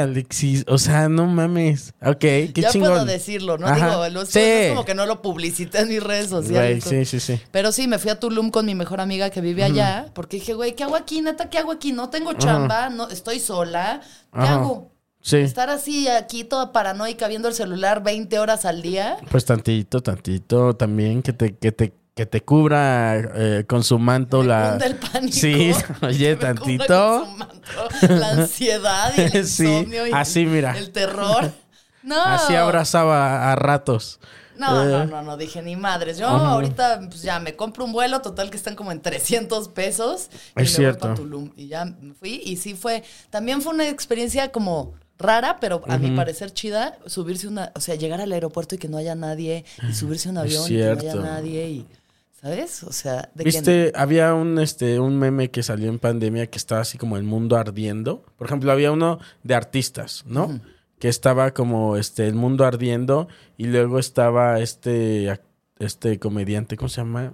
Alexis. 0.02 0.66
O 0.68 0.78
sea, 0.78 1.08
no 1.10 1.26
mames. 1.28 1.94
Ok, 2.04 2.18
qué 2.20 2.52
ya 2.56 2.70
chingón. 2.72 2.90
puedo 2.92 3.06
decirlo, 3.06 3.58
¿no? 3.58 3.68
Ajá. 3.68 3.90
Digo, 3.90 4.10
lo- 4.10 4.26
Sí. 4.26 4.40
no 4.40 4.46
es 4.46 4.70
como 4.70 4.86
que 4.86 4.96
no 4.96 5.06
lo 5.06 5.22
publicité 5.22 5.80
en 5.82 5.90
mis 5.90 6.02
redes 6.02 6.30
Güey, 6.32 6.44
sociales. 6.44 6.84
sí, 6.84 7.06
sí, 7.06 7.20
sí. 7.20 7.40
Pero 7.52 7.72
sí, 7.72 7.88
me 7.88 8.00
fui 8.00 8.10
a 8.10 8.20
Tulum 8.20 8.50
con 8.50 8.66
mi 8.66 8.76
mejor 8.76 9.00
amiga 9.02 9.30
que 9.30 9.42
vive 9.42 9.64
allá, 9.64 10.08
porque 10.14 10.38
dije, 10.38 10.54
güey, 10.54 10.76
¿qué 10.76 10.84
hago 10.84 10.96
aquí? 10.96 11.22
Neta, 11.22 11.50
¿qué 11.50 11.58
hago 11.60 11.72
aquí? 11.72 11.92
No 11.92 12.10
tengo 12.10 12.34
chamba, 12.34 12.90
no, 12.90 13.08
estoy 13.10 13.40
sola. 13.40 14.02
¿Qué 14.34 14.40
hago? 14.40 14.92
Sí. 15.22 15.38
Estar 15.38 15.70
así 15.70 16.08
aquí 16.08 16.44
toda 16.46 16.72
paranoica 16.72 17.28
viendo 17.28 17.50
el 17.50 17.54
celular 17.54 18.02
20 18.02 18.40
horas 18.40 18.64
al 18.66 18.82
día. 18.82 19.18
Pues 19.30 19.44
tantito, 19.46 20.02
tantito 20.02 20.76
también 20.76 21.22
que 21.22 21.34
te, 21.34 21.56
que 21.58 21.72
te, 21.74 21.94
que 22.18 22.26
te 22.26 22.42
cubra 22.42 23.16
eh, 23.18 23.64
con 23.66 23.86
su 23.86 23.98
manto 24.00 24.42
Me 24.42 24.48
la. 24.48 24.76
el 24.78 24.96
pánico. 24.98 25.34
Sí, 25.38 25.72
oye, 26.02 26.36
tantito. 26.36 27.20
con 27.24 27.32
su 27.32 27.38
manto 27.38 28.14
La 28.14 28.30
ansiedad 28.32 29.14
y 29.16 29.38
el 29.38 29.48
Sí, 29.48 29.64
insomnio 29.66 30.08
y 30.08 30.12
así, 30.12 30.46
mira. 30.46 30.78
el 30.78 30.92
terror. 30.92 31.52
No. 32.04 32.22
Así 32.22 32.56
abrazaba 32.56 33.52
a 33.52 33.56
ratos. 33.56 34.20
No, 34.58 34.84
no, 34.86 35.04
Eh, 35.04 35.06
no, 35.08 35.22
no, 35.22 35.38
dije 35.38 35.62
ni 35.62 35.76
madres. 35.76 36.18
Yo 36.18 36.28
ahorita 36.28 37.02
pues 37.10 37.22
ya 37.22 37.40
me 37.40 37.56
compro 37.56 37.86
un 37.86 37.94
vuelo, 37.94 38.22
total 38.22 38.50
que 38.50 38.58
están 38.58 38.76
como 38.76 38.92
en 38.92 39.02
300 39.02 39.68
pesos. 39.70 40.30
Y 40.56 40.64
Es 40.64 40.72
me 40.72 40.76
cierto. 40.78 41.08
voy 41.10 41.16
Tulum. 41.16 41.52
Y 41.56 41.68
ya 41.68 41.86
me 41.86 42.14
fui 42.16 42.42
y 42.44 42.58
sí 42.58 42.74
fue, 42.74 43.04
también 43.30 43.62
fue 43.62 43.74
una 43.74 43.88
experiencia 43.88 44.52
como 44.52 44.96
rara, 45.20 45.58
pero 45.60 45.84
a 45.88 45.98
mi 45.98 46.12
parecer 46.12 46.52
chida, 46.52 46.98
subirse 47.08 47.48
una, 47.48 47.72
o 47.76 47.80
sea, 47.82 47.96
llegar 47.96 48.22
al 48.22 48.32
aeropuerto 48.32 48.76
y 48.76 48.78
que 48.78 48.88
no 48.88 48.98
haya 48.98 49.16
nadie, 49.16 49.66
y 49.90 49.94
subirse 49.94 50.30
a 50.30 50.32
un 50.32 50.38
avión 50.38 50.64
y 50.66 50.70
que 50.70 50.84
no 50.86 50.92
haya 51.00 51.16
nadie 51.16 51.70
y, 51.70 51.88
¿sabes? 52.42 52.84
O 52.84 52.92
sea, 52.92 53.30
de 53.34 53.44
que... 53.44 53.50
Viste, 53.50 53.92
había 53.96 54.34
un 54.34 54.60
este 54.60 55.00
un 55.00 55.18
meme 55.18 55.50
que 55.50 55.64
salió 55.64 55.90
en 55.90 56.00
pandemia 56.00 56.48
que 56.48 56.58
estaba 56.58 56.82
así 56.82 56.98
como 56.98 57.18
el 57.18 57.24
mundo 57.24 57.58
ardiendo. 57.58 58.24
Por 58.38 58.48
ejemplo, 58.48 58.72
había 58.72 58.92
uno 58.92 59.20
de 59.44 59.56
artistas, 59.56 60.24
¿no? 60.28 60.60
Que 61.00 61.10
estaba 61.10 61.54
como 61.54 61.98
este 61.98 62.28
el 62.28 62.36
mundo 62.36 62.66
ardiendo 62.66 63.28
y 63.58 63.66
luego 63.66 64.00
estaba 64.00 64.60
este 64.60 65.40
este 65.80 66.20
comediante, 66.20 66.76
¿cómo 66.76 66.90
se 66.90 67.02
llama? 67.02 67.34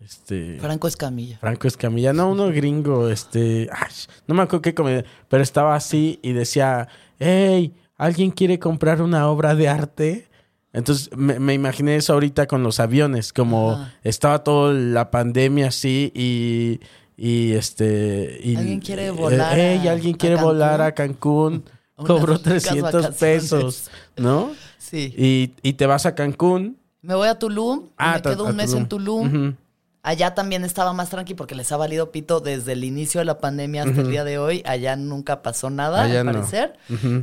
Este 0.00 0.58
Franco 0.58 0.88
Escamilla. 0.88 1.38
Franco 1.38 1.68
Escamilla, 1.68 2.14
no, 2.14 2.30
uno 2.30 2.48
gringo, 2.48 3.10
este, 3.10 3.68
ay, 3.70 3.92
no 4.26 4.34
me 4.34 4.42
acuerdo 4.42 4.62
qué 4.62 4.74
comedia, 4.74 5.04
pero 5.28 5.42
estaba 5.42 5.74
así 5.74 6.18
y 6.22 6.32
decía, 6.32 6.88
hey, 7.18 7.74
¿alguien 7.98 8.30
quiere 8.30 8.58
comprar 8.58 9.02
una 9.02 9.28
obra 9.28 9.54
de 9.54 9.68
arte? 9.68 10.29
Entonces 10.72 11.10
me, 11.16 11.40
me 11.40 11.54
imaginé 11.54 11.96
eso 11.96 12.12
ahorita 12.12 12.46
con 12.46 12.62
los 12.62 12.78
aviones, 12.80 13.32
como 13.32 13.72
Ajá. 13.72 13.94
estaba 14.04 14.44
toda 14.44 14.72
la 14.72 15.10
pandemia 15.10 15.68
así 15.68 16.12
y, 16.14 16.80
y 17.16 17.52
este... 17.52 18.38
y- 18.42 18.54
¿Alguien 18.56 18.80
quiere 18.80 19.06
eh, 19.06 19.10
volar 19.10 19.52
hey, 19.58 19.88
a- 19.88 19.92
alguien 19.92 20.14
a 20.14 20.18
quiere 20.18 20.36
volar 20.36 20.80
a 20.80 20.92
Cancún? 20.92 21.64
Cobró 21.96 22.34
ricas 22.36 22.42
300 22.62 22.92
vacaciones. 22.92 23.18
pesos, 23.18 23.90
¿no? 24.16 24.52
Sí. 24.78 25.12
Y, 25.18 25.52
y 25.68 25.72
te 25.74 25.86
vas 25.86 26.06
a 26.06 26.14
Cancún. 26.14 26.78
Me 27.02 27.14
voy 27.14 27.28
a 27.28 27.38
Tulum, 27.38 27.86
y 27.98 28.04
me 28.04 28.20
ta- 28.20 28.30
quedo 28.30 28.46
a 28.46 28.50
un 28.50 28.56
mes 28.56 28.72
en 28.74 28.88
Tulum. 28.88 29.54
Allá 30.02 30.34
también 30.34 30.64
estaba 30.64 30.94
más 30.94 31.10
tranqui 31.10 31.34
porque 31.34 31.54
les 31.54 31.70
ha 31.72 31.76
valido 31.76 32.10
pito 32.10 32.40
desde 32.40 32.72
el 32.72 32.84
inicio 32.84 33.18
de 33.20 33.26
la 33.26 33.38
pandemia 33.38 33.82
hasta 33.82 34.00
el 34.00 34.10
día 34.10 34.24
de 34.24 34.38
hoy. 34.38 34.62
Allá 34.64 34.96
nunca 34.96 35.42
pasó 35.42 35.68
nada, 35.68 36.04
Allá 36.04 36.20
al 36.20 36.26
no. 36.26 36.32
parecer. 36.32 36.72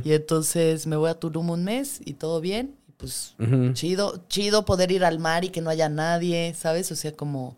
Y 0.04 0.12
entonces 0.12 0.86
me 0.86 0.94
voy 0.96 1.10
a 1.10 1.14
Tulum 1.14 1.50
un 1.50 1.64
mes 1.64 2.00
y 2.04 2.12
todo 2.14 2.40
bien. 2.40 2.76
Pues 2.98 3.34
chido, 3.74 4.24
chido 4.28 4.64
poder 4.64 4.90
ir 4.92 5.04
al 5.04 5.18
mar 5.18 5.44
y 5.44 5.48
que 5.50 5.60
no 5.60 5.70
haya 5.70 5.88
nadie, 5.88 6.54
¿sabes? 6.58 6.90
O 6.92 6.96
sea, 6.96 7.12
como 7.12 7.56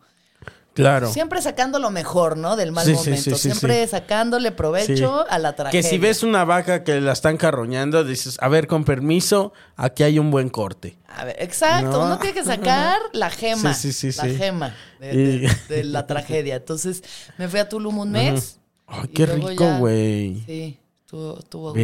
Claro. 0.74 1.10
siempre 1.12 1.42
sacando 1.42 1.78
lo 1.78 1.90
mejor, 1.90 2.36
¿no? 2.36 2.54
Del 2.56 2.70
mal 2.72 2.84
Sí, 2.86 2.92
momento. 2.92 3.22
sí, 3.22 3.30
sí, 3.34 3.36
siempre 3.50 3.84
sacándole 3.88 4.52
provecho 4.52 5.24
a 5.28 5.38
la 5.38 5.56
tragedia. 5.56 5.80
Que 5.82 5.86
si 5.88 5.98
ves 5.98 6.22
una 6.22 6.44
vaca 6.44 6.84
que 6.84 7.00
la 7.00 7.12
están 7.12 7.38
carroñando, 7.38 8.04
dices, 8.04 8.36
a 8.40 8.48
ver, 8.48 8.66
con 8.68 8.84
permiso, 8.84 9.52
aquí 9.76 10.02
hay 10.04 10.18
un 10.18 10.30
buen 10.30 10.48
corte. 10.48 10.96
A 11.08 11.24
ver, 11.24 11.36
exacto, 11.40 11.90
¿No? 11.90 12.04
uno 12.04 12.18
tiene 12.18 12.34
que 12.34 12.44
sacar 12.44 12.98
la 13.12 13.30
gema. 13.30 13.74
Sí, 13.74 13.92
sí, 13.92 14.12
sí, 14.12 14.18
la 14.18 14.32
gema 14.34 14.76
de, 15.00 15.16
de- 15.16 15.50
de 15.68 15.84
la 15.84 16.06
tragedia. 16.06 16.56
Entonces, 16.56 17.02
me 17.38 17.48
fui 17.48 17.58
a 17.60 17.68
Tulum 17.68 17.98
un 17.98 18.10
mes. 18.12 18.58
Ay, 18.86 19.08
qué 19.08 19.26
rico, 19.26 19.50
ya- 19.52 19.78
güey. 19.78 20.42
Sí, 20.46 20.78
a 21.16 21.72
gusto. 21.72 21.74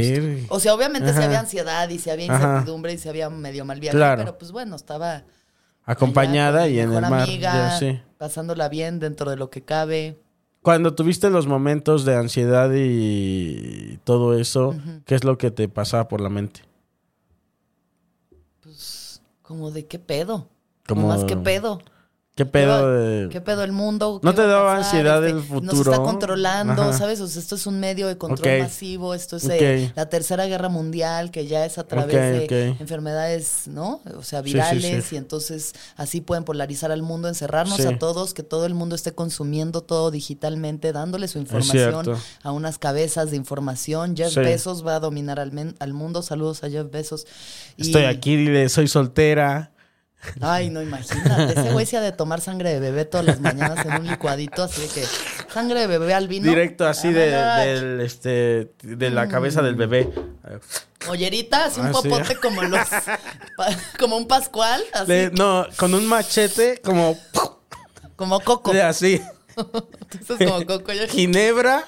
O 0.48 0.60
sea, 0.60 0.74
obviamente 0.74 1.10
Ajá. 1.10 1.24
había 1.24 1.40
ansiedad 1.40 1.88
y 1.88 1.98
si 1.98 2.10
había 2.10 2.32
Ajá. 2.34 2.48
incertidumbre 2.50 2.92
y 2.92 2.98
si 2.98 3.08
había 3.08 3.28
medio 3.30 3.64
mal 3.64 3.80
viaje, 3.80 3.96
Claro. 3.96 4.22
pero 4.24 4.38
pues 4.38 4.52
bueno, 4.52 4.76
estaba 4.76 5.24
Acompañada 5.84 6.62
allá 6.62 6.68
y 6.74 6.80
en 6.80 6.92
el 6.92 7.00
mar. 7.02 7.22
amiga, 7.22 7.78
pasándola 8.18 8.68
bien 8.68 8.98
dentro 8.98 9.30
de 9.30 9.36
lo 9.36 9.50
que 9.50 9.62
cabe. 9.62 10.18
Cuando 10.62 10.94
tuviste 10.94 11.30
los 11.30 11.46
momentos 11.46 12.04
de 12.04 12.16
ansiedad 12.16 12.70
y 12.74 13.98
todo 14.04 14.36
eso, 14.38 14.74
¿qué 15.04 15.14
es 15.14 15.22
lo 15.22 15.38
que 15.38 15.50
te 15.52 15.68
pasaba 15.68 16.08
por 16.08 16.20
la 16.20 16.28
mente? 16.28 16.62
Como 19.42 19.70
de 19.70 19.86
qué 19.86 19.98
pedo. 19.98 20.48
Como 20.88 21.08
más 21.08 21.24
qué 21.24 21.36
pedo. 21.36 21.80
¿Qué 22.36 22.44
pedo 22.44 22.92
de...? 22.92 23.28
¿Qué 23.30 23.40
pedo 23.40 23.64
el 23.64 23.72
mundo? 23.72 24.20
¿No 24.22 24.30
¿Qué 24.32 24.36
te 24.42 24.46
daba 24.46 24.76
ansiedad 24.76 25.24
Este, 25.24 25.38
el 25.38 25.42
futuro? 25.42 25.72
Nos 25.72 25.86
está 25.86 25.96
controlando, 26.02 26.82
Ajá. 26.82 26.92
¿sabes? 26.92 27.18
O 27.22 27.26
sea, 27.28 27.40
esto 27.40 27.54
es 27.54 27.66
un 27.66 27.80
medio 27.80 28.08
de 28.08 28.18
control 28.18 28.58
masivo, 28.60 29.14
esto 29.14 29.38
es 29.38 29.48
eh, 29.48 29.90
la 29.96 30.10
tercera 30.10 30.44
guerra 30.44 30.68
mundial, 30.68 31.30
que 31.30 31.46
ya 31.46 31.64
es 31.64 31.78
a 31.78 31.84
través 31.86 32.14
de 32.14 32.76
enfermedades, 32.78 33.62
¿no? 33.68 34.02
O 34.18 34.22
sea, 34.22 34.42
Sí, 34.42 34.48
sí, 34.48 34.52
virales, 34.52 35.04
sí. 35.06 35.14
y 35.14 35.18
entonces 35.18 35.72
así 35.96 36.20
pueden 36.20 36.44
polarizar 36.44 36.92
al 36.92 37.00
mundo, 37.00 37.28
encerrarnos 37.28 37.80
a 37.80 37.96
todos, 37.96 38.34
que 38.34 38.42
todo 38.42 38.66
el 38.66 38.74
mundo 38.74 38.96
esté 38.96 39.12
consumiendo 39.12 39.80
todo 39.80 40.10
digitalmente, 40.10 40.92
dándole 40.92 41.28
su 41.28 41.38
información 41.38 42.04
a 42.42 42.52
unas 42.52 42.76
cabezas 42.76 43.30
de 43.30 43.38
información. 43.38 44.14
Jeff. 44.14 44.34
Bezos 44.36 44.86
va 44.86 44.96
a 44.96 45.00
dominar 45.00 45.40
al, 45.40 45.52
men- 45.52 45.74
al 45.78 45.94
mundo. 45.94 46.20
Saludos 46.20 46.62
a 46.64 46.68
Jeff 46.68 46.90
Bezos. 46.90 47.26
Y- 47.78 47.86
Estoy 47.86 48.04
aquí, 48.04 48.36
dile, 48.36 48.68
soy 48.68 48.88
soltera. 48.88 49.72
Ay, 50.40 50.70
no, 50.70 50.82
imagínate. 50.82 51.52
Ese 51.60 51.72
güey 51.72 51.86
se 51.86 51.96
ha 51.96 52.00
de 52.00 52.12
tomar 52.12 52.40
sangre 52.40 52.70
de 52.74 52.80
bebé 52.80 53.04
todas 53.04 53.24
las 53.26 53.40
mañanas 53.40 53.84
en 53.86 53.92
un 53.92 54.06
licuadito, 54.08 54.64
así 54.64 54.82
de 54.82 54.88
que 54.88 55.04
sangre 55.52 55.80
de 55.80 55.86
bebé 55.86 56.14
al 56.14 56.26
vino. 56.28 56.48
Directo 56.48 56.86
así 56.86 57.12
de, 57.12 57.30
del, 57.30 58.00
este, 58.00 58.72
de 58.82 59.10
la 59.10 59.28
cabeza 59.28 59.62
del 59.62 59.76
bebé. 59.76 60.10
Mollerita, 61.06 61.66
así 61.66 61.80
un 61.80 61.86
Ah, 61.86 61.92
sí. 62.02 62.08
popote 62.08 62.36
como 62.36 62.62
los. 62.62 62.88
como 63.98 64.16
un 64.16 64.26
pascual, 64.26 64.82
así. 64.92 65.06
Le- 65.06 65.30
no, 65.30 65.66
con 65.76 65.94
un 65.94 66.06
machete 66.06 66.80
como... 66.84 67.16
Como 68.16 68.40
coco. 68.40 68.72
de 68.72 68.82
así. 68.82 69.20
Entonces, 69.56 70.48
como 70.50 70.64
coco. 70.66 70.92
Yo, 70.92 71.06
Ginebra. 71.06 71.84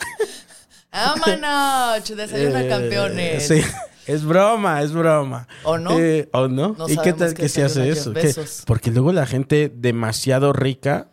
¡Vámonos! 0.92 2.08
Desayuna 2.16 2.62
Eh, 2.62 2.68
campeones. 2.68 3.48
Sí, 3.48 3.62
es 4.09 4.25
broma, 4.25 4.83
es 4.83 4.92
broma. 4.92 5.47
¿O 5.64 5.79
no? 5.79 5.99
Eh, 5.99 6.29
¿O 6.33 6.49
no? 6.49 6.75
No 6.79 6.88
¿Y 6.88 6.97
qué 6.99 7.12
tal 7.12 7.35
que 7.35 7.49
se 7.49 7.62
hace 7.62 7.88
eso? 7.90 8.12
Porque 8.66 8.90
luego 8.90 9.12
la 9.12 9.27
gente 9.27 9.71
demasiado 9.75 10.53
rica 10.53 11.11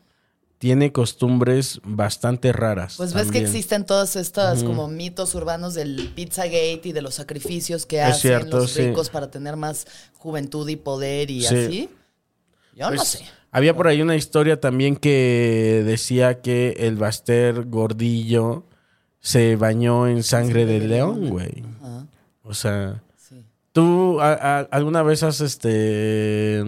tiene 0.58 0.92
costumbres 0.92 1.80
bastante 1.84 2.52
raras. 2.54 2.96
Pues 2.98 3.14
ves 3.14 3.30
que 3.30 3.40
existen 3.40 3.86
todos 3.86 4.16
estos 4.16 4.64
como 4.64 4.88
mitos 4.88 5.36
urbanos 5.36 5.74
del 5.76 6.12
Pizzagate 6.16 6.82
y 6.86 6.92
de 6.92 7.02
los 7.02 7.16
sacrificios 7.16 7.86
que 7.86 7.98
Es 7.98 8.06
hacen 8.06 8.22
cierto, 8.22 8.58
los 8.60 8.72
sí. 8.72 8.88
ricos 8.88 9.10
para 9.10 9.30
tener 9.30 9.58
más 9.58 9.86
juventud 10.18 10.68
y 10.70 10.76
poder 10.78 11.30
y 11.30 11.42
Sí. 11.42 11.56
así. 11.56 11.90
Yo 12.76 12.90
no 12.90 12.96
Pues, 12.96 13.08
sé. 13.08 13.26
Había 13.52 13.76
por 13.76 13.88
ahí 13.88 14.02
una 14.02 14.16
historia 14.16 14.60
también 14.60 14.96
que 14.98 15.84
decía 15.86 16.42
que 16.42 16.76
el 16.80 16.96
Baster 16.98 17.64
gordillo 17.66 18.66
se 19.20 19.56
bañó 19.56 20.08
en 20.08 20.24
sangre 20.24 20.66
de 20.66 20.80
león, 20.80 21.30
güey. 21.30 21.64
Ajá, 21.82 22.06
O 22.46 22.54
sea, 22.54 23.02
sí. 23.18 23.44
¿tú 23.74 24.22
a- 24.22 24.34
a- 24.34 24.60
alguna 24.72 25.04
vez 25.04 25.24
has 25.24 25.42
este 25.42 26.64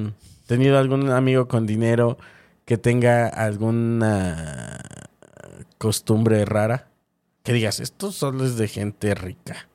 tenido 0.47 0.77
algún 0.77 1.09
amigo 1.11 1.47
con 1.47 1.65
dinero 1.67 2.17
que 2.65 2.77
tenga 2.77 3.27
alguna 3.27 4.79
costumbre 5.77 6.43
rara? 6.45 6.87
Que 7.43 7.53
digas, 7.53 7.79
esto 7.79 8.11
solo 8.11 8.43
es 8.45 8.57
de 8.57 8.67
gente 8.67 9.15
rica. 9.15 9.69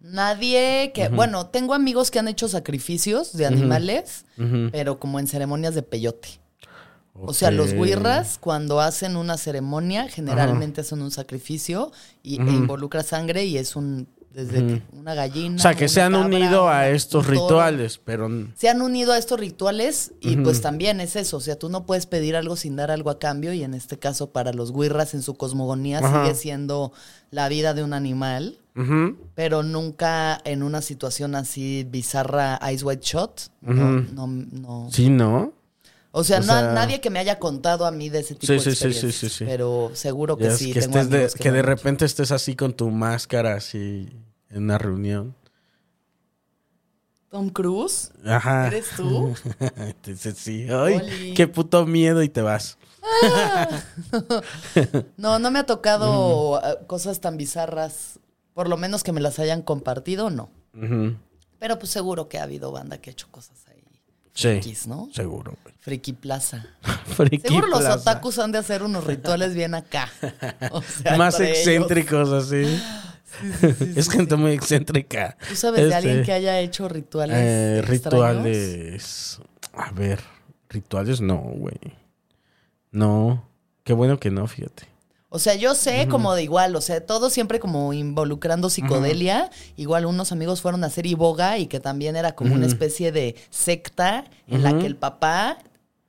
Nadie 0.00 0.92
que, 0.94 1.08
bueno, 1.08 1.46
tengo 1.46 1.74
amigos 1.74 2.10
que 2.10 2.18
han 2.20 2.28
hecho 2.28 2.46
sacrificios 2.48 3.32
de 3.36 3.46
animales, 3.46 4.24
pero 4.70 4.98
como 5.00 5.18
en 5.18 5.26
ceremonias 5.26 5.74
de 5.74 5.82
peyote. 5.82 6.40
O 7.20 7.32
sea, 7.32 7.50
los 7.50 7.72
Ok. 7.72 7.80
huirras 7.80 8.38
cuando 8.38 8.80
hacen 8.80 9.16
una 9.16 9.36
ceremonia, 9.36 10.08
generalmente 10.08 10.80
hacen 10.82 11.02
un 11.02 11.10
sacrificio 11.10 11.92
y, 12.22 12.40
e 12.40 12.50
involucra 12.50 13.02
sangre 13.02 13.44
y 13.44 13.58
es 13.58 13.76
un 13.76 14.08
desde 14.32 14.82
una 14.92 15.14
gallina. 15.14 15.56
O 15.56 15.58
sea, 15.58 15.74
que 15.74 15.88
se 15.88 16.00
han 16.00 16.12
cabra, 16.12 16.26
unido 16.26 16.68
a 16.68 16.88
estos 16.88 17.26
rituales, 17.26 17.98
pero... 17.98 18.28
Se 18.54 18.68
han 18.68 18.82
unido 18.82 19.12
a 19.12 19.18
estos 19.18 19.40
rituales 19.40 20.12
y 20.20 20.36
pues 20.36 20.60
también 20.60 21.00
es 21.00 21.16
eso, 21.16 21.38
o 21.38 21.40
sea, 21.40 21.58
tú 21.58 21.68
no 21.68 21.86
puedes 21.86 22.06
pedir 22.06 22.36
algo 22.36 22.54
sin 22.54 22.76
dar 22.76 22.90
algo 22.92 23.10
a 23.10 23.18
cambio 23.18 23.52
y 23.52 23.64
en 23.64 23.74
este 23.74 23.98
caso 23.98 24.30
para 24.30 24.52
los 24.52 24.70
huirras 24.70 25.14
en 25.14 25.22
su 25.22 25.34
cosmogonía 25.34 25.98
Ajá. 25.98 26.22
sigue 26.24 26.34
siendo 26.36 26.92
la 27.30 27.48
vida 27.48 27.74
de 27.74 27.82
un 27.82 27.92
animal, 27.94 28.58
pero 29.34 29.64
nunca 29.64 30.40
en 30.44 30.62
una 30.62 30.82
situación 30.82 31.34
así 31.34 31.84
bizarra 31.90 32.60
Ice 32.72 32.84
White 32.84 33.02
Shot. 33.04 33.50
No, 33.60 34.02
no, 34.14 34.26
no. 34.28 34.88
Sí, 34.92 35.08
¿no? 35.10 35.52
O 36.10 36.24
sea, 36.24 36.38
O 36.38 36.40
no- 36.40 36.46
sea- 36.46 36.72
nadie 36.72 37.00
que 37.00 37.10
me 37.10 37.18
haya 37.18 37.38
contado 37.38 37.84
a 37.86 37.90
mí 37.90 38.08
de 38.08 38.20
ese 38.20 38.34
tipo 38.34 38.46
Sí, 38.46 38.54
de 38.54 38.60
sí, 38.60 38.74
sí, 38.74 38.92
sí, 38.94 39.12
sí, 39.12 39.28
sí. 39.28 39.44
Pero 39.44 39.90
seguro 39.94 40.36
que 40.36 40.44
Ya 40.44 40.56
sí. 40.56 40.72
que, 40.72 40.80
tengo 40.80 40.98
estés 40.98 41.34
de, 41.34 41.38
que 41.42 41.62
repente 41.62 42.04
estés 42.06 42.32
así 42.32 42.56
con 42.56 42.72
tu 42.72 42.90
máscara, 42.90 43.54
así, 43.54 44.08
en 44.50 44.64
una 44.64 44.78
reunión. 44.78 45.34
Tom 47.30 47.50
Cruise, 47.50 48.10
Ajá. 48.24 48.68
¿eres 48.68 48.86
tú? 48.96 49.34
Sí. 50.34 50.66
Ay, 50.70 50.94
Oli. 50.96 51.34
qué 51.34 51.46
puto 51.46 51.84
miedo 51.84 52.22
y 52.22 52.30
te 52.30 52.40
vas. 52.40 52.78
No, 55.16 55.38
no 55.38 55.50
me 55.50 55.60
ha 55.60 55.66
tocado 55.66 56.60
cosas 56.86 57.20
tan 57.20 57.36
bizarras 57.36 58.18
Por 58.54 58.68
lo 58.68 58.76
menos 58.76 59.02
que 59.04 59.12
me 59.12 59.20
las 59.20 59.38
hayan 59.38 59.62
compartido, 59.62 60.30
no. 60.30 60.50
Pero 61.58 61.78
pues 61.78 61.90
seguro 61.90 62.28
que 62.28 62.38
ha 62.38 62.44
habido 62.44 62.70
banda 62.72 62.98
que 62.98 63.10
ha 63.10 63.12
hecho 63.12 63.28
cosas 63.30 63.58
Sí. 64.38 64.48
Frikis, 64.60 64.86
¿no? 64.86 65.08
Seguro. 65.12 65.56
Friki 65.80 66.12
Plaza. 66.12 66.64
Friki 67.16 67.48
Seguro 67.48 67.66
los 67.66 67.84
otakus 67.84 68.38
han 68.38 68.52
de 68.52 68.58
hacer 68.58 68.84
unos 68.84 69.04
rituales 69.04 69.52
bien 69.54 69.74
acá. 69.74 70.08
O 70.70 70.80
sea, 70.80 71.16
Más 71.16 71.40
ellos. 71.40 71.58
excéntricos 71.58 72.30
así. 72.30 72.62
es 73.96 74.08
gente 74.08 74.36
muy 74.36 74.52
excéntrica. 74.52 75.36
¿Tú 75.48 75.56
sabes 75.56 75.80
de 75.80 75.86
Este, 75.88 75.94
alguien 75.96 76.24
que 76.24 76.32
haya 76.32 76.60
hecho 76.60 76.88
rituales? 76.88 77.36
eh, 77.36 77.82
rituales. 77.84 79.40
A 79.74 79.90
ver, 79.90 80.20
rituales 80.68 81.20
no, 81.20 81.38
güey. 81.38 81.78
No. 82.92 83.44
Qué 83.82 83.92
bueno 83.92 84.20
que 84.20 84.30
no, 84.30 84.46
fíjate. 84.46 84.86
O 85.30 85.38
sea, 85.38 85.54
yo 85.54 85.74
sé 85.74 86.08
como 86.08 86.34
de 86.34 86.42
igual, 86.42 86.74
o 86.74 86.80
sea, 86.80 87.04
todo 87.04 87.28
siempre 87.28 87.60
como 87.60 87.92
involucrando 87.92 88.70
psicodelia. 88.70 89.50
Igual 89.76 90.06
unos 90.06 90.32
amigos 90.32 90.62
fueron 90.62 90.84
a 90.84 90.86
hacer 90.86 91.04
iboga 91.06 91.58
y 91.58 91.66
que 91.66 91.80
también 91.80 92.16
era 92.16 92.34
como 92.34 92.54
una 92.54 92.66
especie 92.66 93.12
de 93.12 93.36
secta 93.50 94.24
en 94.46 94.62
la 94.62 94.78
que 94.78 94.86
el 94.86 94.96
papá 94.96 95.58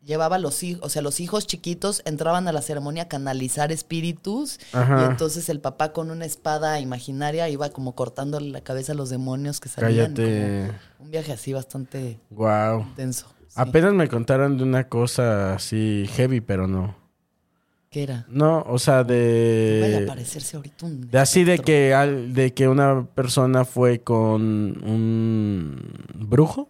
llevaba 0.05 0.38
a 0.38 0.39
los 0.39 0.63
hijos, 0.63 0.82
o 0.84 0.89
sea, 0.89 1.01
los 1.01 1.20
hijos 1.20 1.45
chiquitos 1.45 2.01
entraban 2.05 2.47
a 2.47 2.51
la 2.51 2.61
ceremonia 2.61 3.03
a 3.03 3.07
canalizar 3.07 3.72
espíritus 3.72 4.59
Ajá. 4.74 5.01
y 5.01 5.05
entonces 5.11 5.49
el 5.49 5.59
papá 5.59 5.91
con 5.93 6.09
una 6.09 6.26
espada 6.26 6.80
imaginaria 6.80 7.47
iba 7.49 7.70
como 7.70 7.93
cortando 7.93 8.39
la 8.39 8.61
cabeza 8.61 8.93
a 8.93 8.95
los 8.95 9.09
demonios 9.09 9.59
que 9.59 9.70
salían. 9.70 10.15
Cállate. 10.15 10.72
como 10.97 11.05
un 11.05 11.11
viaje 11.11 11.34
así 11.34 11.53
bastante 11.53 12.20
Wow. 12.32 12.86
sí. 12.95 13.26
Apenas 13.55 13.93
me 13.93 14.07
contaron 14.07 14.57
de 14.57 14.63
una 14.63 14.88
cosa 14.88 15.53
así 15.53 16.09
heavy, 16.13 16.39
pero 16.41 16.67
no. 16.67 16.95
¿Qué 17.89 18.03
era? 18.03 18.25
No, 18.29 18.63
o 18.67 18.77
sea, 18.77 18.97
Vaya 19.03 19.03
a 19.03 19.99
de. 20.01 20.05
parecerse 20.07 20.55
ahorita 20.57 20.85
un 20.85 21.09
De 21.09 21.17
así 21.17 21.43
de 21.43 21.57
que 21.59 21.93
al- 21.95 22.33
de 22.33 22.53
que 22.53 22.67
una 22.67 23.05
persona 23.07 23.65
fue 23.65 24.01
con 24.01 24.41
un 24.87 25.81
brujo 26.15 26.69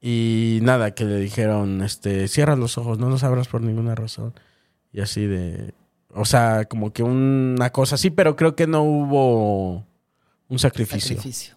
y 0.00 0.58
nada, 0.62 0.94
que 0.94 1.04
le 1.04 1.16
dijeron, 1.16 1.82
este, 1.82 2.28
cierra 2.28 2.56
los 2.56 2.76
ojos, 2.78 2.98
no 2.98 3.08
los 3.08 3.24
abras 3.24 3.48
por 3.48 3.62
ninguna 3.62 3.94
razón. 3.94 4.34
Y 4.92 5.00
así 5.00 5.26
de, 5.26 5.72
o 6.12 6.24
sea, 6.26 6.66
como 6.66 6.92
que 6.92 7.02
una 7.02 7.70
cosa 7.70 7.94
así, 7.94 8.10
pero 8.10 8.36
creo 8.36 8.54
que 8.54 8.66
no 8.66 8.82
hubo 8.82 9.84
un 10.48 10.58
sacrificio. 10.58 11.16
sacrificio. 11.16 11.54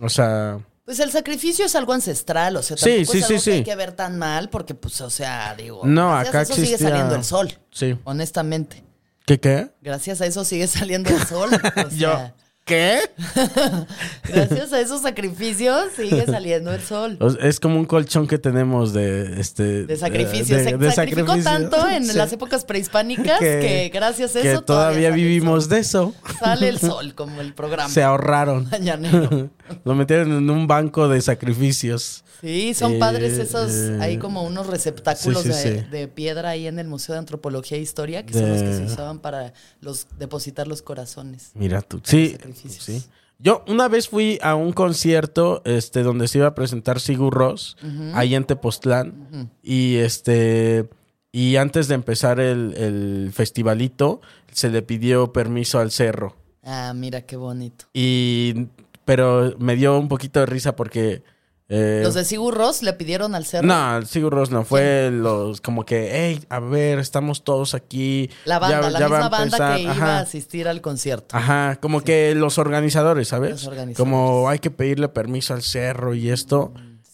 O 0.00 0.08
sea, 0.08 0.60
Pues 0.90 0.98
el 0.98 1.12
sacrificio 1.12 1.64
es 1.66 1.76
algo 1.76 1.92
ancestral, 1.92 2.56
o 2.56 2.64
sea, 2.64 2.76
tampoco 2.76 3.12
sí, 3.12 3.18
es 3.18 3.24
algo 3.26 3.38
sí, 3.38 3.50
que 3.50 3.56
hay 3.58 3.62
que 3.62 3.76
ver 3.76 3.92
tan 3.92 4.18
mal, 4.18 4.50
porque, 4.50 4.74
pues, 4.74 5.00
o 5.02 5.08
sea, 5.08 5.54
digo, 5.54 5.82
No, 5.84 6.08
gracias 6.10 6.28
acá 6.28 6.38
a 6.40 6.42
eso 6.42 6.54
sigue 6.56 6.78
saliendo 6.78 7.14
el 7.14 7.22
sol, 7.22 7.58
sí. 7.70 7.96
honestamente. 8.02 8.82
¿Qué 9.24 9.38
qué? 9.38 9.70
Gracias 9.82 10.20
a 10.20 10.26
eso 10.26 10.44
sigue 10.44 10.66
saliendo 10.66 11.10
el 11.10 11.24
sol. 11.28 11.48
O 11.54 11.88
Yo, 11.90 12.10
sea, 12.16 12.34
¿qué? 12.70 13.00
gracias 14.32 14.72
a 14.72 14.80
esos 14.80 15.02
sacrificios 15.02 15.84
sigue 15.96 16.24
saliendo 16.26 16.72
el 16.72 16.80
sol. 16.80 17.18
Es 17.42 17.58
como 17.60 17.78
un 17.78 17.84
colchón 17.84 18.26
que 18.26 18.38
tenemos 18.38 18.92
de 18.92 19.40
este 19.40 19.84
De 19.86 19.96
sacrificio. 19.96 20.56
de- 20.56 20.64
Se 20.64 20.76
de 20.76 20.92
sacrificó 20.92 21.32
sacrificio. 21.36 21.50
tanto 21.70 21.88
en 21.88 22.06
Sí. 22.06 22.16
las 22.16 22.32
épocas 22.32 22.64
prehispánicas 22.64 23.38
que, 23.40 23.90
gracias 23.92 24.36
a 24.36 24.42
que 24.42 24.52
eso 24.52 24.62
todavía, 24.62 25.08
sale 25.10 25.20
el 25.22 25.28
vivimos 25.28 25.68
de 25.68 25.78
eso. 25.80 26.14
Sale 26.38 26.68
el 26.68 26.78
sol, 26.80 27.14
como 27.14 27.40
el 27.40 27.54
programa 27.54 27.88
Se 27.92 28.02
ahorraron. 28.02 28.68
mañanero. 28.70 29.50
Lo 29.84 29.94
metieron 29.94 30.32
en 30.32 30.48
un 30.50 30.66
banco 30.66 31.08
de 31.08 31.20
sacrificios. 31.20 32.24
Sí, 32.40 32.72
son 32.72 32.94
Eh, 32.94 32.98
padres 32.98 33.36
esos, 33.38 33.70
eh, 33.70 33.98
hay 34.00 34.16
como 34.16 34.42
unos 34.44 34.66
receptáculos 34.66 35.42
sí, 35.42 35.52
sí, 35.52 35.68
de, 35.68 35.80
sí. 35.80 35.86
de 35.90 36.08
piedra 36.08 36.48
ahí 36.50 36.66
en 36.66 36.78
el 36.78 36.88
Museo 36.88 37.12
de 37.12 37.18
Antropología 37.18 37.76
e 37.76 37.80
Historia, 37.82 38.24
que 38.24 38.32
son 38.32 38.48
los 38.48 38.62
que 38.62 38.72
se 38.74 38.82
usaban 38.84 39.18
para 39.18 39.52
los 39.82 40.06
depositar 40.18 40.66
los 40.66 40.80
corazones. 40.80 41.50
Mira 41.54 41.82
tú. 41.82 42.00
Sí, 42.02 42.38
sí. 42.68 43.02
Yo 43.42 43.64
una 43.66 43.88
vez 43.88 44.08
fui 44.08 44.38
a 44.42 44.54
un 44.54 44.72
concierto 44.72 45.62
este, 45.64 46.02
donde 46.02 46.28
se 46.28 46.38
iba 46.38 46.48
a 46.48 46.54
presentar 46.54 47.00
Sigur 47.00 47.32
Rós, 47.32 47.76
ahí 48.14 48.34
en 48.34 48.44
Tepoztlán. 48.44 49.50
Y 49.62 49.96
este. 49.96 50.88
Y 51.32 51.56
antes 51.56 51.86
de 51.88 51.94
empezar 51.94 52.40
el, 52.40 52.74
el 52.76 53.30
festivalito, 53.32 54.20
se 54.52 54.68
le 54.68 54.82
pidió 54.82 55.32
permiso 55.32 55.78
al 55.78 55.90
cerro. 55.92 56.36
Ah, 56.62 56.92
mira 56.94 57.22
qué 57.22 57.36
bonito. 57.36 57.86
Y. 57.94 58.66
Pero 59.04 59.54
me 59.58 59.74
dio 59.76 59.98
un 59.98 60.08
poquito 60.08 60.40
de 60.40 60.46
risa 60.46 60.76
porque. 60.76 61.22
Eh, 61.70 62.00
Los 62.02 62.14
de 62.14 62.24
Sigur 62.24 62.54
Rós 62.54 62.82
le 62.82 62.92
pidieron 62.92 63.34
al 63.34 63.46
cerro. 63.46 63.66
No, 63.66 64.02
Sigur 64.04 64.32
Rós 64.34 64.50
no. 64.50 64.64
Fue 64.64 65.10
los 65.12 65.60
como 65.60 65.86
que, 65.86 66.10
hey, 66.12 66.44
a 66.48 66.58
ver, 66.60 66.98
estamos 66.98 67.44
todos 67.44 67.74
aquí. 67.74 68.28
La 68.44 68.58
banda, 68.58 68.80
ya- 68.82 68.90
la 68.90 68.98
ya 68.98 69.08
misma 69.08 69.28
banda 69.28 69.44
empezar". 69.44 69.76
que 69.76 69.82
iba 69.82 70.18
a 70.18 70.20
asistir 70.20 70.66
al 70.68 70.80
concierto. 70.80 71.36
Ajá, 71.36 71.76
como 71.80 72.02
que 72.02 72.34
los 72.34 72.58
organizadores, 72.58 73.28
¿sabes? 73.28 73.50
Los 73.52 73.66
organizadores. 73.66 73.96
Como 73.96 74.48
hay 74.48 74.58
que 74.58 74.70
pedirle 74.70 75.08
permiso 75.08 75.54
al 75.54 75.62
cerro 75.62 76.14
y 76.14 76.28
esto. 76.30 76.72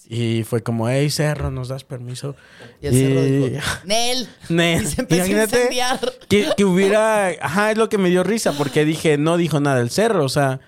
Y 0.09 0.45
fue 0.45 0.63
como, 0.63 0.89
hey, 0.89 1.11
cerro, 1.11 1.51
¿nos 1.51 1.67
das 1.67 1.83
permiso? 1.83 2.37
Y 2.81 2.87
el 2.87 2.95
cerro 2.95 3.23
dijo, 3.23 3.67
Nel. 3.85 4.29
Nel, 4.49 4.83
Y 4.85 4.87
se 4.87 5.01
empezó 5.01 5.23
a 5.37 5.43
incendiar. 5.43 6.13
Que, 6.29 6.49
que 6.57 6.65
hubiera, 6.65 7.27
ajá, 7.43 7.73
es 7.73 7.77
lo 7.77 7.89
que 7.89 7.99
me 7.99 8.09
dio 8.09 8.23
risa, 8.23 8.53
porque 8.53 8.85
dije, 8.85 9.19
no 9.19 9.37
dijo 9.37 9.59
nada 9.59 9.81
el 9.81 9.91
cerro, 9.91 10.25
o 10.25 10.29
sea, 10.29 10.61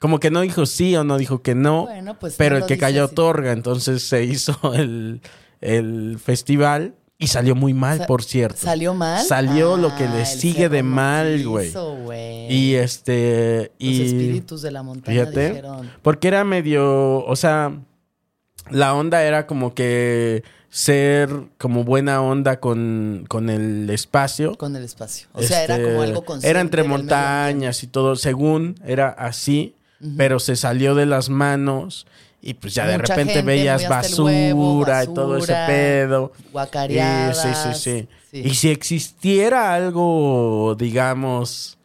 como 0.00 0.18
que 0.18 0.32
no 0.32 0.40
dijo 0.40 0.66
sí 0.66 0.96
o 0.96 1.04
no 1.04 1.16
dijo 1.18 1.42
que 1.42 1.54
no, 1.54 1.84
Bueno, 1.84 2.18
pues 2.18 2.34
pero 2.36 2.56
no 2.58 2.62
el 2.64 2.66
que 2.68 2.76
cayó 2.78 3.04
así. 3.04 3.12
otorga, 3.12 3.52
entonces 3.52 4.02
se 4.02 4.24
hizo 4.24 4.58
el, 4.74 5.20
el 5.60 6.18
festival 6.18 6.96
y 7.18 7.26
salió 7.26 7.54
muy 7.54 7.74
mal, 7.74 7.98
Sa- 7.98 8.06
por 8.06 8.24
cierto. 8.24 8.56
¿Salió 8.58 8.94
mal? 8.94 9.22
Salió 9.24 9.76
lo 9.76 9.94
que 9.94 10.04
Ah, 10.04 10.14
le 10.14 10.20
el 10.22 10.26
sigue 10.26 10.68
de 10.70 10.82
mal, 10.82 11.44
güey. 11.46 11.70
Y 12.50 12.74
este, 12.76 13.72
Los 13.78 13.90
y... 13.90 14.02
espíritus 14.06 14.62
de 14.62 14.70
la 14.70 14.82
montaña 14.82 15.20
Fíjate. 15.20 15.48
dijeron. 15.50 15.90
Porque 16.00 16.28
era 16.28 16.44
medio, 16.44 17.22
o 17.24 17.36
sea, 17.36 17.78
la 18.70 18.94
onda 18.94 19.22
era 19.22 19.46
como 19.46 19.74
que 19.74 20.44
ser 20.70 21.28
como 21.58 21.84
buena 21.84 22.22
onda 22.22 22.58
con, 22.58 23.26
con 23.28 23.50
el 23.50 23.90
espacio. 23.90 24.56
Con 24.56 24.74
el 24.76 24.84
espacio. 24.84 25.28
O 25.34 25.42
sea, 25.42 25.62
era 25.64 25.76
Este, 25.76 25.88
como 25.90 26.02
algo 26.02 26.24
consciente. 26.24 26.48
Era 26.48 26.60
entre 26.62 26.84
montañas 26.84 27.82
y 27.82 27.86
todo, 27.86 28.16
según 28.16 28.76
era 28.86 29.08
así, 29.10 29.74
pero 30.16 30.38
se 30.38 30.56
salió 30.56 30.94
de 30.94 31.06
las 31.06 31.28
manos 31.28 32.06
y 32.42 32.54
pues 32.54 32.74
ya 32.74 32.86
de 32.86 32.96
repente 32.96 33.34
gente, 33.34 33.42
veías 33.42 33.86
basura, 33.88 35.04
y 35.04 35.06
todo 35.06 35.36
ese 35.36 35.54
pedo. 35.66 36.32
guacareadas. 36.52 37.44
Y, 37.44 37.48
sí, 37.48 37.54
sí, 37.54 37.80
sí, 37.80 38.08
Sí. 38.30 38.42
Y 38.44 38.54
si 38.54 38.70
existiera 38.70 39.74
algo, 39.74 40.76
digamos, 40.78 41.78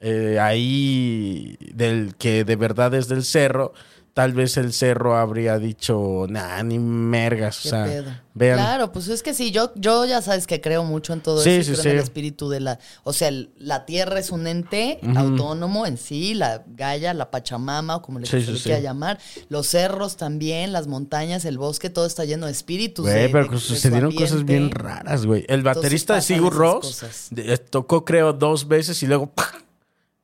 eh, 0.00 0.38
ahí 0.40 1.56
del 1.74 2.16
que 2.18 2.42
de 2.42 2.56
verdad 2.56 2.92
es 2.94 3.06
del 3.06 3.22
cerro, 3.22 3.72
tal 4.14 4.34
vez 4.34 4.58
el 4.58 4.72
cerro 4.74 5.16
habría 5.16 5.58
dicho, 5.58 6.26
nah, 6.28 6.62
ni 6.62 6.78
mergas. 6.78 7.60
¿Qué 7.62 7.68
o 7.68 7.70
sea, 7.70 7.84
pedo? 7.84 8.10
vean. 8.34 8.58
Claro, 8.58 8.92
pues 8.92 9.08
es 9.08 9.22
que 9.22 9.32
sí, 9.32 9.50
yo, 9.52 9.72
yo 9.74 10.04
ya 10.04 10.20
sabes 10.20 10.46
que 10.46 10.60
creo 10.60 10.84
mucho 10.84 11.12
en 11.14 11.20
todo 11.22 11.40
Sí, 11.42 11.50
eso. 11.50 11.74
sí, 11.74 11.80
creo 11.80 11.92
en 11.94 11.98
el 11.98 12.04
espíritu 12.04 12.50
de 12.50 12.60
la. 12.60 12.78
O 13.04 13.12
sea, 13.14 13.28
el- 13.28 13.50
la 13.58 13.86
tierra 13.86 14.18
es 14.18 14.30
un 14.30 14.46
ente 14.46 14.98
autónomo 15.16 15.86
en 15.86 15.96
sí, 15.96 16.34
la 16.34 16.62
Gaia, 16.66 17.14
la 17.14 17.30
Pachamama, 17.30 17.96
o 17.96 18.02
como 18.02 18.18
le, 18.18 18.28
quiera 18.28 18.80
llamar. 18.80 19.18
Los 19.48 19.68
cerros 19.68 20.16
también, 20.18 20.72
las 20.72 20.86
montañas, 20.88 21.44
el 21.46 21.56
bosque, 21.56 21.88
todo 21.88 22.04
está 22.06 22.24
lleno 22.26 22.46
de 22.46 22.52
espíritus. 22.52 23.06
Güey, 23.06 23.22
de- 23.22 23.28
pero 23.30 23.44
de- 23.46 23.50
de 23.50 23.58
sucedieron 23.60 24.14
cosas 24.14 24.44
bien 24.44 24.70
raras, 24.70 25.24
güey. 25.24 25.44
El 25.48 25.62
baterista 25.62 26.16
de 26.16 26.20
Sigur 26.22 26.52
Ross 26.54 27.02
eh, 27.36 27.56
tocó, 27.58 28.04
creo, 28.04 28.32
dos 28.34 28.68
veces 28.68 29.02
y 29.02 29.06
luego, 29.06 29.32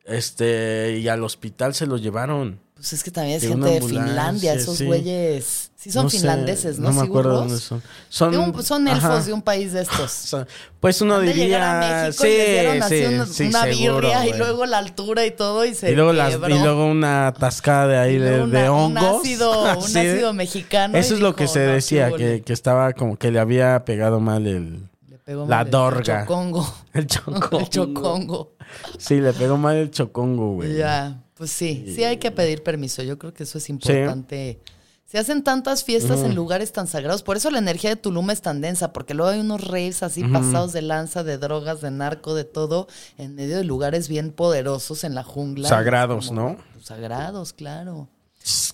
este, 0.05 0.99
y 0.99 1.09
al 1.09 1.23
hospital 1.25 1.75
se 1.75 1.87
lo 1.87 1.97
llevaron. 1.97 2.61
Pues 2.79 2.93
es 2.93 3.03
que 3.03 3.11
también 3.11 3.37
es 3.37 3.43
De 3.43 3.49
gente 3.49 3.71
de 3.71 3.81
Finlandia, 3.81 4.55
esos 4.55 4.79
sí. 4.79 4.85
güeyes. 4.87 5.73
Sí, 5.75 5.91
son 5.93 6.05
No 6.05 6.11
sé, 6.11 6.19
finlandeses, 6.19 6.79
¿no? 6.79 6.91
No 6.91 7.01
me 7.01 7.07
acuerdo 7.07 7.35
dónde 7.35 7.59
son. 7.59 7.83
Son, 8.09 8.31
De 8.31 8.39
un- 8.39 8.63
son 8.65 8.87
elfos 8.87 9.05
ajá. 9.05 9.23
de 9.25 9.33
un 9.33 9.43
país 9.43 9.73
de 9.73 9.83
estos. 9.83 10.37
Pues 10.81 11.01
uno 11.03 11.19
diría. 11.19 12.05
a 12.07 12.13
sí, 12.13 12.27
y 12.27 12.31
les 12.37 12.47
dieron 12.51 12.83
así 12.83 12.99
sí, 12.99 13.05
una, 13.15 13.27
sí, 13.27 13.43
una 13.49 13.63
seguro, 13.65 13.95
birria 13.97 14.27
y 14.29 14.39
luego 14.39 14.65
la 14.67 14.79
altura 14.79 15.27
y 15.27 15.33
todo 15.33 15.65
y 15.65 15.75
se 15.75 15.91
y 15.91 15.95
luego, 15.97 16.13
las- 16.13 16.31
quebró. 16.31 16.55
y 16.55 16.59
luego 16.61 16.87
una 16.87 17.35
tascada 17.37 17.89
de 17.89 17.99
ahí 17.99 18.17
de, 18.19 18.43
una- 18.43 18.73
hongos. 18.73 19.03
Un 19.15 19.21
ácido, 19.21 19.63
un 19.63 19.69
así. 19.69 19.99
ácido 19.99 20.33
mexicano. 20.33 20.97
Eso 20.97 21.15
es 21.15 21.21
lo 21.21 21.29
dijo, 21.29 21.37
que 21.37 21.49
se 21.49 21.67
"No, 21.67 21.73
decía, 21.73 22.07
que, 22.09 22.13
huele". 22.15 22.43
que 22.43 22.53
estaba 22.53 22.93
como 22.93 23.17
que 23.17 23.33
le 23.33 23.41
había 23.41 23.85
pegado 23.85 24.21
mal 24.21 24.47
el, 24.47 24.89
Le 25.09 25.19
pegó 25.19 25.47
la 25.47 25.57
mal 25.57 25.67
el 25.67 25.71
dorga. 25.73 26.21
chocongo. 26.23 26.75
el 26.95 27.07
chocongo. 27.09 27.59
El 27.59 27.69
chocongo. 27.71 28.53
Sí, 28.99 29.21
le 29.21 29.33
pegó 29.33 29.57
mal 29.57 29.77
el 29.77 29.91
chocongo, 29.91 30.55
güey. 30.55 30.77
Ya, 30.77 31.19
pues 31.39 31.51
sí, 31.53 31.91
sí 31.95 32.05
hay 32.05 32.19
que 32.19 32.31
pedir 32.31 32.63
permiso. 32.63 33.03
Yo 33.03 33.19
creo 33.19 33.33
que 33.33 33.45
eso 33.45 33.57
es 33.59 33.71
importante. 33.71 34.61
Se 35.07 35.17
hacen 35.17 35.43
tantas 35.43 35.85
fiestas 35.85 36.21
en 36.21 36.35
lugares 36.35 36.71
tan 36.73 36.87
sagrados. 36.87 37.23
Por 37.23 37.39
eso 37.39 37.51
la 37.51 37.57
energía 37.59 37.89
de 37.89 37.97
Tulum 37.97 38.29
es 38.31 38.43
tan 38.43 38.61
densa, 38.61 38.93
porque 38.93 39.15
luego 39.15 39.31
hay 39.31 39.41
unos 39.41 39.67
raves 39.67 40.03
así 40.03 40.23
pasados 40.23 40.75
de 40.75 40.83
lanza, 40.83 41.25
de 41.25 41.39
drogas, 41.39 41.81
de 41.81 41.91
narco, 41.91 42.35
de 42.35 42.45
todo, 42.45 42.89
en 43.17 43.35
medio 43.35 43.57
de 43.57 43.65
lugares 43.65 44.09
bien 44.09 44.33
poderosos 44.33 45.05
en 45.05 45.15
la 45.15 45.23
jungla. 45.23 45.67
Sagrados, 45.69 46.27
Como- 46.29 46.41
¿no? 46.43 46.57
Sagrados, 46.83 47.55
claro. 47.55 48.09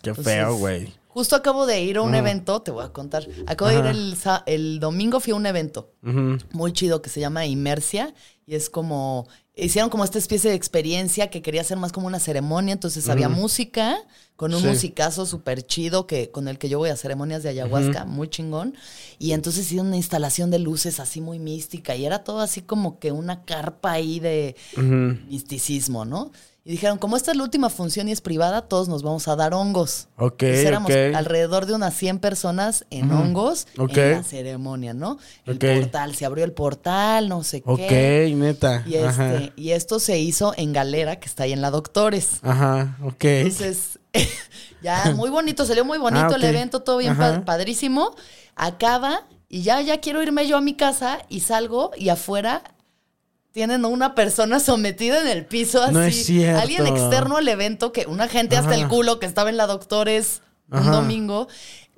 Qué 0.02 0.10
Entonces, 0.10 0.24
feo, 0.34 0.56
güey. 0.56 0.92
Justo 1.06 1.36
acabo 1.36 1.66
de 1.66 1.80
ir 1.82 1.98
a 1.98 2.02
un 2.02 2.16
evento, 2.16 2.60
te 2.62 2.72
voy 2.72 2.84
a 2.84 2.88
contar. 2.88 3.24
Acabo 3.46 3.70
de 3.70 3.78
ir 3.78 3.86
el, 3.86 4.16
el 4.46 4.80
domingo, 4.80 5.20
fui 5.20 5.32
a 5.32 5.36
un 5.36 5.46
evento 5.46 5.92
muy 6.52 6.72
chido 6.72 7.00
que 7.00 7.10
se 7.10 7.20
llama 7.20 7.46
Imersia 7.46 8.12
y 8.44 8.56
es 8.56 8.68
como 8.68 9.28
hicieron 9.56 9.88
como 9.90 10.04
esta 10.04 10.18
especie 10.18 10.50
de 10.50 10.56
experiencia 10.56 11.30
que 11.30 11.40
quería 11.42 11.62
ser 11.64 11.78
más 11.78 11.92
como 11.92 12.06
una 12.06 12.18
ceremonia. 12.18 12.72
Entonces 12.72 13.08
había 13.08 13.28
música 13.28 13.96
con 14.36 14.52
un 14.52 14.60
Sí. 14.62 14.66
musicazo 14.66 15.26
súper 15.26 15.62
chido 15.64 16.06
que, 16.08 16.30
con 16.32 16.48
el 16.48 16.58
que 16.58 16.68
yo 16.68 16.78
voy 16.78 16.90
a 16.90 16.96
ceremonias 16.96 17.42
de 17.44 17.50
ayahuasca, 17.50 18.04
muy 18.04 18.28
chingón. 18.28 18.74
Y 19.20 19.30
entonces 19.32 19.66
hicieron 19.66 19.86
una 19.88 19.96
instalación 19.96 20.50
de 20.50 20.58
luces 20.58 20.98
así 20.98 21.20
muy 21.20 21.38
mística 21.38 21.94
y 21.94 22.04
era 22.04 22.24
todo 22.24 22.40
así 22.40 22.62
como 22.62 22.98
que 22.98 23.12
una 23.12 23.44
carpa 23.44 23.92
ahí 23.92 24.18
de 24.18 24.56
misticismo, 25.28 26.04
¿no? 26.04 26.32
Y 26.66 26.70
dijeron, 26.70 26.96
como 26.96 27.18
esta 27.18 27.30
es 27.32 27.36
la 27.36 27.42
última 27.42 27.68
función 27.68 28.08
y 28.08 28.12
es 28.12 28.22
privada, 28.22 28.62
todos 28.62 28.88
nos 28.88 29.02
vamos 29.02 29.28
a 29.28 29.36
dar 29.36 29.52
hongos. 29.52 30.08
Ok, 30.16 30.44
Entonces 30.44 30.64
éramos 30.64 30.90
ok. 30.92 31.14
alrededor 31.14 31.66
de 31.66 31.74
unas 31.74 31.94
100 31.94 32.20
personas 32.20 32.86
en 32.88 33.12
hongos 33.12 33.66
Ok. 33.76 33.98
en 33.98 34.10
la 34.12 34.22
ceremonia, 34.22 34.94
¿no? 34.94 35.18
El 35.44 35.56
Ok. 35.56 35.64
portal, 35.82 36.14
se 36.14 36.24
abrió 36.24 36.42
el 36.42 36.52
portal, 36.52 37.28
no 37.28 37.44
sé 37.44 37.62
Ok, 37.66 37.80
qué. 37.86 38.32
neta. 38.34 38.82
Y, 38.86 38.94
este, 38.94 39.52
y 39.56 39.72
esto 39.72 39.98
se 40.00 40.18
hizo 40.18 40.54
en 40.56 40.72
Galera, 40.72 41.20
que 41.20 41.26
está 41.28 41.42
ahí 41.42 41.52
en 41.52 41.60
la 41.60 41.70
Doctores. 41.70 42.38
Ajá, 42.40 42.96
ok. 43.02 43.24
Entonces, 43.24 43.98
ya 44.82 45.12
muy 45.14 45.28
bonito, 45.28 45.66
salió 45.66 45.84
muy 45.84 45.98
bonito 45.98 46.28
Ah, 46.30 46.34
el 46.34 46.44
ok. 46.44 46.48
evento, 46.48 46.80
todo 46.80 46.96
bien 46.96 47.14
pa- 47.18 47.44
padrísimo. 47.44 48.14
Acaba 48.56 49.24
y 49.50 49.60
ya, 49.62 49.82
ya 49.82 50.00
quiero 50.00 50.22
irme 50.22 50.46
yo 50.46 50.56
a 50.56 50.60
mi 50.62 50.74
casa 50.74 51.18
y 51.28 51.40
salgo 51.40 51.90
y 51.94 52.08
afuera 52.08 52.62
tienen 53.54 53.84
a 53.84 53.88
una 53.88 54.16
persona 54.16 54.58
sometida 54.58 55.22
en 55.22 55.28
el 55.28 55.46
piso 55.46 55.80
así. 55.80 55.94
No 55.94 56.02
es 56.02 56.26
cierto. 56.26 56.60
Alguien 56.60 56.88
externo 56.88 57.36
al 57.36 57.46
evento, 57.46 57.92
que 57.92 58.04
una 58.06 58.26
gente 58.26 58.56
hasta 58.56 58.74
el 58.74 58.88
culo 58.88 59.20
que 59.20 59.26
estaba 59.26 59.48
en 59.48 59.56
la 59.56 59.68
Doctores 59.68 60.42
un 60.72 60.78
Ajá. 60.80 60.90
domingo. 60.90 61.46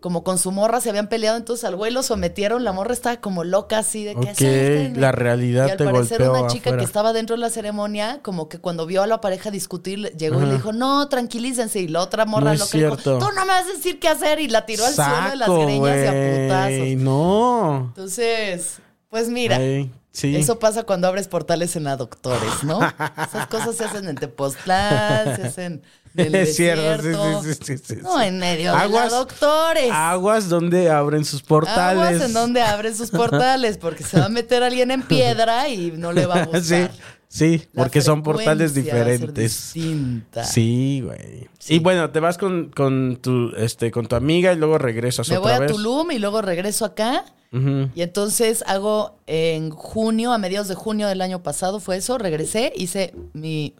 Como 0.00 0.22
con 0.22 0.36
su 0.38 0.52
morra 0.52 0.82
se 0.82 0.90
habían 0.90 1.08
peleado, 1.08 1.38
entonces 1.38 1.64
al 1.64 1.74
güey 1.74 1.90
lo 1.90 2.02
sometieron, 2.02 2.62
la 2.62 2.72
morra 2.72 2.92
estaba 2.92 3.16
como 3.16 3.42
loca 3.42 3.78
así 3.78 4.04
de 4.04 4.12
que 4.14 4.20
Ok, 4.32 4.36
"Suéltenme". 4.36 5.00
la 5.00 5.10
realidad 5.10 5.68
y 5.68 5.70
al 5.70 5.76
te 5.78 5.84
parecer 5.84 6.18
golpeó 6.22 6.38
una 6.42 6.48
chica 6.52 6.68
afuera. 6.68 6.78
que 6.78 6.84
estaba 6.84 7.12
dentro 7.14 7.34
de 7.34 7.40
la 7.40 7.48
ceremonia, 7.48 8.20
como 8.22 8.50
que 8.50 8.58
cuando 8.58 8.84
vio 8.84 9.02
a 9.02 9.06
la 9.06 9.22
pareja 9.22 9.50
discutir, 9.50 9.98
le- 9.98 10.10
llegó 10.10 10.42
y 10.42 10.46
le 10.46 10.52
dijo, 10.52 10.74
no, 10.74 11.08
tranquilícense. 11.08 11.80
Y 11.80 11.88
la 11.88 12.02
otra 12.02 12.26
morra 12.26 12.52
No 12.52 12.58
loca 12.58 12.76
dijo, 12.78 12.96
tú 12.98 13.18
no 13.18 13.40
me 13.40 13.46
vas 13.46 13.64
a 13.64 13.72
decir 13.72 13.98
qué 13.98 14.08
hacer. 14.08 14.38
Y 14.40 14.48
la 14.48 14.66
tiró 14.66 14.84
al 14.84 14.92
suelo 14.94 15.30
de 15.30 15.36
las 15.36 15.48
greñas 15.48 15.96
y 15.96 16.06
a 16.06 16.82
putazos. 16.82 17.02
No. 17.02 17.92
Entonces, 17.96 18.78
pues 19.08 19.28
mira. 19.30 19.56
Ay, 19.56 19.90
sí. 20.16 20.34
Eso 20.36 20.58
pasa 20.58 20.84
cuando 20.84 21.06
abres 21.08 21.28
portales 21.28 21.76
en 21.76 21.84
la 21.84 21.96
Doctores, 21.96 22.62
¿no? 22.64 22.80
Esas 22.82 23.46
cosas 23.48 23.76
se 23.76 23.84
hacen 23.84 24.08
en 24.08 24.16
Tepoztlán, 24.16 25.36
se 25.36 25.42
hacen 25.42 25.82
en 26.16 26.26
el 26.26 26.34
es 26.34 26.56
desierto. 26.56 27.42
sí. 27.42 27.96
No, 28.02 28.20
en 28.22 28.38
medio 28.38 28.72
de 28.72 28.78
Aguas- 28.78 29.10
la 29.12 29.18
Doctores. 29.18 29.90
Aguas 29.92 30.48
donde 30.48 30.90
abren 30.90 31.24
sus 31.24 31.42
portales. 31.42 32.02
Aguas 32.06 32.22
en 32.22 32.32
donde 32.32 32.62
abren 32.62 32.96
sus 32.96 33.10
portales, 33.10 33.76
porque 33.78 34.02
se 34.04 34.18
va 34.18 34.26
a 34.26 34.28
meter 34.30 34.62
alguien 34.62 34.90
en 34.90 35.02
piedra 35.02 35.68
y 35.68 35.92
no 35.92 36.12
le 36.12 36.24
va 36.26 36.42
a 36.42 36.44
gustar. 36.46 36.90
sí, 37.28 37.62
La 37.74 37.82
porque 37.82 38.00
son 38.00 38.22
portales 38.22 38.70
a 38.70 38.74
diferentes. 38.74 39.52
Sí, 39.52 41.00
güey. 41.04 41.48
Sí. 41.58 41.74
Y 41.74 41.78
bueno, 41.80 42.10
te 42.10 42.20
vas 42.20 42.38
con, 42.38 42.70
con 42.74 43.18
tu 43.20 43.50
este 43.56 43.90
con 43.90 44.06
tu 44.06 44.16
amiga 44.16 44.52
y 44.52 44.56
luego 44.56 44.78
regresas 44.78 45.28
Me 45.28 45.36
voy 45.38 45.44
otra 45.46 45.56
a 45.56 45.60
vez. 45.60 45.72
Tulum 45.72 46.10
y 46.12 46.18
luego 46.18 46.40
regreso 46.42 46.84
acá. 46.84 47.24
Y 47.94 48.02
entonces 48.02 48.62
hago 48.66 49.18
en 49.26 49.70
junio, 49.70 50.32
a 50.32 50.38
mediados 50.38 50.68
de 50.68 50.74
junio 50.74 51.08
del 51.08 51.20
año 51.22 51.42
pasado 51.42 51.80
fue 51.80 51.96
eso, 51.96 52.18
regresé, 52.18 52.72
hice 52.76 53.14
mi 53.32 53.74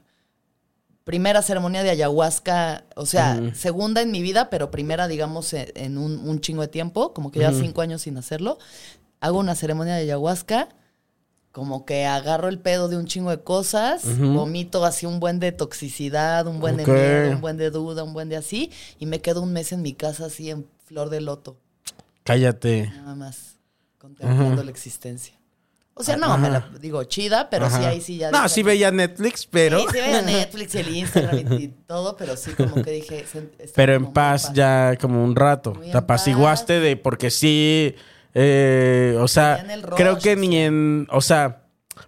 primera 1.04 1.40
ceremonia 1.40 1.84
de 1.84 1.90
ayahuasca, 1.90 2.84
o 2.96 3.06
sea, 3.06 3.40
segunda 3.54 4.02
en 4.02 4.10
mi 4.10 4.22
vida, 4.22 4.50
pero 4.50 4.72
primera, 4.72 5.06
digamos, 5.06 5.52
en, 5.52 5.68
en 5.76 5.98
un, 5.98 6.18
un 6.18 6.40
chingo 6.40 6.62
de 6.62 6.68
tiempo, 6.68 7.14
como 7.14 7.30
que 7.30 7.38
ya 7.38 7.52
cinco 7.52 7.80
años 7.80 8.02
sin 8.02 8.16
hacerlo. 8.18 8.58
Hago 9.20 9.38
una 9.38 9.54
ceremonia 9.54 9.94
de 9.94 10.02
ayahuasca, 10.02 10.68
como 11.52 11.86
que 11.86 12.06
agarro 12.06 12.48
el 12.48 12.58
pedo 12.58 12.88
de 12.88 12.96
un 12.96 13.06
chingo 13.06 13.30
de 13.30 13.40
cosas, 13.40 14.02
vomito 14.18 14.84
así 14.84 15.06
un 15.06 15.20
buen 15.20 15.38
de 15.38 15.52
toxicidad, 15.52 16.46
un 16.48 16.60
buen 16.60 16.76
de 16.76 16.84
miedo, 16.84 17.30
un 17.30 17.40
buen 17.40 17.56
de 17.56 17.70
duda, 17.70 18.02
un 18.02 18.12
buen 18.12 18.28
de 18.28 18.36
así, 18.36 18.70
y 18.98 19.06
me 19.06 19.20
quedo 19.20 19.42
un 19.42 19.52
mes 19.52 19.72
en 19.72 19.82
mi 19.82 19.92
casa 19.94 20.26
así 20.26 20.50
en 20.50 20.66
flor 20.86 21.08
de 21.08 21.20
loto. 21.20 21.56
Cállate. 22.24 22.90
nada 22.96 23.14
más 23.14 23.55
contemplando 24.14 24.62
la 24.64 24.70
existencia. 24.70 25.34
O 25.98 26.02
sea, 26.02 26.16
no, 26.16 26.36
me 26.36 26.50
la 26.50 26.68
digo 26.78 27.02
chida, 27.04 27.48
pero 27.48 27.70
sí 27.70 27.82
ahí 27.82 28.02
sí 28.02 28.18
ya. 28.18 28.30
No, 28.30 28.46
sí 28.50 28.62
veía 28.62 28.90
Netflix, 28.90 29.46
pero. 29.46 29.80
Sí, 29.80 29.86
sí 29.92 29.98
veía 30.00 30.20
Netflix 30.36 30.74
y 30.74 30.78
el 30.78 30.94
Instagram 30.96 31.52
y, 31.52 31.54
y 31.64 31.68
todo, 31.68 32.16
pero 32.16 32.36
sí 32.36 32.50
como 32.52 32.82
que 32.82 32.90
dije. 32.90 33.24
Pero 33.74 33.94
en 33.94 34.12
paz 34.12 34.52
ya 34.52 34.96
como 35.00 35.24
un 35.24 35.34
rato. 35.34 35.74
Muy 35.74 35.90
Te 35.90 35.96
apaciguaste 35.96 36.80
de 36.80 36.96
porque 36.98 37.30
sí. 37.30 37.94
eh, 38.34 39.16
o 39.18 39.26
sea, 39.26 39.64
rush, 39.82 39.96
creo 39.96 40.18
que 40.18 40.36
ni 40.36 40.48
sí. 40.48 40.56
en. 40.58 41.06
O 41.10 41.22
sea, 41.22 41.62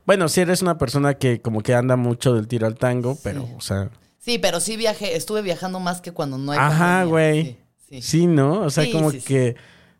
bueno, 0.04 0.28
si 0.28 0.42
eres 0.42 0.60
una 0.60 0.76
persona 0.76 1.14
que 1.14 1.40
como 1.40 1.62
que 1.62 1.74
anda 1.74 1.96
mucho 1.96 2.34
del 2.34 2.46
tiro 2.46 2.66
al 2.66 2.74
tango, 2.76 3.16
pero, 3.22 3.48
o 3.56 3.60
sea. 3.62 3.88
Sí, 4.18 4.38
pero 4.38 4.60
sí 4.60 4.76
viajé, 4.76 5.16
estuve 5.16 5.40
viajando 5.40 5.80
más 5.80 6.02
que 6.02 6.12
cuando 6.12 6.36
no 6.36 6.52
hay 6.52 6.58
Ajá, 6.58 7.04
güey. 7.04 7.44
Sí, 7.44 7.58
Sí. 7.88 8.02
sí. 8.02 8.26
¿no? 8.26 8.60
O 8.64 8.68
sea, 8.70 8.84
Sí, 8.84 8.92
como 8.92 9.10
sí, 9.12 9.20
sí. 9.20 9.26
que 9.26 9.56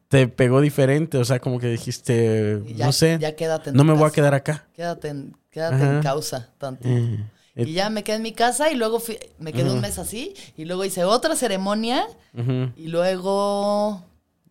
te 0.08 0.26
pegó 0.28 0.60
diferente. 0.60 1.18
O 1.18 1.24
sea, 1.24 1.38
como 1.38 1.58
que 1.58 1.68
dijiste, 1.68 2.62
ya- 2.74 2.86
no 2.86 2.92
sé. 2.92 3.18
ya 3.20 3.36
quédate 3.36 3.70
en 3.70 3.76
no 3.76 3.84
me 3.84 3.92
voy 3.92 4.08
a 4.08 4.12
quedar 4.12 4.34
acá. 4.34 4.66
Quédate 4.74 5.08
en, 5.08 5.36
quédate 5.50 5.76
Ajá. 5.76 5.94
en 5.96 6.02
causa 6.02 6.48
tanto. 6.58 6.88
Eh, 6.88 7.18
Y 7.56 7.72
ya 7.72 7.90
me 7.90 8.04
quedé 8.04 8.16
en 8.16 8.22
mi 8.22 8.32
casa 8.32 8.70
y 8.70 8.76
luego 8.76 9.00
fui- 9.00 9.18
me 9.38 9.52
quedé 9.52 9.70
un 9.72 9.80
mes 9.80 9.98
así 9.98 10.32
y 10.56 10.64
luego 10.64 10.84
hice 10.84 11.02
otra 11.04 11.34
ceremonia 11.34 12.06
y 12.76 12.86
luego 12.88 14.04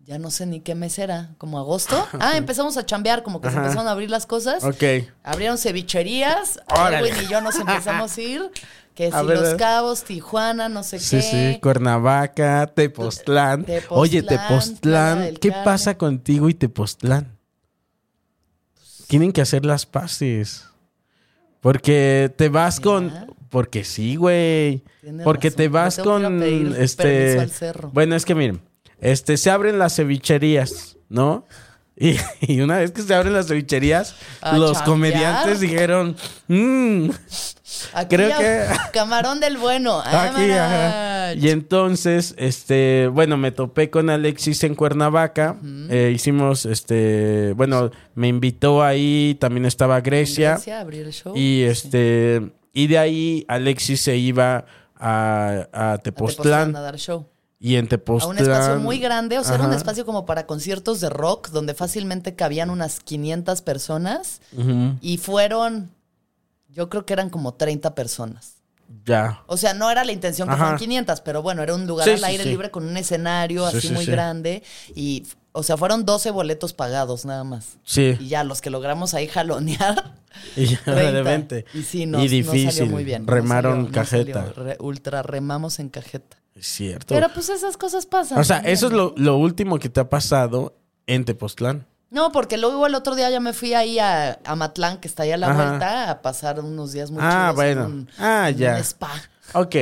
ya 0.03 0.19
no 0.19 0.29
sé 0.31 0.45
ni 0.45 0.59
qué 0.61 0.75
mes 0.75 0.99
era, 0.99 1.29
como 1.37 1.57
agosto. 1.57 1.95
Ah, 2.19 2.37
empezamos 2.37 2.75
a 2.77 2.85
chambear, 2.85 3.23
como 3.23 3.39
que 3.41 3.49
se 3.49 3.55
empezaron 3.57 3.87
a 3.87 3.91
abrir 3.91 4.09
las 4.09 4.25
cosas. 4.25 4.63
Ok. 4.63 4.83
Abrieron 5.23 5.57
cevicherías. 5.57 6.59
Edwin 6.91 7.13
y 7.23 7.27
yo 7.31 7.41
nos 7.41 7.55
empezamos 7.57 8.17
a 8.17 8.21
ir. 8.21 8.51
Que 8.97 9.11
si 9.11 9.23
Los. 9.23 9.53
Cabos, 9.53 10.03
Tijuana, 10.03 10.69
no 10.69 10.81
sé 10.81 10.97
Sí, 10.97 11.17
qué. 11.17 11.21
sí, 11.53 11.59
Cuernavaca, 11.61 12.65
Tepoztlán. 12.65 13.63
Tepoztlán, 13.63 13.99
Oye, 13.99 14.23
Tepoztlán, 14.23 15.35
¿qué 15.39 15.49
Carmen. 15.49 15.63
pasa 15.63 15.97
contigo 15.99 16.49
y 16.49 16.55
Tepoztlán? 16.55 17.37
Tienen 19.07 19.31
que 19.33 19.41
hacer 19.41 19.65
las 19.65 19.85
paces. 19.85 20.65
Porque 21.61 22.33
te 22.35 22.49
vas 22.49 22.79
con... 22.79 23.13
Porque 23.49 23.83
sí, 23.83 24.15
güey. 24.15 24.83
Porque 25.23 25.49
razón. 25.49 25.57
te 25.57 25.67
vas 25.69 25.99
con... 25.99 26.41
Este... 26.43 27.39
al 27.39 27.51
cerro. 27.51 27.91
Bueno, 27.93 28.15
es 28.15 28.25
que 28.25 28.33
miren. 28.33 28.61
Este, 28.99 29.37
se 29.37 29.51
abren 29.51 29.77
las 29.77 29.95
cevicherías, 29.95 30.97
¿no? 31.07 31.45
Y, 31.99 32.15
y 32.41 32.61
una 32.61 32.77
vez 32.77 32.91
que 32.91 33.01
se 33.01 33.13
abren 33.15 33.33
las 33.33 33.47
cevicherías, 33.47 34.15
A 34.41 34.55
los 34.57 34.73
chambear. 34.73 34.85
comediantes 34.85 35.59
dijeron... 35.59 36.15
"Mm, 36.47 37.09
Aquí 37.93 38.15
creo 38.15 38.37
que- 38.37 38.65
Camarón 38.93 39.39
del 39.39 39.57
bueno. 39.57 39.99
Aquí, 40.05 40.51
ajá. 40.51 41.33
Y 41.33 41.49
entonces, 41.49 42.33
este, 42.37 43.07
bueno, 43.11 43.37
me 43.37 43.51
topé 43.51 43.89
con 43.89 44.09
Alexis 44.09 44.63
en 44.63 44.75
Cuernavaca. 44.75 45.57
Eh, 45.89 46.11
hicimos, 46.15 46.65
este, 46.65 47.53
bueno, 47.55 47.89
me 48.15 48.27
invitó 48.27 48.83
ahí, 48.83 49.35
también 49.39 49.65
estaba 49.65 49.99
Grecia. 50.01 50.53
Grecia, 50.53 50.79
abrir 50.79 51.05
el 51.07 51.13
show. 51.13 51.33
Y 51.35 51.63
este, 51.63 52.51
y 52.73 52.87
de 52.87 52.97
ahí 52.99 53.45
Alexis 53.47 54.01
se 54.01 54.17
iba 54.17 54.65
a, 54.95 55.67
a 55.73 55.93
A 55.93 55.97
Tepoztlán. 55.97 56.75
a 56.75 56.81
dar 56.81 56.97
show. 56.97 57.27
Y 57.59 57.75
en 57.77 57.85
A 57.85 57.89
Tepoztlán. 57.89 58.31
un 58.35 58.37
espacio 58.41 58.79
muy 58.79 58.99
grande, 58.99 59.39
o 59.39 59.43
sea, 59.43 59.55
era 59.55 59.65
un 59.65 59.73
espacio 59.73 60.05
como 60.05 60.25
para 60.27 60.45
conciertos 60.45 61.01
de 61.01 61.09
rock, 61.09 61.49
donde 61.49 61.73
fácilmente 61.73 62.35
cabían 62.35 62.69
unas 62.69 62.99
500 62.99 63.61
personas. 63.63 64.41
Y 65.01 65.17
fueron, 65.17 65.89
yo 66.69 66.89
creo 66.89 67.05
que 67.05 67.13
eran 67.13 67.29
como 67.29 67.53
30 67.55 67.95
personas. 67.95 68.53
Ya. 69.05 69.41
O 69.47 69.57
sea, 69.57 69.73
no 69.73 69.89
era 69.91 70.05
la 70.05 70.11
intención 70.13 70.47
que 70.47 70.53
Ajá. 70.53 70.63
fueran 70.63 70.79
500, 70.79 71.21
pero 71.21 71.41
bueno, 71.41 71.61
era 71.63 71.73
un 71.75 71.87
lugar 71.87 72.05
Sí, 72.07 72.13
al 72.13 72.23
aire 72.23 72.43
sí. 72.43 72.49
libre 72.49 72.71
con 72.71 72.85
un 72.87 72.95
escenario 72.95 73.69
Sí, 73.71 73.77
así 73.77 73.87
sí, 73.89 73.93
muy 73.93 74.05
grande. 74.05 74.63
Y, 74.95 75.25
o 75.51 75.61
sea, 75.63 75.75
fueron 75.77 76.05
12 76.05 76.31
boletos 76.31 76.71
pagados 76.73 77.25
nada 77.25 77.43
más. 77.43 77.77
Sí. 77.83 78.15
Y 78.19 78.27
ya 78.29 78.43
los 78.45 78.61
que 78.61 78.69
logramos 78.69 79.13
ahí 79.13 79.27
jalonear. 79.27 80.13
Y 80.55 80.67
ya 80.67 80.79
30. 80.83 81.11
de 81.11 81.21
20. 81.23 81.65
Y 81.73 81.81
sí, 81.81 82.05
no, 82.05 82.23
y 82.23 82.27
difícil. 82.27 82.71
salió 82.71 82.91
muy 82.91 83.03
bien. 83.03 83.25
Remaron 83.25 83.85
salió- 83.87 83.91
cajeta. 83.91 84.45
salió. 84.45 84.63
Re- 84.63 84.77
ultra 84.79 85.23
remamos 85.23 85.79
en 85.79 85.89
cajeta. 85.89 86.37
Es 86.57 86.67
cierto. 86.67 87.13
Pero 87.13 87.29
pues 87.33 87.49
esas 87.49 87.77
cosas 87.77 88.05
pasan. 88.05 88.37
o 88.39 88.43
sea, 88.43 88.57
también, 88.57 88.73
eso 88.73 88.87
es 88.87 88.93
lo, 88.93 89.13
lo 89.15 89.37
último 89.37 89.77
que 89.79 89.89
te 89.89 89.99
ha 89.99 90.09
pasado 90.09 90.75
en 91.05 91.23
Tepoztlán. 91.25 91.85
No, 92.09 92.31
porque 92.31 92.57
luego 92.57 92.87
el 92.87 92.95
otro 92.95 93.15
día 93.15 93.29
ya 93.29 93.39
me 93.39 93.53
fui 93.53 93.73
ahí 93.73 93.99
a, 93.99 94.39
a 94.45 94.55
Matlán, 94.55 94.97
que 94.99 95.07
está 95.07 95.23
ahí 95.23 95.31
a 95.33 95.37
la 95.37 95.51
Ajá. 95.51 95.55
vuelta, 95.69 96.09
a 96.11 96.21
pasar 96.21 96.59
unos 96.61 96.93
días 96.93 97.11
muy 97.11 97.19
Ah, 97.21 97.51
bueno. 97.53 97.85
en 97.85 97.91
un, 97.91 98.09
Ah, 98.17 98.49
en 98.49 98.57
ya. 98.57 98.73
un 98.75 98.79
spa. 98.79 99.11
Ok. 99.53 99.75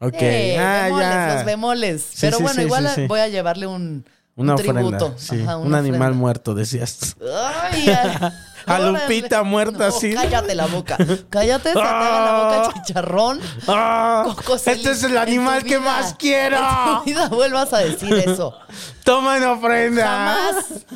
Ok. 0.00 0.14
Eh, 0.20 0.58
ah, 0.58 0.82
bemoles, 0.86 1.08
ya. 1.08 1.34
los 1.36 1.44
bemoles. 1.44 2.02
Sí, 2.02 2.16
Pero 2.20 2.36
sí, 2.38 2.42
bueno, 2.42 2.56
sí, 2.60 2.66
igual 2.66 3.06
voy 3.08 3.20
a 3.20 3.28
llevarle 3.28 3.66
un, 3.68 4.04
un 4.36 4.50
ofrenda. 4.50 4.80
tributo. 4.82 5.16
Ajá, 5.44 5.56
un 5.56 5.74
animal 5.74 6.12
muerto, 6.14 6.54
decías. 6.54 7.16
Ay, 7.62 7.88
ay. 7.88 8.30
A. 8.66 8.78
Lupita 8.80 9.42
muerta, 9.42 9.88
No, 9.88 9.92
sí. 9.92 10.14
Cállate 10.14 10.54
la 10.54 10.66
boca. 10.66 10.96
Cállate, 11.30 11.68
se 11.70 11.74
te 11.74 11.80
haga 11.80 12.24
la 12.24 12.42
boca 12.42 12.72
chicharrón. 12.74 13.40
¡Ah! 13.68 14.34
Este 14.66 14.90
es 14.90 15.02
el 15.02 15.16
animal 15.18 15.62
que 15.62 15.78
vida, 15.78 15.80
más 15.80 16.14
quiero. 16.14 16.56
En 16.56 16.98
tu 16.98 17.04
vida 17.04 17.28
vuelvas 17.28 17.72
a 17.72 17.78
decir 17.78 18.12
eso. 18.14 18.56
Toma 19.04 19.36
en 19.36 19.44
ofrenda. 19.44 20.04
Jamás. 20.06 20.86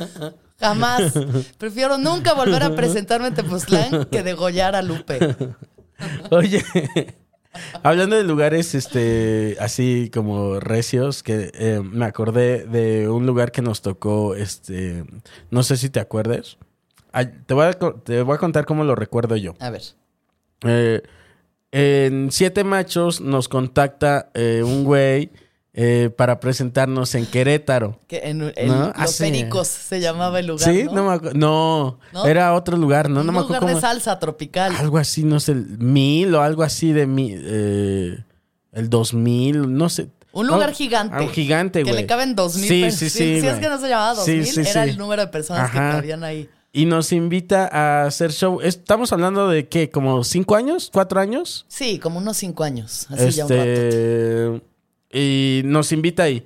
Jamás. 0.60 1.12
Prefiero 1.58 1.98
nunca 1.98 2.34
volver 2.34 2.62
a 2.62 2.74
presentarme 2.74 3.28
en 3.28 3.34
Tepoztlán 3.34 4.06
que 4.10 4.22
degollar 4.22 4.74
a 4.74 4.82
Lupe. 4.82 5.36
Oye, 6.30 6.64
hablando 7.82 8.16
de 8.16 8.24
lugares 8.24 8.74
este 8.74 9.56
así 9.60 10.10
como 10.12 10.60
recios, 10.60 11.22
que 11.22 11.50
eh, 11.54 11.80
me 11.82 12.06
acordé 12.06 12.64
de 12.64 13.08
un 13.08 13.26
lugar 13.26 13.52
que 13.52 13.62
nos 13.62 13.82
tocó, 13.82 14.34
este, 14.34 15.04
no 15.50 15.62
sé 15.62 15.76
si 15.76 15.90
te 15.90 16.00
acuerdes. 16.00 16.58
Te 17.46 17.54
voy, 17.54 17.66
a, 17.66 17.72
te 17.72 18.22
voy 18.22 18.34
a 18.34 18.38
contar 18.38 18.64
cómo 18.66 18.84
lo 18.84 18.94
recuerdo 18.94 19.36
yo. 19.36 19.54
A 19.60 19.70
ver. 19.70 19.82
Eh, 20.64 21.02
en 21.70 22.30
Siete 22.32 22.64
Machos 22.64 23.20
nos 23.20 23.48
contacta 23.48 24.30
eh, 24.34 24.62
un 24.64 24.84
güey 24.84 25.30
eh, 25.74 26.10
para 26.16 26.40
presentarnos 26.40 27.14
en 27.14 27.26
Querétaro. 27.26 28.00
Que 28.08 28.18
en, 28.24 28.52
en 28.56 28.68
¿No? 28.68 28.86
Los 28.86 28.92
Ah, 28.96 29.06
sí. 29.06 29.24
Pericos 29.24 29.68
se 29.68 30.00
llamaba 30.00 30.40
el 30.40 30.46
lugar. 30.46 30.68
¿Sí? 30.72 30.84
¿no? 30.84 30.92
No, 30.94 31.04
me 31.10 31.16
acu- 31.16 31.32
no, 31.34 31.98
¿No? 32.12 32.26
era 32.26 32.54
otro 32.54 32.76
lugar, 32.76 33.08
no, 33.10 33.20
Un 33.20 33.26
no 33.26 33.32
me 33.32 33.38
lugar 33.40 33.56
acuerdo 33.58 33.66
de 33.68 33.72
cómo. 33.74 33.80
salsa 33.80 34.18
tropical. 34.18 34.74
Algo 34.76 34.98
así, 34.98 35.24
no 35.24 35.38
sé, 35.40 35.54
mil 35.54 36.34
o 36.34 36.42
algo 36.42 36.62
así 36.62 36.92
de 36.92 37.06
mi, 37.06 37.32
eh, 37.36 38.24
el 38.72 38.90
2000, 38.90 39.72
no 39.76 39.88
sé. 39.88 40.08
Un 40.32 40.46
lugar 40.46 40.70
No, 40.70 40.74
gigante. 40.74 41.14
ah, 41.16 41.22
un 41.22 41.28
gigante, 41.30 41.78
Que 41.84 41.90
güey. 41.90 42.02
le 42.02 42.06
caben 42.06 42.34
dos 42.34 42.56
mil 42.56 42.68
Sí, 42.68 42.80
personas. 42.82 42.98
sí, 42.98 43.10
Si- 43.10 43.18
sí. 43.36 43.40
Si, 43.42 43.46
es 43.46 43.58
que 43.58 43.68
no 43.68 43.78
se 43.78 43.88
llamaba 43.88 44.14
dos 44.14 44.24
Sí, 44.24 44.32
mil, 44.32 44.46
sí, 44.46 44.60
era 44.60 44.84
sí. 44.84 44.90
el 44.90 44.98
número 44.98 45.22
de 45.22 45.28
personas 45.28 45.70
que 45.70 45.76
cabían 45.78 46.24
ahí. 46.24 46.48
Y 46.72 46.84
nos 46.84 47.12
invita 47.12 47.66
a 47.72 48.04
hacer 48.04 48.30
show. 48.32 48.60
Estamos 48.60 49.12
hablando 49.12 49.48
de 49.48 49.68
qué, 49.68 49.90
como 49.90 50.22
cinco 50.22 50.54
años, 50.54 50.90
cuatro 50.92 51.18
años. 51.18 51.64
Sí, 51.68 51.98
como 51.98 52.18
unos 52.18 52.36
cinco 52.36 52.62
años. 52.62 53.06
Así 53.10 53.30
ya 53.30 53.44
un 53.46 53.50
rato. 53.50 53.62
este, 53.64 54.62
y 55.10 55.62
nos 55.64 55.90
invita 55.92 56.24
ahí. 56.24 56.44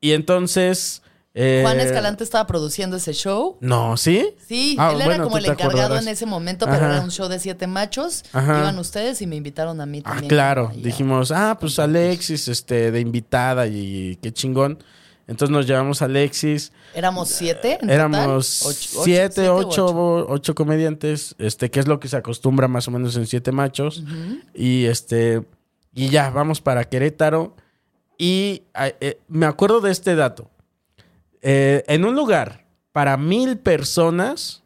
Y 0.00 0.12
entonces. 0.12 1.02
eh, 1.34 1.60
Juan 1.62 1.80
Escalante 1.80 2.22
estaba 2.24 2.46
produciendo 2.46 2.96
ese 2.96 3.12
show. 3.12 3.56
No, 3.60 3.96
¿sí? 3.96 4.34
Sí, 4.46 4.76
Ah, 4.78 4.90
él 4.92 4.96
era 5.00 5.04
bueno, 5.06 5.24
como 5.24 5.38
el 5.38 5.44
encargado 5.46 5.70
acordarás. 5.80 6.02
en 6.04 6.08
ese 6.12 6.26
momento, 6.26 6.66
pero 6.66 6.78
Ajá. 6.78 6.94
era 6.96 7.00
un 7.04 7.10
show 7.10 7.28
de 7.28 7.38
siete 7.40 7.66
machos. 7.66 8.24
Ajá. 8.32 8.60
Iban 8.60 8.78
ustedes 8.78 9.20
y 9.20 9.26
me 9.26 9.34
invitaron 9.36 9.80
a 9.80 9.86
mí 9.86 10.00
Ah, 10.04 10.10
también. 10.10 10.28
claro. 10.28 10.68
Allá. 10.72 10.80
Dijimos, 10.82 11.32
ah, 11.32 11.56
pues 11.60 11.78
Alexis, 11.80 12.46
este, 12.46 12.92
de 12.92 13.00
invitada 13.00 13.66
y 13.66 14.16
qué 14.22 14.32
chingón. 14.32 14.78
Entonces 15.30 15.52
nos 15.52 15.66
llevamos 15.66 16.02
a 16.02 16.06
Alexis. 16.06 16.72
Éramos 16.92 17.28
siete. 17.28 17.78
en 17.80 17.88
Éramos 17.88 18.18
total? 18.18 18.36
Ocho- 18.36 18.68
ocho- 18.68 19.04
siete, 19.04 19.48
ocho, 19.48 20.26
ocho, 20.28 20.54
comediantes, 20.56 21.36
este, 21.38 21.70
que 21.70 21.78
es 21.80 21.86
lo 21.86 22.00
que 22.00 22.08
se 22.08 22.16
acostumbra 22.16 22.66
más 22.68 22.88
o 22.88 22.90
menos 22.90 23.16
en 23.16 23.26
siete 23.26 23.52
machos. 23.52 24.02
Y 24.54 24.86
este, 24.86 25.42
y 25.94 26.08
ya, 26.08 26.30
vamos 26.30 26.60
para 26.60 26.84
Querétaro. 26.84 27.54
Y 28.18 28.64
eh, 29.00 29.18
me 29.28 29.46
acuerdo 29.46 29.80
de 29.80 29.92
este 29.92 30.14
dato. 30.16 30.50
Eh, 31.42 31.84
en 31.86 32.04
un 32.04 32.14
lugar 32.16 32.66
para 32.92 33.16
mil 33.16 33.56
personas, 33.56 34.62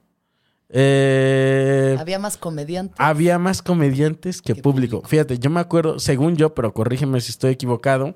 eh, 0.70 1.96
Había 2.00 2.18
más 2.18 2.36
comediantes. 2.36 2.96
había 2.98 3.38
más 3.38 3.62
comediantes 3.62 4.40
que 4.42 4.54
Que 4.54 4.62
público. 4.62 4.96
público. 4.96 5.08
Fíjate, 5.08 5.38
yo 5.38 5.50
me 5.50 5.60
acuerdo, 5.60 5.98
según 6.00 6.36
yo, 6.36 6.54
pero 6.54 6.72
corrígeme 6.74 7.20
si 7.20 7.30
estoy 7.30 7.52
equivocado, 7.52 8.14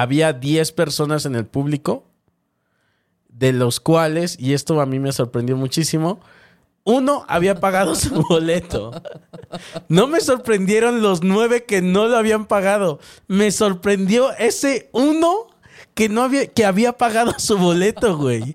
había 0.00 0.32
10 0.34 0.72
personas 0.72 1.24
en 1.24 1.34
el 1.34 1.46
público, 1.46 2.04
de 3.28 3.52
los 3.52 3.80
cuales, 3.80 4.36
y 4.38 4.52
esto 4.52 4.80
a 4.80 4.86
mí 4.86 4.98
me 4.98 5.12
sorprendió 5.12 5.56
muchísimo, 5.56 6.20
uno 6.84 7.24
había 7.28 7.56
pagado 7.56 7.94
su 7.94 8.22
boleto. 8.28 8.90
No 9.88 10.06
me 10.06 10.20
sorprendieron 10.20 11.02
los 11.02 11.22
nueve 11.22 11.64
que 11.64 11.80
no 11.80 12.08
lo 12.08 12.16
habían 12.16 12.46
pagado. 12.46 13.00
Me 13.26 13.50
sorprendió 13.50 14.32
ese 14.32 14.90
uno 14.92 15.48
que 15.94 16.10
no 16.10 16.22
había, 16.22 16.46
que 16.46 16.66
había 16.66 16.92
pagado 16.92 17.34
su 17.38 17.56
boleto, 17.56 18.18
güey. 18.18 18.54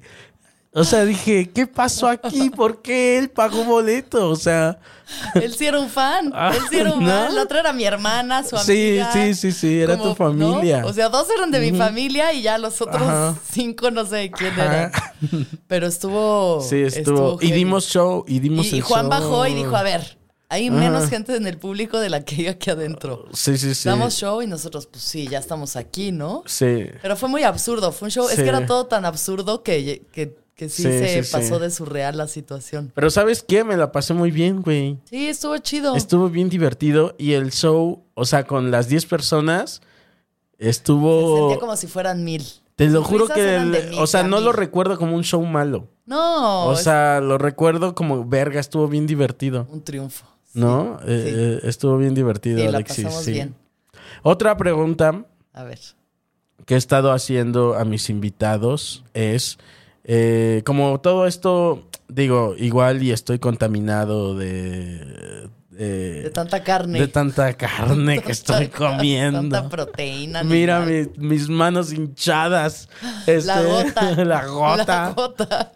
O 0.74 0.86
sea, 0.86 1.04
dije, 1.04 1.50
¿qué 1.54 1.68
pasó 1.68 2.08
aquí? 2.08 2.50
¿Por 2.50 2.82
qué 2.82 3.18
él 3.18 3.30
pagó 3.30 3.66
boleto? 3.66 4.30
O 4.30 4.38
sea, 4.38 4.80
Él 5.36 5.54
sí 5.54 5.66
era 5.66 5.78
un 5.80 5.90
fan. 5.90 6.32
Ah, 6.34 6.54
Él 6.56 6.62
sí 6.70 6.78
era 6.78 6.94
un 6.94 7.04
¿no? 7.04 7.10
fan. 7.10 7.36
La 7.36 7.44
otra 7.44 7.60
era 7.60 7.74
mi 7.74 7.84
hermana, 7.84 8.42
su 8.44 8.56
Sí, 8.60 9.00
amiga. 9.00 9.12
sí, 9.12 9.34
sí, 9.36 9.52
sí, 9.52 9.82
era 9.82 9.98
tu 9.98 10.16
familia. 10.16 10.80
¿no? 10.82 10.88
O 10.88 10.94
sea, 10.94 11.10
dos 11.10 11.28
eran 11.30 11.52
de 11.52 11.60
mi 11.60 11.78
familia 11.78 12.32
y 12.32 12.42
ya 12.44 12.58
los 12.58 12.82
otros 12.82 13.02
Ajá. 13.02 13.36
cinco 13.52 13.92
no 13.92 14.06
sé 14.06 14.32
quién 14.32 14.54
eran. 14.58 14.92
Pero 15.68 15.88
estuvo. 15.88 16.62
sí, 16.62 16.82
estuvo. 16.84 17.38
y 17.42 17.52
dimos 17.52 17.86
show, 17.88 18.24
y 18.26 18.40
dimos 18.40 18.68
Y, 18.72 18.78
y 18.78 18.80
Juan 18.82 19.02
show. 19.02 19.10
bajó 19.10 19.48
y 19.48 19.54
dijo: 19.54 19.76
A 19.76 19.84
ver, 19.84 20.18
hay 20.48 20.70
menos 20.70 21.10
gente 21.10 21.36
en 21.36 21.48
el 21.48 21.58
público 21.58 22.00
de 22.00 22.10
la 22.10 22.24
que 22.24 22.36
hay 22.36 22.48
aquí 22.48 22.70
adentro. 22.70 23.26
Sí, 23.34 23.58
sí, 23.58 23.76
sí. 23.76 23.90
Damos 23.90 24.14
show 24.14 24.42
y 24.42 24.48
nosotros, 24.48 24.88
pues 24.88 25.04
sí, 25.04 25.28
ya 25.28 25.40
estamos 25.40 25.76
aquí, 25.76 26.14
¿no? 26.14 26.44
Sí. 26.46 26.86
Pero 27.02 27.18
fue 27.18 27.28
muy 27.28 27.44
absurdo. 27.44 27.92
Fue 27.92 28.06
un 28.06 28.12
show. 28.12 28.30
Es 28.30 28.38
Sí. 28.38 28.44
que 28.44 28.48
era 28.48 28.66
todo 28.66 28.86
tan 28.86 29.04
absurdo 29.04 29.62
que, 29.64 30.04
que, 30.14 30.40
que 30.56 30.70
sí, 30.70 30.84
Sí, 30.84 30.90
se 30.90 31.24
sí, 31.24 31.32
pasó 31.32 31.56
sí. 31.56 31.62
de 31.62 31.72
surreal 31.72 32.18
la 32.18 32.28
situación. 32.28 32.92
Pero 32.94 33.10
¿sabes 33.10 33.44
qué? 33.48 33.64
Me 33.64 33.78
la 33.78 33.92
pasé 33.92 34.14
muy 34.14 34.32
bien, 34.32 34.62
güey. 34.62 34.98
Sí, 35.06 35.28
estuvo 35.28 35.58
chido. 35.58 35.96
Estuvo 35.96 36.30
bien 36.30 36.50
divertido 36.50 37.16
y 37.18 37.34
el 37.34 37.52
show, 37.52 38.04
o 38.14 38.26
sea, 38.26 38.44
con 38.46 38.70
las 38.72 38.88
10 38.88 39.06
personas, 39.08 39.82
Se 40.60 40.70
estuvo... 40.70 41.40
sentía 41.50 41.60
como 41.60 41.76
si 41.76 41.88
fueran 41.88 42.24
mil. 42.24 42.44
Te 42.76 42.88
lo 42.90 43.04
juro 43.04 43.28
que, 43.28 43.56
el- 43.56 43.66
mil, 43.70 44.00
o 44.00 44.08
sea, 44.08 44.24
no 44.24 44.38
mil. 44.38 44.46
lo 44.46 44.52
recuerdo 44.52 44.98
como 44.98 45.16
un 45.16 45.24
show 45.24 45.44
malo. 45.46 45.88
No, 46.06 46.66
o 46.66 46.74
es 46.74 46.84
sea, 46.84 47.22
lo 47.22 47.38
recuerdo 47.38 47.96
como, 47.96 48.26
verga, 48.26 48.60
estuvo 48.60 48.88
bien 48.88 49.08
divertido. 49.08 49.68
un 49.72 49.82
triunfo. 49.84 50.26
¿No? 50.54 51.00
Eh, 51.08 51.08
eh, 51.08 51.60
estuvo 51.64 51.98
bien 51.98 52.14
divertido, 52.14 52.58
Sí, 52.60 52.64
la 52.66 52.78
Alexis. 52.78 53.06
pasamos 53.06 53.24
sí. 53.26 53.32
bien. 53.32 53.56
Otra 54.24 54.58
pregunta 54.58 55.26
A 55.54 55.64
ver. 55.64 55.80
que 56.66 56.74
he 56.74 56.78
estado 56.78 57.12
haciendo 57.14 57.76
a 57.76 57.86
mis 57.86 58.10
invitados 58.10 59.04
es, 59.14 59.58
eh, 60.04 60.62
como 60.66 61.00
todo 61.02 61.28
esto, 61.28 61.84
digo, 62.08 62.56
igual 62.58 63.04
y 63.04 63.12
estoy 63.12 63.40
contaminado 63.40 64.36
de... 64.38 65.50
de- 65.70 66.22
De 66.24 66.30
tanta 66.30 66.64
carne. 66.64 67.00
de 67.00 67.08
tanta 67.08 67.54
carne 67.58 68.22
que 68.22 68.32
estoy 68.32 68.68
comiendo. 68.68 69.40
Tanta 69.42 69.70
proteína. 69.70 70.44
Mira 70.44 70.82
mi- 70.82 71.08
mis 71.18 71.50
manos 71.50 71.92
hinchadas. 71.94 72.90
Este, 73.26 73.44
La 73.48 73.62
gota. 73.64 74.26
la 74.26 74.46
gota. 74.48 74.86
La 74.86 75.14
gota. 75.16 75.72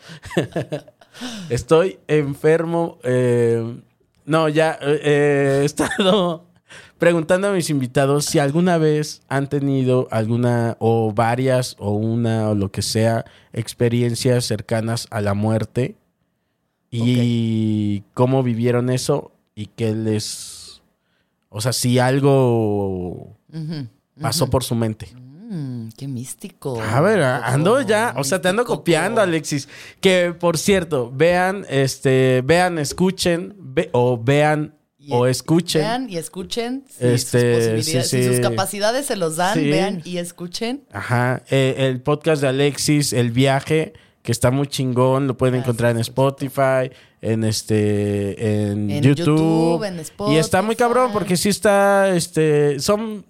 Estoy 1.49 1.99
enfermo. 2.07 2.99
eh, 3.03 3.77
no, 4.25 4.49
ya 4.49 4.77
eh, 4.81 4.99
eh, 5.03 5.59
he 5.61 5.65
estado 5.65 6.45
preguntando 6.97 7.47
a 7.49 7.51
mis 7.53 7.69
invitados 7.69 8.25
si 8.25 8.39
alguna 8.39 8.77
vez 8.77 9.21
han 9.27 9.47
tenido 9.49 10.07
alguna 10.11 10.77
o 10.79 11.11
varias 11.13 11.75
o 11.79 11.91
una 11.91 12.49
o 12.49 12.55
lo 12.55 12.71
que 12.71 12.81
sea 12.81 13.25
experiencias 13.53 14.45
cercanas 14.45 15.07
a 15.11 15.21
la 15.21 15.33
muerte 15.33 15.95
y 16.91 18.03
cómo 18.13 18.43
vivieron 18.43 18.89
eso 18.89 19.31
y 19.55 19.67
qué 19.67 19.93
les... 19.93 20.81
O 21.49 21.61
sea, 21.61 21.73
si 21.73 21.99
algo 21.99 23.35
pasó 24.21 24.49
por 24.49 24.63
su 24.63 24.75
mente. 24.75 25.09
Mm, 25.15 25.89
qué 25.97 26.07
místico. 26.07 26.81
A 26.81 26.99
ver, 27.01 27.21
ando 27.21 27.81
ya, 27.81 28.13
o 28.17 28.23
sea, 28.23 28.41
te 28.41 28.49
ando 28.49 28.65
copiando, 28.65 29.21
Alexis. 29.21 29.69
Que 30.01 30.33
por 30.37 30.57
cierto, 30.57 31.11
vean, 31.13 31.65
este, 31.69 32.41
vean, 32.45 32.77
escuchen, 32.77 33.53
ve- 33.57 33.89
o 33.93 34.17
vean 34.21 34.74
Y- 35.05 35.13
o 35.13 35.27
escuchen. 35.27 35.81
Vean 35.81 36.09
y 36.09 36.17
escuchen. 36.17 36.83
Si, 36.89 37.05
Este, 37.05 37.39
sus, 37.39 37.63
posibilidades, 37.75 38.09
sí, 38.09 38.17
si 38.21 38.27
sus 38.27 38.35
sí. 38.37 38.41
capacidades 38.41 39.05
se 39.05 39.15
los 39.15 39.35
dan, 39.35 39.53
Sí. 39.53 39.69
vean 39.69 40.01
y 40.03 40.17
escuchen. 40.17 40.81
Ajá, 40.91 41.43
eh, 41.49 41.75
el 41.77 42.01
podcast 42.01 42.41
de 42.41 42.47
Alexis, 42.47 43.13
El 43.13 43.31
Viaje, 43.31 43.93
que 44.23 44.31
está 44.31 44.49
muy 44.49 44.65
chingón, 44.67 45.27
lo 45.27 45.37
pueden 45.37 45.55
Ah, 45.55 45.59
encontrar 45.59 45.91
en. 45.91 45.99
Spotify, 46.01 46.89
en 47.21 47.43
este, 47.43 48.69
en, 48.71 48.89
En 48.89 49.03
YouTube, 49.03 49.25
YouTube, 49.79 49.83
en 49.83 50.33
y 50.33 50.37
está 50.37 50.61
muy 50.63 50.75
cabrón 50.75 51.11
porque 51.13 51.37
sí 51.37 51.49
está, 51.49 52.09
este, 52.15 52.79
son 52.79 53.25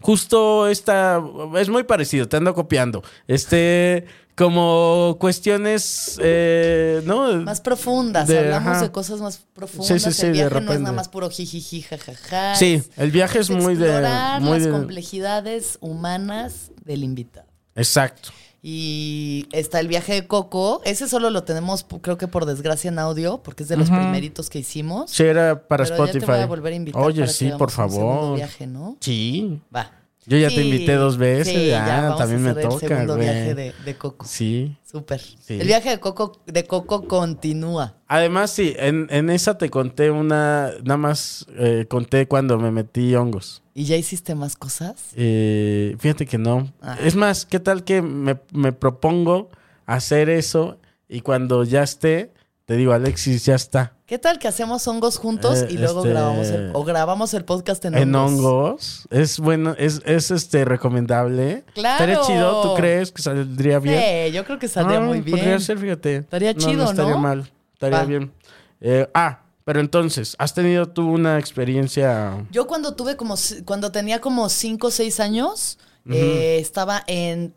justo 0.00 0.68
esta, 0.68 1.22
es 1.56 1.68
muy 1.68 1.84
parecido, 1.84 2.28
te 2.28 2.36
ando 2.36 2.54
copiando, 2.54 3.02
este, 3.26 4.06
como 4.36 5.16
cuestiones, 5.20 6.18
eh, 6.22 7.02
¿no? 7.04 7.34
Más 7.42 7.60
profundas. 7.60 8.26
De- 8.28 8.38
Hablamos 8.38 8.76
ajá. 8.76 8.82
de 8.82 8.90
cosas 8.92 9.20
más 9.20 9.38
profundas. 9.52 9.88
Sí, 9.88 9.98
sí, 10.00 10.12
sí, 10.12 10.26
el 10.26 10.32
de 10.32 10.38
viaje 10.38 10.60
no 10.62 10.72
es 10.72 10.80
nada 10.80 10.92
más 10.94 11.08
puro 11.08 11.28
jijiji, 11.28 11.82
jajaja. 11.82 12.54
Sí, 12.54 12.82
el 12.96 13.10
viaje 13.10 13.40
es 13.40 13.50
muy 13.50 13.74
de, 13.74 13.86
explorar 13.86 14.40
muy 14.40 14.52
las 14.52 14.64
de, 14.64 14.70
complejidades 14.70 15.76
humanas 15.80 16.70
del 16.84 17.04
invitado. 17.04 17.46
exacto. 17.74 18.30
Y 18.62 19.46
está 19.52 19.80
el 19.80 19.88
viaje 19.88 20.12
de 20.14 20.26
Coco. 20.26 20.82
Ese 20.84 21.08
solo 21.08 21.30
lo 21.30 21.44
tenemos, 21.44 21.86
creo 22.02 22.18
que 22.18 22.28
por 22.28 22.44
desgracia, 22.44 22.88
en 22.88 22.98
audio, 22.98 23.42
porque 23.42 23.62
es 23.62 23.68
de 23.68 23.76
los 23.76 23.88
primeritos 23.88 24.50
que 24.50 24.58
hicimos. 24.58 25.10
Sí, 25.10 25.22
era 25.22 25.66
para 25.66 25.84
Pero 25.84 25.94
Spotify. 25.96 26.20
ya 26.20 26.26
te 26.26 26.32
voy 26.32 26.40
a 26.42 26.46
volver 26.46 26.72
a 26.74 26.76
invitar 26.76 27.02
Oye, 27.02 27.20
para 27.20 27.32
sí, 27.32 27.50
por 27.56 27.68
un 27.68 27.70
favor. 27.70 28.36
viaje, 28.36 28.66
¿no? 28.66 28.96
Sí. 29.00 29.60
Va. 29.74 29.90
Yo 30.30 30.38
ya 30.38 30.48
te 30.48 30.62
invité 30.64 30.94
dos 30.94 31.18
veces, 31.18 31.48
sí, 31.48 31.66
ya, 31.66 32.02
vamos 32.02 32.20
a 32.20 32.24
también 32.24 32.42
me 32.44 32.54
toca, 32.54 32.74
El 32.84 32.88
segundo 32.88 33.16
viaje 33.16 33.54
de, 33.56 33.74
de 33.84 33.94
Coco. 33.96 34.24
Sí. 34.24 34.76
Súper. 34.88 35.20
Sí. 35.20 35.58
El 35.60 35.66
viaje 35.66 35.90
de 35.90 35.98
Coco, 35.98 36.40
de 36.46 36.64
Coco 36.64 37.08
continúa. 37.08 37.96
Además, 38.06 38.52
sí, 38.52 38.72
en, 38.78 39.08
en 39.10 39.28
esa 39.28 39.58
te 39.58 39.70
conté 39.70 40.12
una, 40.12 40.70
nada 40.84 40.98
más 40.98 41.46
eh, 41.58 41.86
conté 41.88 42.28
cuando 42.28 42.58
me 42.58 42.70
metí 42.70 43.12
hongos. 43.16 43.64
¿Y 43.74 43.86
ya 43.86 43.96
hiciste 43.96 44.36
más 44.36 44.54
cosas? 44.54 45.10
Eh, 45.16 45.96
fíjate 45.98 46.26
que 46.26 46.38
no. 46.38 46.72
Ah. 46.80 46.96
Es 47.02 47.16
más, 47.16 47.44
¿qué 47.44 47.58
tal 47.58 47.82
que 47.82 48.00
me, 48.00 48.38
me 48.52 48.72
propongo 48.72 49.50
hacer 49.84 50.28
eso 50.28 50.78
Y 51.08 51.22
cuando 51.22 51.64
ya 51.64 51.82
esté, 51.82 52.32
te 52.70 52.76
digo, 52.76 52.92
Alexis, 52.92 53.44
ya 53.46 53.56
está. 53.56 53.94
¿Qué 54.06 54.16
tal 54.20 54.38
que 54.38 54.46
hacemos 54.46 54.86
hongos 54.86 55.16
juntos 55.18 55.62
Eh, 55.62 55.66
y 55.70 55.78
luego 55.78 56.02
este- 56.02 56.10
grabamos 56.10 56.46
el, 56.50 56.70
o 56.72 56.84
grabamos 56.84 57.34
el 57.34 57.44
podcast 57.44 57.84
en, 57.84 57.96
En 57.96 58.14
hongos? 58.14 58.44
hongos. 58.44 59.08
Es 59.10 59.40
bueno, 59.40 59.74
es, 59.76 60.00
es 60.04 60.30
este 60.30 60.64
recomendable. 60.64 61.64
¡Claro! 61.74 62.04
Estaría 62.04 62.20
chido, 62.24 62.62
¿tú 62.62 62.74
crees 62.76 63.10
que 63.10 63.22
saldría 63.22 63.80
bien? 63.80 64.00
Sí, 64.28 64.32
yo 64.32 64.44
creo 64.44 64.60
que 64.60 64.68
saldría 64.68 64.98
Ah, 64.98 65.02
muy 65.02 65.20
bien. 65.20 65.36
Podría 65.36 65.58
ser, 65.58 65.78
fíjate. 65.78 66.18
Estaría 66.18 66.52
No, 66.52 66.60
chido, 66.60 66.84
no 66.84 66.90
estaría 66.90 67.10
¿no? 67.14 67.18
mal. 67.18 67.50
Estaría 67.72 67.98
Va. 67.98 68.04
bien. 68.04 68.32
Eh, 68.80 69.08
ah, 69.14 69.40
pero 69.64 69.80
entonces, 69.80 70.36
¿has 70.38 70.54
tenido 70.54 70.86
tú 70.86 71.10
una 71.10 71.40
experiencia? 71.40 72.46
Yo 72.52 72.68
cuando 72.68 72.94
tuve 72.94 73.16
como, 73.16 73.34
cuando 73.64 73.90
tenía 73.90 74.20
como 74.20 74.48
5 74.48 74.86
o 74.86 74.90
6 74.92 75.18
años, 75.18 75.76
eh, 76.08 76.58
estaba 76.60 77.02
en 77.08 77.52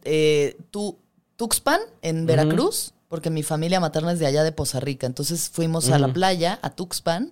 Tu- 0.72 0.97
Tuxpan, 1.36 1.82
en 2.01 2.26
Veracruz, 2.26 2.95
porque 3.14 3.30
mi 3.30 3.43
familia 3.43 3.80
materna 3.80 4.11
es 4.11 4.18
de 4.18 4.26
allá 4.26 4.43
de 4.43 4.51
Poza 4.51 4.80
Rica. 4.80 5.05
Entonces 5.05 5.47
fuimos 5.47 5.88
a 5.91 5.99
la 5.99 6.11
playa, 6.11 6.57
a 6.64 6.72
Tuxpan, 6.72 7.32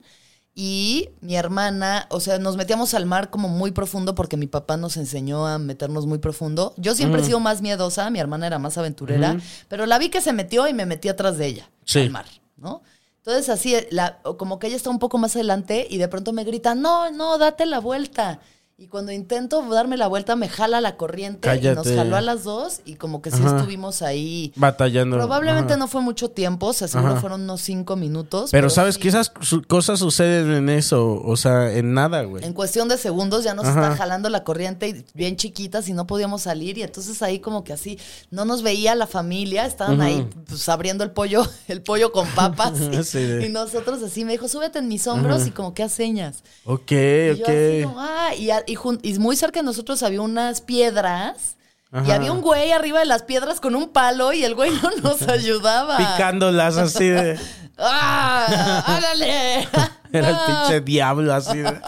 y 0.54 1.10
mi 1.22 1.36
hermana, 1.36 2.06
o 2.12 2.20
sea, 2.20 2.38
nos 2.38 2.56
metíamos 2.56 2.94
al 2.94 3.08
mar 3.08 3.32
como 3.32 3.50
muy 3.50 3.72
profundo 3.72 4.14
porque 4.14 4.38
mi 4.38 4.46
papá 4.46 4.78
nos 4.78 4.96
enseñó 4.96 5.48
a 5.48 5.58
meternos 5.58 6.06
muy 6.06 6.20
profundo. 6.20 6.76
Yo 6.78 6.94
siempre 6.94 7.22
he 7.22 7.26
sido 7.26 7.40
más 7.40 7.64
miedosa, 7.64 8.12
mi 8.12 8.20
hermana 8.20 8.46
era 8.46 8.60
más 8.60 8.78
aventurera, 8.78 9.40
pero 9.70 9.88
la 9.88 9.98
vi 9.98 10.10
que 10.10 10.22
se 10.22 10.34
metió 10.34 10.68
y 10.68 10.74
me 10.76 10.86
metí 10.86 11.10
atrás 11.10 11.40
de 11.40 11.48
ella 11.48 11.72
Sí. 11.84 12.02
al 12.02 12.12
mar, 12.12 12.26
¿no? 12.58 12.84
Entonces 13.18 13.50
así, 13.50 13.76
la, 13.90 14.20
como 14.38 14.60
que 14.60 14.68
ella 14.68 14.76
está 14.76 14.92
un 14.92 15.00
poco 15.00 15.18
más 15.18 15.36
adelante 15.36 15.88
y 15.90 15.98
de 15.98 16.08
pronto 16.10 16.32
me 16.32 16.44
grita, 16.44 16.76
no, 16.76 17.10
no, 17.10 17.40
date 17.40 17.66
la 17.66 17.80
vuelta. 17.80 18.40
Y 18.82 18.88
cuando 18.88 19.12
intento 19.12 19.62
darme 19.70 19.96
la 19.96 20.08
vuelta 20.08 20.36
me 20.36 20.50
jala 20.50 20.82
la 20.82 20.98
corriente 20.98 21.56
y 21.56 21.62
nos 21.76 21.88
jaló 21.88 22.16
a 22.16 22.22
las 22.22 22.44
dos 22.44 22.82
y 22.84 22.96
como 22.96 23.22
que 23.22 23.30
sí 23.30 23.38
Ajá. 23.40 23.58
estuvimos 23.58 24.02
ahí. 24.02 24.54
Batallando. 24.56 25.18
Probablemente 25.18 25.74
Ajá. 25.74 25.80
no 25.80 25.88
fue 25.88 26.02
mucho 26.02 26.32
tiempo, 26.32 26.66
o 26.66 26.74
sea, 26.74 26.88
seguro 26.88 27.12
Ajá. 27.12 27.22
fueron 27.22 27.42
unos 27.42 27.62
cinco 27.62 27.96
minutos. 27.96 28.50
Pero 28.50 28.72
sabes 28.72 28.96
sí, 28.96 29.02
que 29.02 29.10
esas 29.10 29.32
cosas 29.68 30.00
suceden 30.00 30.52
en 30.52 30.70
eso, 30.70 31.22
o 31.24 31.38
sea, 31.38 31.72
en 31.72 31.94
nada, 31.94 32.24
güey. 32.24 32.44
En 32.44 32.54
cuestión 32.54 32.88
de 32.88 32.98
segundos 32.98 33.44
ya 33.44 33.54
nos 33.54 33.68
está 33.68 33.96
jalando 33.96 34.32
la 34.32 34.44
corriente 34.44 34.88
y 34.90 35.06
bien 35.14 35.36
chiquitas 35.36 35.88
y 35.88 35.94
no 35.94 36.08
podíamos 36.08 36.42
salir 36.42 36.80
y 36.80 36.82
entonces 36.82 37.22
ahí 37.22 37.38
como 37.38 37.64
que 37.64 37.74
así 37.74 38.00
no 38.32 38.46
nos 38.46 38.64
veía 38.64 38.96
la 38.96 39.06
familia, 39.06 39.68
estaban 39.68 40.02
ahí 40.02 40.28
pues 40.48 40.68
abriendo 40.70 41.04
el 41.04 41.12
pollo, 41.12 41.46
el 41.68 41.84
pollo 41.84 42.12
con 42.12 42.28
papas 42.30 42.82
y, 42.92 43.04
Sí, 43.04 43.20
y 43.46 43.50
nosotros 43.50 44.02
así 44.02 44.26
me 44.26 44.32
dijo, 44.32 44.48
súbete 44.48 44.80
en 44.80 44.88
mis 44.88 45.06
hombros 45.06 45.46
y 45.46 45.52
como 45.52 45.76
que 45.76 45.84
haz 45.84 45.92
señas. 45.92 46.44
Ok, 46.66 46.92
Y 46.92 47.36
yo 47.38 47.46
así 47.46 47.84
ok. 47.84 47.88
como, 47.88 48.00
ah, 48.00 48.34
y, 48.36 48.50
a- 48.50 48.64
y 48.72 49.10
y 49.10 49.20
muy 49.20 49.36
cerca 49.36 49.60
de 49.60 49.66
nosotros 49.66 50.04
había 50.04 50.22
unas 50.22 50.62
piedras 50.62 51.58
y 52.06 52.12
había 52.12 52.32
un 52.32 52.40
güey 52.42 52.72
arriba 52.72 53.00
de 53.00 53.06
las 53.06 53.24
piedras 53.24 53.60
con 53.60 53.76
un 53.76 53.90
palo 53.90 54.32
y 54.32 54.46
el 54.46 54.56
güey 54.56 54.72
no 54.72 54.90
nos 55.04 55.22
ayudaba. 55.28 55.98
Picándolas 55.98 56.78
así 56.78 57.10
de. 57.10 57.38
¡Ah! 57.78 58.84
¡Árale! 58.88 59.68
Era 60.14 60.30
el 60.30 60.38
pinche 60.46 60.82
diablo 60.82 61.34
así 61.34 61.58
de. 61.58 61.82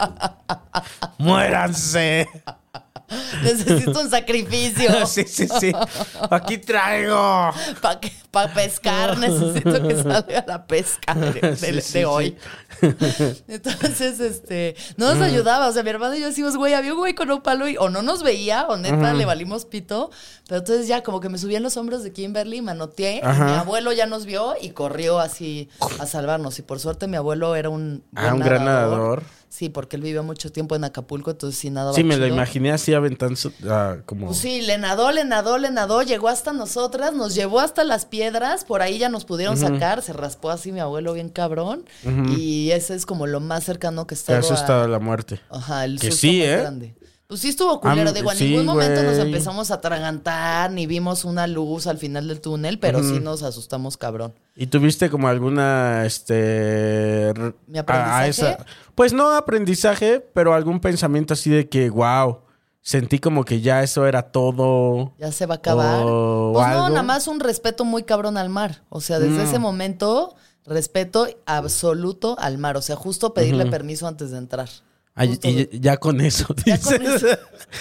¡Muéranse! 1.19 2.27
Necesito 3.43 3.99
un 3.99 4.09
sacrificio. 4.09 5.05
sí, 5.07 5.23
sí, 5.27 5.47
sí. 5.59 5.71
Aquí 6.29 6.57
traigo. 6.57 7.51
Para 8.31 8.53
pescar, 8.53 9.17
necesito 9.19 9.87
que 9.87 9.95
salga 9.95 10.43
la 10.47 10.65
pesca 10.65 11.13
de, 11.13 11.31
de- 11.33 11.55
Sí, 11.55 11.71
de 11.71 11.81
sí, 11.81 12.03
hoy. 12.03 12.35
Entonces, 13.47 14.19
este, 14.19 14.75
no 14.97 15.13
nos 15.13 15.21
ayudaba. 15.23 15.67
O 15.67 15.71
sea, 15.71 15.83
mi 15.83 15.89
hermano 15.89 16.15
y 16.15 16.21
yo 16.21 16.27
decimos, 16.27 16.55
güey, 16.57 16.73
había 16.73 16.93
un 16.93 16.99
güey 16.99 17.13
con 17.13 17.29
un 17.31 17.41
palo 17.41 17.67
y 17.67 17.77
o 17.77 17.89
no 17.89 18.01
nos 18.01 18.23
veía, 18.23 18.67
o 18.67 18.77
neta 18.77 19.13
le 19.13 19.25
valimos 19.25 19.65
pito. 19.65 20.09
Pero 20.47 20.59
entonces 20.59 20.87
ya 20.87 21.03
como 21.03 21.19
que 21.19 21.29
me 21.29 21.37
subí 21.37 21.55
en 21.55 21.63
los 21.63 21.77
hombros 21.77 22.03
de 22.03 22.11
Kimberly, 22.11 22.61
manoteé. 22.61 23.17
y 23.23 23.41
mi 23.41 23.51
abuelo 23.51 23.91
ya 23.93 24.05
nos 24.05 24.25
vio 24.25 24.55
y 24.61 24.71
corrió 24.71 25.19
así 25.19 25.69
a 25.99 26.05
salvarnos. 26.05 26.57
Y 26.59 26.61
por 26.63 26.79
suerte 26.79 27.07
mi 27.07 27.17
abuelo 27.17 27.55
era 27.55 27.69
un. 27.69 28.03
Ah, 28.15 28.33
un 28.33 28.39
gran 28.39 28.65
nadador. 28.65 29.23
Sí, 29.53 29.69
porque 29.69 29.97
él 29.97 30.01
vivió 30.01 30.23
mucho 30.23 30.51
tiempo 30.51 30.75
en 30.75 30.83
Acapulco, 30.83 31.29
entonces 31.29 31.59
sí 31.59 31.69
nadaba 31.69 31.93
Sí, 31.93 32.03
me 32.03 32.17
lo 32.17 32.23
chido. 32.25 32.35
imaginé 32.35 32.71
así 32.71 32.91
aventando 32.95 33.39
ah, 33.69 33.97
como. 34.03 34.25
Pues 34.25 34.39
sí, 34.39 34.63
le 34.63 34.79
nadó, 34.79 35.11
le 35.11 35.25
nadó, 35.25 35.59
le 35.59 35.69
nadó, 35.69 36.01
llegó 36.01 36.27
hasta 36.27 36.53
nosotras, 36.53 37.13
nos 37.13 37.35
llevó 37.35 37.59
hasta 37.59 37.83
las 37.83 38.07
piedras, 38.07 38.65
por 38.65 38.81
ahí 38.81 38.97
ya 38.97 39.09
nos 39.09 39.25
pudieron 39.25 39.55
sacar, 39.55 40.01
se 40.01 40.11
raspó 40.11 40.49
así 40.49 40.71
mi 40.71 40.79
abuelo 40.79 41.13
bien 41.13 41.29
cabrón, 41.29 41.85
y 42.35 42.71
ese 42.71 42.95
es 42.95 43.05
como 43.05 43.27
lo 43.27 43.41
más 43.41 43.63
cercano 43.63 44.07
que 44.07 44.15
está. 44.15 44.39
has 44.39 44.49
estado 44.49 44.87
la 44.87 44.97
muerte. 44.97 45.39
Ajá, 45.51 45.85
el 45.85 45.99
Que 45.99 46.07
susto 46.09 46.21
sí, 46.21 46.39
más 46.39 46.47
¿eh? 46.47 46.57
grande. 46.57 46.95
Pues 47.27 47.39
sí 47.39 47.49
estuvo 47.49 47.79
culero, 47.79 48.11
digo, 48.13 48.31
en 48.31 48.37
sí, 48.37 48.49
ningún 48.49 48.65
momento 48.65 49.01
nos 49.01 49.17
empezamos 49.17 49.71
a 49.71 49.75
atragantar, 49.75 50.71
ni 50.71 50.85
vimos 50.85 51.25
una 51.25 51.47
luz 51.47 51.87
al 51.87 51.97
final 51.97 52.27
del 52.27 52.41
túnel, 52.41 52.77
pero 52.79 53.01
sí 53.01 53.19
nos 53.19 53.41
asustamos 53.43 53.97
cabrón. 53.97 54.33
¿Y 54.55 54.67
tuviste 54.67 55.09
como 55.09 55.27
alguna, 55.27 56.05
este... 56.05 57.33
¿Mi 57.65 57.79
aprendizaje? 57.79 58.57
pues 58.93 59.13
no 59.13 59.35
aprendizaje, 59.35 60.19
pero 60.19 60.53
algún 60.53 60.79
pensamiento 60.79 61.33
así 61.33 61.49
de 61.49 61.69
que, 61.69 61.89
wow, 61.89 62.41
sentí 62.81 63.17
como 63.17 63.45
que 63.45 63.61
ya 63.61 63.81
eso 63.81 64.05
era 64.05 64.23
todo. 64.31 65.13
Ya 65.17 65.31
se 65.31 65.45
va 65.47 65.55
a 65.55 65.57
acabar. 65.57 66.01
O 66.05 66.51
pues 66.53 66.67
no, 66.67 66.73
algo. 66.73 66.89
nada 66.89 67.03
más 67.03 67.27
un 67.27 67.39
respeto 67.39 67.85
muy 67.85 68.03
cabrón 68.03 68.37
al 68.37 68.49
mar. 68.49 68.83
O 68.89 69.01
sea, 69.01 69.17
desde 69.19 69.43
Mm. 69.43 69.47
ese 69.47 69.57
momento, 69.59 70.35
respeto 70.65 71.27
absoluto 71.45 72.35
al 72.37 72.57
mar. 72.57 72.77
O 72.77 72.81
sea, 72.81 72.95
justo 72.95 73.33
pedirle 73.33 73.65
permiso 73.67 74.07
antes 74.07 74.29
de 74.31 74.37
entrar. 74.37 74.69
Ay, 75.15 75.39
y 75.43 75.79
ya, 75.79 75.97
con 75.97 76.21
eso, 76.21 76.47
Ya 76.65 76.79
con 76.79 76.97
dices. 76.99 77.23
eso. 77.23 77.37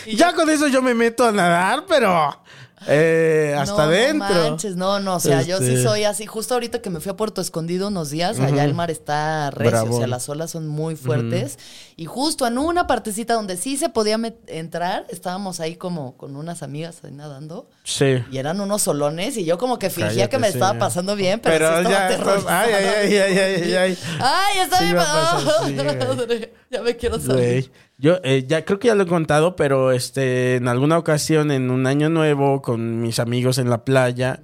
Ya 0.16 0.32
con 0.34 0.48
eso 0.50 0.68
yo 0.68 0.80
me 0.82 0.94
meto 0.94 1.24
a 1.26 1.32
nadar, 1.32 1.84
pero 1.88 2.42
eh, 2.88 3.54
hasta 3.58 3.76
no, 3.76 3.82
adentro. 3.82 4.28
No 4.34 4.50
manches, 4.50 4.76
no, 4.76 5.00
no. 5.00 5.16
O 5.16 5.20
sea, 5.20 5.42
yo 5.42 5.58
sí 5.58 5.64
Este- 5.74 5.82
soy 5.82 6.04
así. 6.04 6.26
Justo 6.26 6.54
ahorita 6.54 6.80
que 6.82 6.90
me 6.90 7.00
fui 7.00 7.10
a 7.10 7.16
Puerto 7.16 7.40
Escondido 7.40 7.88
unos 7.88 8.10
días, 8.10 8.38
allá 8.40 8.64
el 8.64 8.74
mar 8.74 8.90
está 8.90 9.50
recio. 9.50 9.68
O 9.68 9.70
Bravón. 9.82 9.98
sea, 9.98 10.06
las 10.06 10.28
olas 10.28 10.50
son 10.50 10.66
muy 10.68 10.96
fuertes. 10.96 11.58
Y 11.96 12.06
justo 12.06 12.46
en 12.46 12.58
una 12.58 12.86
partecita 12.86 13.34
donde 13.34 13.56
sí 13.56 13.76
se 13.76 13.88
podía 13.88 14.18
entrar, 14.46 15.06
estábamos 15.10 15.60
ahí 15.60 15.76
como 15.76 16.16
con 16.16 16.36
unas 16.36 16.62
amigas 16.62 16.98
ahí 17.04 17.12
nadando. 17.12 17.68
Sí. 17.84 18.22
Y 18.30 18.38
eran 18.38 18.60
unos 18.60 18.82
solones 18.82 19.36
y 19.36 19.44
yo 19.44 19.58
como 19.58 19.78
que 19.78 19.90
fingía 19.90 20.08
Cállate, 20.10 20.30
que 20.30 20.38
me 20.38 20.46
sí. 20.48 20.54
estaba 20.54 20.78
pasando 20.78 21.14
bien, 21.16 21.40
pero, 21.40 21.68
Pero 21.68 21.88
sí 21.88 21.92
estaba 21.94 22.40
ya, 22.40 22.48
ay, 22.62 22.72
ay, 22.72 23.16
ay, 23.16 23.16
ay, 23.18 23.38
ay, 23.38 23.74
ay. 23.74 23.98
Ay, 24.20 24.58
está 24.60 24.78
Sí 24.78 24.84
bien. 24.84 24.96
pasar, 24.96 25.40
sí, 25.66 25.72
madre, 26.16 26.52
ya 26.70 26.82
me 26.82 26.96
quiero 26.96 27.20
salir. 27.20 27.70
Yo 28.02 28.18
eh, 28.24 28.44
ya 28.48 28.64
creo 28.64 28.78
que 28.80 28.88
ya 28.88 28.94
lo 28.96 29.04
he 29.04 29.06
contado, 29.06 29.54
pero 29.56 29.92
este 29.92 30.56
en 30.56 30.66
alguna 30.68 30.98
ocasión 30.98 31.50
en 31.52 31.70
un 31.70 31.86
año 31.86 32.08
nuevo 32.10 32.60
con 32.60 33.00
mis 33.00 33.18
amigos 33.20 33.56
en 33.58 33.70
la 33.70 33.84
playa 33.84 34.42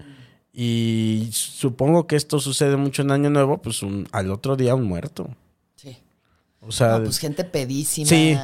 y 0.53 1.29
supongo 1.33 2.07
que 2.07 2.15
esto 2.17 2.39
sucede 2.39 2.77
mucho 2.77 3.03
en 3.03 3.11
año 3.11 3.31
nuevo, 3.31 3.61
pues 3.61 3.83
un- 3.83 4.07
al 4.13 4.31
otro 4.31 4.57
día 4.57 4.75
un 4.77 4.85
muerto. 4.85 5.29
Sí. 5.77 5.99
O 6.61 6.71
sea, 6.73 6.99
No, 6.99 7.05
pues 7.05 7.19
gente 7.19 7.43
pedísima. 7.45 8.09
Sí. 8.09 8.37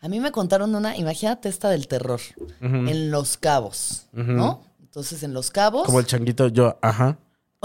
A 0.00 0.08
mí 0.08 0.20
me 0.20 0.30
contaron 0.30 0.74
una, 0.74 0.94
imagínate 0.96 1.48
esta 1.48 1.70
del 1.70 1.88
terror, 1.88 2.20
en 2.60 3.10
Los 3.10 3.38
Cabos, 3.38 4.06
¿no? 4.12 4.62
Entonces 4.82 5.22
en 5.22 5.32
Los 5.32 5.50
Cabos. 5.50 5.86
como 5.86 5.98
el 6.00 6.06
changuito 6.06 6.48
yo, 6.48 6.78
ajá. 6.82 7.16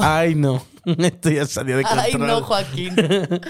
Ay, 0.02 0.36
no. 0.36 0.64
Esto 0.86 1.30
ya 1.30 1.46
salió 1.46 1.78
de 1.78 1.84
control. 1.84 2.06
Ay, 2.06 2.14
no, 2.18 2.42
Joaquín. 2.42 2.96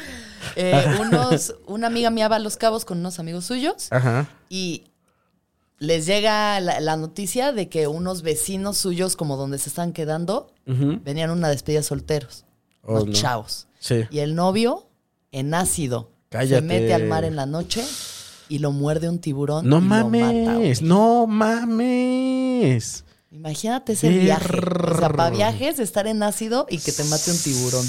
Eh, 0.56 0.86
unos, 1.02 1.54
una 1.68 1.88
amiga 1.88 2.10
mía 2.10 2.30
va 2.30 2.38
a 2.38 2.40
Los 2.40 2.56
Cabos 2.56 2.86
con 2.86 3.00
unos 3.00 3.20
amigos 3.20 3.44
suyos 3.46 3.88
Ajá. 3.92 4.26
y 4.48 4.86
les 5.80 6.06
llega 6.06 6.60
la, 6.62 6.80
la 6.80 6.96
noticia 6.96 7.52
de 7.52 7.68
que 7.68 7.88
unos 7.88 8.22
vecinos 8.22 8.78
suyos, 8.78 9.18
como 9.18 9.36
donde 9.36 9.58
se 9.58 9.68
están 9.68 9.92
quedando, 9.92 10.54
venían 10.66 11.30
a 11.30 11.34
una 11.34 11.50
despedida 11.50 11.84
solteros. 11.84 12.46
Oh, 12.84 12.94
unos 12.94 13.08
no. 13.08 13.14
chavos. 13.14 13.68
Sí. 13.80 14.06
Y 14.12 14.20
el 14.20 14.34
novio, 14.34 14.88
en 15.34 15.54
ácido, 15.54 16.10
Cállate. 16.30 16.56
se 16.56 16.62
mete 16.62 16.94
al 16.94 17.04
mar 17.06 17.26
en 17.26 17.36
la 17.36 17.46
noche 17.46 17.84
y 18.48 18.60
lo 18.60 18.72
muerde 18.72 19.10
un 19.10 19.20
tiburón. 19.20 19.68
No 19.68 19.78
y 19.78 19.82
lo 19.82 19.86
mata, 19.88 20.06
mames, 20.06 20.82
no 20.82 21.28
mames. 21.28 23.04
Imagínate 23.32 23.94
ese 23.94 24.10
viaje. 24.10 24.58
O 24.92 24.98
sea, 24.98 25.10
para 25.10 25.30
viajes, 25.30 25.80
estar 25.80 26.08
en 26.08 26.24
ácido 26.24 26.66
y 26.70 26.80
que 26.80 26.92
te 26.92 27.04
mate 27.04 27.32
un 27.32 27.38
tiburón. 27.38 27.86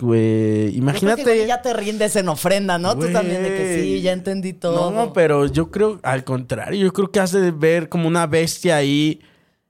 Güey, 0.00 0.64
Yo 0.66 0.70
creo 0.70 0.78
imagínate. 0.78 1.24
que, 1.24 1.46
ya 1.46 1.62
te 1.62 1.72
rindes 1.72 2.16
en 2.16 2.28
ofrenda, 2.28 2.78
¿no? 2.78 2.96
Tú 2.98 3.12
también 3.12 3.42
de 3.42 3.48
que 3.50 3.80
sí, 3.82 4.00
ya 4.02 4.12
entendí 4.12 4.52
todo. 4.52 4.90
No, 4.90 5.12
pero 5.12 5.46
yo 5.46 5.70
creo, 5.70 6.00
al 6.02 6.24
contrario, 6.24 6.84
yo 6.84 6.92
creo 6.92 7.10
que 7.10 7.20
has 7.20 7.32
de 7.32 7.50
ver 7.52 7.88
como 7.88 8.08
una 8.08 8.26
bestia 8.26 8.76
ahí, 8.76 9.20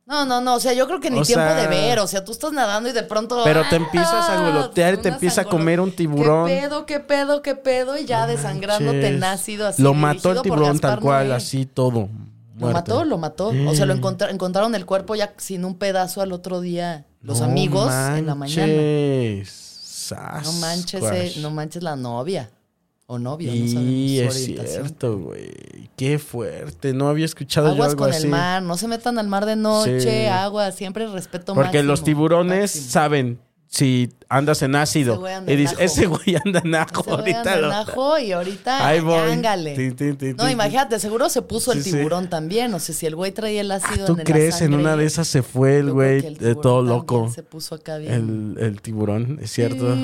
No, 0.06 0.26
no, 0.26 0.42
no. 0.42 0.56
O 0.56 0.60
sea, 0.60 0.74
yo 0.74 0.86
creo 0.86 1.00
que 1.00 1.10
ni 1.10 1.18
O 1.20 1.22
tiempo 1.22 1.46
sea- 1.46 1.54
de 1.62 1.66
ver. 1.66 1.98
O 1.98 2.06
sea, 2.06 2.22
tú 2.24 2.32
estás 2.32 2.52
nadando 2.52 2.90
y 2.90 2.92
de 2.92 3.04
pronto. 3.04 3.40
Pero 3.42 3.62
te 3.70 3.76
¡ah! 3.76 3.78
empiezas 3.78 4.28
a 4.28 4.36
golotear 4.38 4.94
y 4.94 4.96
te 4.98 5.08
empieza 5.08 5.40
a 5.40 5.44
comer 5.46 5.80
un 5.80 5.92
tiburón. 5.92 6.46
¿Qué 6.46 6.60
pedo, 6.60 6.84
qué 6.86 7.00
pedo, 7.00 7.40
qué 7.42 7.54
pedo? 7.54 7.96
Y 7.98 8.04
ya 8.04 8.26
desangrándote 8.26 9.06
en 9.06 9.24
ácido 9.24 9.66
así. 9.66 9.82
Lo 9.82 9.94
mató 9.94 10.32
el 10.32 10.42
tiburón 10.42 10.78
tal 10.78 11.00
cual, 11.00 11.32
así 11.32 11.64
todo. 11.64 12.10
Lo 12.54 12.60
muerto. 12.60 12.74
mató, 12.78 13.04
lo 13.04 13.18
mató. 13.18 13.52
O 13.66 13.74
sea, 13.74 13.84
lo 13.86 13.94
encontra- 13.94 14.30
encontraron 14.30 14.74
el 14.74 14.86
cuerpo 14.86 15.14
ya 15.14 15.34
sin 15.38 15.64
un 15.64 15.74
pedazo 15.76 16.20
al 16.20 16.32
otro 16.32 16.60
día. 16.60 17.04
Los 17.20 17.40
No 17.40 17.46
amigos 17.46 17.92
en 17.92 18.26
la 18.26 18.34
mañana. 18.34 18.66
No 20.44 20.52
manches, 20.60 21.02
eh, 21.02 21.34
no 21.40 21.50
manches 21.50 21.82
la 21.82 21.96
novia. 21.96 22.50
O 23.06 23.18
novio, 23.18 23.50
no 23.50 23.56
Y 23.56 23.68
sabemos 23.68 24.34
su 24.34 24.52
es 24.62 24.70
cierto, 24.72 25.18
güey. 25.18 25.90
Qué 25.94 26.18
fuerte. 26.18 26.94
No 26.94 27.08
había 27.08 27.26
escuchado 27.26 27.66
yo 27.68 27.72
Aguas 27.74 27.90
algo 27.90 28.04
con 28.04 28.10
así. 28.10 28.24
el 28.24 28.30
mar, 28.30 28.62
no 28.62 28.78
se 28.78 28.88
metan 28.88 29.18
al 29.18 29.28
mar 29.28 29.44
de 29.44 29.56
noche, 29.56 30.00
Sí. 30.00 30.26
agua, 30.26 30.72
siempre 30.72 31.06
respeto 31.08 31.54
Porque 31.54 31.82
los 31.82 32.02
tiburones 32.02 32.74
máximo. 32.74 32.90
saben, 32.90 33.40
si 33.76 34.08
andas 34.28 34.62
en 34.62 34.76
ácido 34.76 35.20
y 35.48 35.56
dices, 35.56 35.76
ese 35.80 36.06
güey 36.06 36.36
anda 36.44 36.60
en 36.64 36.74
ajo 36.76 37.00
Ese 37.02 37.10
ahorita. 37.10 37.38
anda 37.40 37.54
en 37.54 37.60
lo- 37.62 37.72
ajo 37.72 38.18
y 38.20 38.30
ahorita 38.32 38.86
Ahí 38.86 39.00
voy. 39.00 39.42
No, 40.36 40.48
imagínate, 40.48 41.00
seguro 41.00 41.28
se 41.28 41.42
puso 41.42 41.72
el 41.72 41.82
sí. 41.82 41.90
tiburón 41.90 42.30
también. 42.30 42.70
No 42.70 42.78
sé 42.78 42.92
si 42.92 43.06
el 43.06 43.16
güey 43.16 43.32
traía 43.32 43.62
el 43.62 43.70
Ah, 43.72 43.76
ácido 43.82 44.06
¿Tú 44.06 44.12
en 44.12 44.18
la 44.18 44.24
crees? 44.24 44.60
En 44.60 44.74
una 44.74 44.96
de 44.96 45.06
esas 45.06 45.26
se 45.26 45.42
fue 45.42 45.78
el 45.78 45.90
güey 45.90 46.34
de 46.36 46.54
todo 46.54 46.82
loco. 46.82 47.30
Se 47.34 47.42
puso 47.42 47.74
acá 47.74 47.96
bien. 47.98 48.54
El, 48.58 48.64
el 48.64 48.80
tiburón, 48.80 49.38
es 49.42 49.50
cierto. 49.50 49.96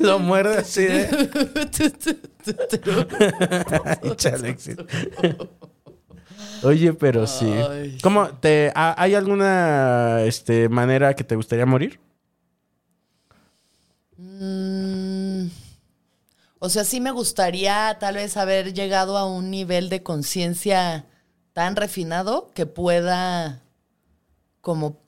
Lo 0.00 0.18
muerde 0.18 0.58
así 0.58 0.84
de 0.84 1.04
tu, 1.04 1.90
tu, 1.90 2.78
tu. 2.78 3.06
Pinche 4.02 4.28
Alexis. 4.30 4.76
Oye, 6.62 6.92
pero 6.94 7.26
sí. 7.26 7.44
Ay. 7.46 7.98
¿Cómo 8.02 8.28
te 8.28 8.72
ha- 8.74 8.94
hay 9.00 9.14
alguna 9.14 10.22
este 10.22 10.68
manera 10.68 11.14
que 11.14 11.24
te 11.24 11.36
gustaría 11.36 11.66
morir? 11.66 12.00
Mm, 14.16 15.46
o 16.58 16.68
sea, 16.68 16.84
sí 16.84 17.00
me 17.00 17.10
gustaría 17.10 17.96
tal 17.98 18.14
vez 18.16 18.36
haber 18.36 18.72
llegado 18.72 19.18
a 19.18 19.26
un 19.26 19.50
nivel 19.50 19.88
de 19.88 20.02
conciencia 20.02 21.04
tan 21.52 21.76
refinado 21.76 22.50
que 22.54 22.66
pueda 22.66 23.60
como 24.60 24.98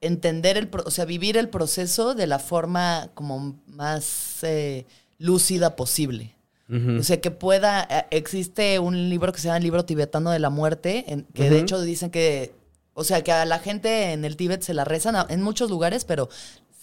entender 0.00 0.56
el, 0.56 0.68
o 0.84 0.90
sea, 0.90 1.04
vivir 1.04 1.36
el 1.36 1.48
proceso 1.48 2.14
de 2.14 2.26
la 2.26 2.38
forma 2.38 3.08
como 3.14 3.58
más 3.66 4.38
eh, 4.42 4.86
lúcida 5.18 5.76
posible. 5.76 6.34
O 6.70 7.02
sea, 7.02 7.20
que 7.20 7.30
pueda, 7.30 7.86
eh, 7.90 8.04
existe 8.10 8.78
un 8.78 9.08
libro 9.08 9.32
que 9.32 9.38
se 9.40 9.44
llama 9.48 9.56
el 9.56 9.62
libro 9.64 9.84
tibetano 9.86 10.30
de 10.30 10.38
la 10.38 10.50
muerte, 10.50 11.04
en- 11.08 11.24
que 11.32 11.44
de 11.50 11.60
hecho 11.60 11.80
dicen 11.80 12.10
que, 12.10 12.52
o 12.94 13.04
sea, 13.04 13.22
que 13.22 13.32
a 13.32 13.44
la 13.46 13.58
gente 13.58 14.12
en 14.12 14.24
el 14.24 14.36
Tíbet 14.36 14.60
se 14.62 14.74
la 14.74 14.84
rezan 14.84 15.16
a- 15.16 15.26
en 15.30 15.40
muchos 15.42 15.70
lugares, 15.70 16.04
pero 16.04 16.28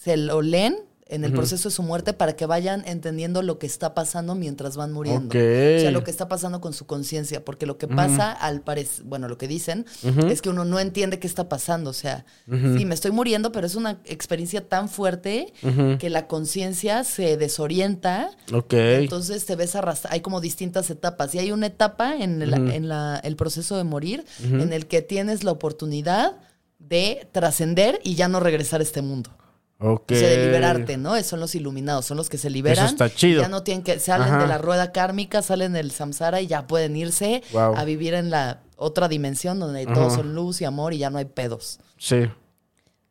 se 0.02 0.16
lo 0.16 0.42
leen 0.42 0.76
en 1.08 1.24
el 1.24 1.32
proceso 1.32 1.68
de 1.68 1.74
su 1.74 1.82
muerte 1.84 2.12
para 2.14 2.34
que 2.34 2.46
vayan 2.46 2.82
entendiendo 2.86 3.40
lo 3.42 3.58
que 3.60 3.66
está 3.66 3.94
pasando 3.94 4.34
mientras 4.34 4.76
van 4.76 4.92
muriendo. 4.92 5.28
O 5.28 5.80
sea, 5.80 5.90
lo 5.92 6.02
que 6.02 6.10
está 6.10 6.26
pasando 6.28 6.60
con 6.60 6.72
su 6.72 6.84
conciencia, 6.86 7.44
porque 7.44 7.64
lo 7.64 7.78
que 7.78 7.86
pasa 7.86 8.32
al 8.32 8.60
parecer, 8.62 9.04
bueno, 9.04 9.28
lo 9.28 9.38
que 9.38 9.46
dicen 9.46 9.86
es 10.28 10.42
que 10.42 10.48
uno 10.50 10.64
no 10.64 10.80
entiende 10.80 11.20
qué 11.20 11.28
está 11.28 11.48
pasando, 11.48 11.90
o 11.90 11.92
sea, 11.92 12.24
sí, 12.50 12.84
me 12.84 12.94
estoy 12.94 13.12
muriendo, 13.12 13.52
pero 13.52 13.66
es 13.68 13.76
una 13.76 13.98
experiencia 14.04 14.68
tan 14.68 14.88
fuerte 14.88 15.52
que 16.00 16.10
la 16.10 16.26
conciencia 16.26 17.04
se 17.04 17.36
desorienta 17.36 18.30
Ok. 18.52 18.72
entonces 18.74 19.46
te 19.46 19.54
ves 19.56 19.76
arrastrado. 19.76 20.12
Hay 20.14 20.20
como 20.20 20.40
distintas 20.40 20.90
etapas. 20.90 21.34
Y 21.34 21.38
hay 21.38 21.52
una 21.52 21.66
etapa 21.66 22.16
en, 22.16 22.42
el, 22.42 22.52
en 22.52 22.88
la- 22.88 23.20
el 23.22 23.36
proceso 23.36 23.76
de 23.76 23.84
morir 23.84 24.24
en 24.42 24.72
el 24.72 24.86
que 24.86 25.02
tienes 25.02 25.44
la 25.44 25.52
oportunidad 25.52 26.36
de 26.78 27.28
trascender 27.32 28.00
y 28.04 28.14
ya 28.16 28.28
no 28.28 28.40
regresar 28.40 28.80
a 28.80 28.82
este 28.82 29.02
mundo. 29.02 29.30
Ok. 29.78 30.12
O 30.12 30.14
sea, 30.14 30.28
de 30.28 30.46
liberarte, 30.46 30.96
¿no? 30.96 31.20
Son 31.22 31.40
los 31.40 31.54
iluminados, 31.54 32.06
son 32.06 32.16
los 32.16 32.28
que 32.28 32.38
se 32.38 32.50
liberan. 32.50 32.84
Eso 32.86 32.92
está 32.94 33.14
chido. 33.14 33.42
Ya 33.42 33.48
no 33.48 33.62
tienen 33.62 33.82
que, 33.84 33.98
salen 34.00 34.28
Ajá. 34.28 34.38
de 34.42 34.46
la 34.46 34.58
rueda 34.58 34.92
kármica, 34.92 35.42
salen 35.42 35.72
del 35.72 35.90
samsara 35.90 36.40
y 36.40 36.46
ya 36.46 36.66
pueden 36.66 36.96
irse 36.96 37.42
Wow. 37.52 37.76
a 37.76 37.84
vivir 37.84 38.14
en 38.14 38.30
la 38.30 38.62
otra 38.76 39.08
dimensión 39.08 39.58
donde 39.58 39.86
todos 39.86 40.14
son 40.14 40.34
luz 40.34 40.60
y 40.60 40.64
amor 40.64 40.92
y 40.94 40.98
ya 40.98 41.10
no 41.10 41.18
hay 41.18 41.24
pedos. 41.26 41.80
Sí. 41.98 42.26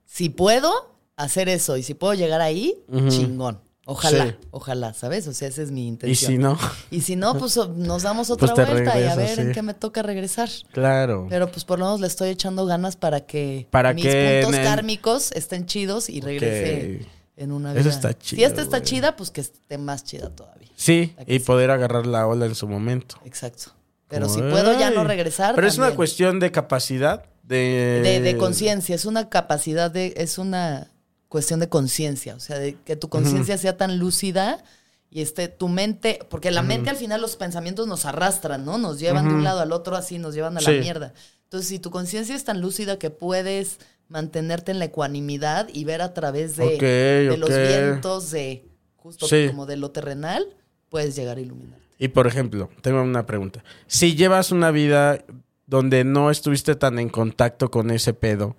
Si 0.06 0.30
puedo 0.30 0.96
hacer 1.18 1.50
eso 1.50 1.78
y 1.78 1.84
si 1.84 1.94
puedo 1.94 2.14
llegar 2.14 2.42
ahí, 2.42 2.76
chingón. 3.10 3.60
Ojalá, 3.88 4.26
Sí. 4.30 4.48
ojalá, 4.50 4.94
¿sabes? 4.96 5.28
O 5.28 5.34
sea, 5.34 5.48
esa 5.48 5.62
es 5.62 5.70
mi 5.72 5.84
Y 5.86 5.88
intención. 5.90 6.32
si 6.32 6.38
no, 6.40 6.58
Y 6.90 7.02
si 7.02 7.16
no, 7.16 7.38
pues 7.38 7.56
nos 7.56 8.02
damos 8.02 8.30
otra 8.32 8.48
Pues 8.54 8.66
te 8.68 8.72
vuelta 8.74 9.00
y 9.00 9.04
a 9.04 9.16
ver 9.16 9.40
en 9.40 9.52
qué 9.52 9.62
me 9.62 9.74
toca 9.76 10.02
regresar. 10.02 10.50
claro. 10.72 11.28
Pero 11.30 11.52
pues 11.52 11.66
por 11.66 11.78
lo 11.78 11.86
menos 11.86 12.02
le 12.02 12.08
estoy 12.08 12.30
echando 12.30 12.66
ganas 12.66 12.96
para 12.96 13.22
que 13.28 13.68
Para 13.70 13.94
mis 13.94 14.04
que 14.04 14.42
puntos 14.44 14.60
el- 14.60 14.66
kármicos 14.66 15.32
estén 15.34 15.68
chidos 15.68 16.10
y 16.10 16.20
regrese 16.22 17.06
en 17.38 17.52
una 17.52 17.74
Eso 17.74 17.80
vida. 17.82 17.90
está 17.92 18.12
Si 18.14 18.36
chido, 18.38 18.48
esta 18.48 18.62
está 18.64 18.78
güey. 18.80 18.90
chida, 18.90 19.16
pues 19.16 19.30
que 19.30 19.42
esté 19.42 19.78
más 19.78 20.04
chida 20.04 20.30
todavía. 20.32 20.70
Sí, 20.76 21.14
y 21.28 21.40
poder 21.40 21.70
agarrar 21.70 22.08
la 22.08 22.26
ola 22.28 22.48
en 22.48 22.56
su 22.56 22.68
momento. 22.68 23.18
Exacto. 23.24 23.72
Pero 24.08 24.30
si 24.30 24.40
puedo 24.42 24.78
ya 24.80 24.90
no 24.92 25.04
regresar. 25.04 25.54
Pero 25.56 25.68
es 25.68 25.78
una 25.78 25.92
cuestión 25.92 26.40
de 26.40 26.52
capacidad 26.52 27.26
de... 27.44 28.02
de, 28.04 28.22
de 28.22 28.38
conciencia, 28.38 28.96
es 28.96 29.06
una 29.06 29.30
capacidad 29.30 29.92
de, 29.92 30.14
es 30.18 30.38
una 30.38 30.88
cuestión 31.36 31.60
de 31.60 31.68
conciencia, 31.68 32.34
o 32.34 32.40
sea, 32.40 32.58
de 32.58 32.78
que 32.86 32.96
tu 32.96 33.10
conciencia 33.10 33.58
sea 33.58 33.76
tan 33.76 34.00
lúcida 34.00 34.64
y 35.10 35.20
esté 35.20 35.50
tu 35.50 35.68
mente, 35.68 36.20
porque 36.30 36.50
la 36.50 36.62
mente 36.62 36.90
al 36.90 36.96
final 36.96 37.20
los 37.20 37.36
pensamientos 37.36 37.88
nos 37.90 38.06
arrastran, 38.06 38.64
¿no? 38.64 38.78
Nos 38.78 39.02
llevan 39.02 39.28
de 39.28 39.34
un 39.34 39.44
lado 39.44 39.60
al 39.60 39.74
otro 39.74 39.98
así, 39.98 40.18
nos 40.18 40.34
llevan 40.34 40.56
a 40.56 40.62
Sí. 40.62 40.72
la 40.72 40.80
mierda. 40.80 41.14
Entonces, 41.44 41.68
si 41.68 41.78
tu 41.80 41.92
conciencia 41.92 42.34
es 42.38 42.46
tan 42.46 42.62
lúcida 42.62 42.98
que 42.98 43.10
puedes 43.10 43.80
mantenerte 44.08 44.72
en 44.72 44.80
la 44.80 44.86
ecuanimidad 44.86 45.68
y 45.74 45.84
ver 45.84 46.02
a 46.02 46.14
través 46.14 46.56
de, 46.56 47.36
los 47.38 47.50
vientos 47.50 48.32
de 48.32 48.64
justo 48.96 49.28
Sí. 49.28 49.48
como 49.48 49.66
de 49.66 49.76
lo 49.76 49.92
terrenal, 49.92 50.48
puedes 50.88 51.18
llegar 51.18 51.36
a 51.38 51.42
iluminar. 51.42 51.80
Y 52.00 52.08
por 52.08 52.28
ejemplo, 52.28 52.70
tengo 52.82 53.02
una 53.02 53.26
pregunta. 53.26 53.62
Si 53.88 54.16
llevas 54.16 54.54
una 54.54 54.72
vida 54.72 55.22
donde 55.68 56.06
no 56.06 56.32
estuviste 56.32 56.76
tan 56.76 56.98
en 56.98 57.10
contacto 57.10 57.70
con 57.70 57.92
ese 57.92 58.14
pedo, 58.14 58.56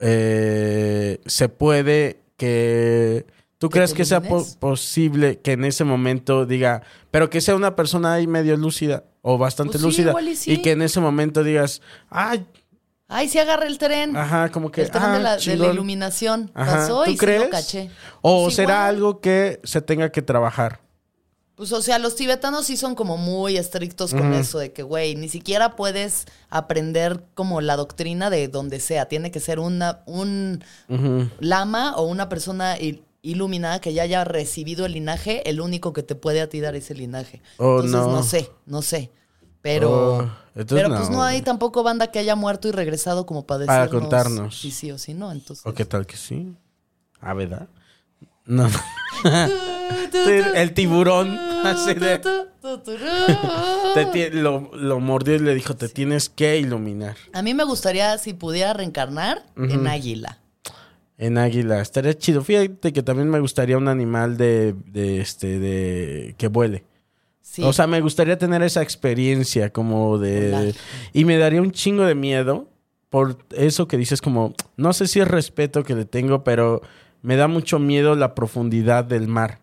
eh, 0.00 1.20
¿se 1.26 1.48
puede 1.48 2.20
que... 2.36 3.26
¿Tú 3.58 3.70
¿Que 3.70 3.78
crees 3.78 3.94
que 3.94 4.04
sea 4.04 4.20
po- 4.20 4.46
posible 4.60 5.38
que 5.40 5.52
en 5.52 5.64
ese 5.64 5.82
momento 5.84 6.44
diga, 6.44 6.82
pero 7.10 7.30
que 7.30 7.40
sea 7.40 7.56
una 7.56 7.74
persona 7.74 8.12
ahí 8.12 8.26
medio 8.26 8.54
lúcida 8.58 9.04
o 9.22 9.38
bastante 9.38 9.72
Pues 9.72 9.80
sí, 9.80 9.86
lúcida 9.86 10.10
igual 10.10 10.28
y 10.28 10.36
sí. 10.36 10.60
que 10.60 10.72
en 10.72 10.82
ese 10.82 11.00
momento 11.00 11.42
digas, 11.42 11.80
ay, 12.10 12.46
Ay, 13.08 13.28
sí 13.28 13.38
agarré 13.38 13.68
el 13.68 13.78
tren. 13.78 14.14
ajá, 14.16 14.50
como 14.50 14.70
que... 14.70 14.82
el 14.82 14.90
tren 14.90 15.04
ah, 15.04 15.16
de, 15.16 15.22
la, 15.22 15.30
de 15.30 15.36
la 15.36 15.40
chingón". 15.40 15.72
iluminación. 15.72 16.50
Ajá, 16.54 16.72
Pasó 16.76 17.04
¿tú 17.04 17.10
y 17.10 17.12
sí 17.14 17.18
crees? 17.18 17.40
lo 17.44 17.50
caché. 17.50 17.90
¿O 18.20 18.44
Pues 18.44 18.56
será 18.56 18.74
igual. 18.74 18.88
algo 18.88 19.20
que 19.20 19.60
se 19.64 19.80
tenga 19.80 20.10
que 20.10 20.20
trabajar? 20.22 20.80
Pues, 21.56 21.72
o 21.72 21.80
sea, 21.80 21.98
los 21.98 22.16
tibetanos 22.16 22.66
sí 22.66 22.76
son 22.76 22.94
como 22.94 23.16
muy 23.16 23.56
estrictos 23.56 24.12
con 24.12 24.34
eso 24.34 24.58
de 24.58 24.72
que, 24.72 24.82
güey, 24.82 25.16
ni 25.16 25.28
siquiera 25.30 25.74
puedes 25.74 26.26
aprender 26.50 27.24
como 27.34 27.62
la 27.62 27.76
doctrina 27.76 28.28
de 28.28 28.48
donde 28.48 28.78
sea. 28.78 29.06
Tiene 29.08 29.30
que 29.30 29.40
ser 29.40 29.58
una, 29.58 30.00
un 30.04 30.62
lama 31.40 31.96
o 31.96 32.02
una 32.06 32.28
persona 32.28 32.76
il- 32.78 33.02
iluminada 33.22 33.80
que 33.80 33.94
ya 33.94 34.02
haya 34.02 34.22
recibido 34.24 34.84
el 34.84 34.92
linaje, 34.92 35.48
el 35.48 35.60
único 35.62 35.92
que 35.94 36.02
te 36.02 36.14
puede 36.14 36.42
a 36.42 36.48
ti 36.48 36.60
dar 36.60 36.74
ese 36.76 36.94
linaje. 36.94 37.40
Oh, 37.56 37.76
Entonces, 37.80 37.92
no. 38.00 38.12
no. 38.12 38.22
sé, 38.22 38.50
no 38.66 38.82
sé. 38.82 39.10
Pero, 39.62 40.18
Oh, 40.18 40.30
pero 40.68 40.88
pues 40.90 41.10
no. 41.10 41.22
hay 41.24 41.42
tampoco 41.42 41.82
banda 41.82 42.08
que 42.08 42.18
haya 42.18 42.36
muerto 42.36 42.68
y 42.68 42.72
regresado 42.72 43.26
como 43.26 43.46
para 43.46 43.64
Para 43.66 43.82
decirnos 43.84 44.02
contarnos. 44.02 44.60
si 44.60 44.70
sí 44.70 44.92
o 44.92 44.98
si 44.98 45.12
no. 45.14 45.32
Entonces, 45.32 45.64
¿O 45.66 45.72
qué 45.74 45.84
tal 45.84 46.06
que 46.06 46.16
sí? 46.16 46.54
¿A 47.20 47.34
verdad? 47.34 47.66
No. 48.46 48.68
el 50.54 50.72
tiburón 50.72 51.36
así 51.64 51.94
de... 51.94 52.18
te 52.18 54.30
lo, 54.30 54.70
lo 54.74 55.00
mordió 55.00 55.34
y 55.34 55.40
le 55.40 55.54
dijo, 55.54 55.74
te 55.74 55.88
tienes 55.88 56.28
que 56.28 56.58
iluminar. 56.58 57.16
A 57.32 57.42
mí 57.42 57.54
me 57.54 57.64
gustaría, 57.64 58.16
si 58.18 58.34
pudiera 58.34 58.72
reencarnar, 58.72 59.44
en 59.56 59.86
águila. 59.86 60.38
En 61.18 61.38
águila. 61.38 61.80
Estaría 61.80 62.16
chido. 62.16 62.44
Fíjate 62.44 62.92
que 62.92 63.02
también 63.02 63.30
me 63.30 63.40
gustaría 63.40 63.78
un 63.78 63.88
animal 63.88 64.36
de, 64.36 64.74
de 64.92 65.20
este, 65.20 65.58
de... 65.58 66.34
que 66.36 66.48
vuele. 66.48 66.84
Sí. 67.40 67.62
O 67.62 67.72
sea, 67.72 67.86
me 67.86 68.00
gustaría 68.00 68.36
tener 68.36 68.62
esa 68.62 68.82
experiencia 68.82 69.70
como 69.70 70.18
de... 70.18 70.50
Volar. 70.50 70.74
Y 71.12 71.24
me 71.24 71.38
daría 71.38 71.62
un 71.62 71.72
chingo 71.72 72.04
de 72.04 72.14
miedo 72.14 72.68
por 73.08 73.38
eso 73.52 73.88
que 73.88 73.96
dices 73.96 74.20
como... 74.20 74.54
No 74.76 74.92
sé 74.92 75.06
si 75.06 75.20
es 75.20 75.28
respeto 75.28 75.84
que 75.84 75.94
le 75.94 76.04
tengo, 76.04 76.44
pero 76.44 76.82
me 77.26 77.34
da 77.36 77.48
mucho 77.48 77.80
miedo 77.80 78.14
la 78.14 78.36
profundidad 78.36 79.02
del 79.04 79.26
mar. 79.26 79.58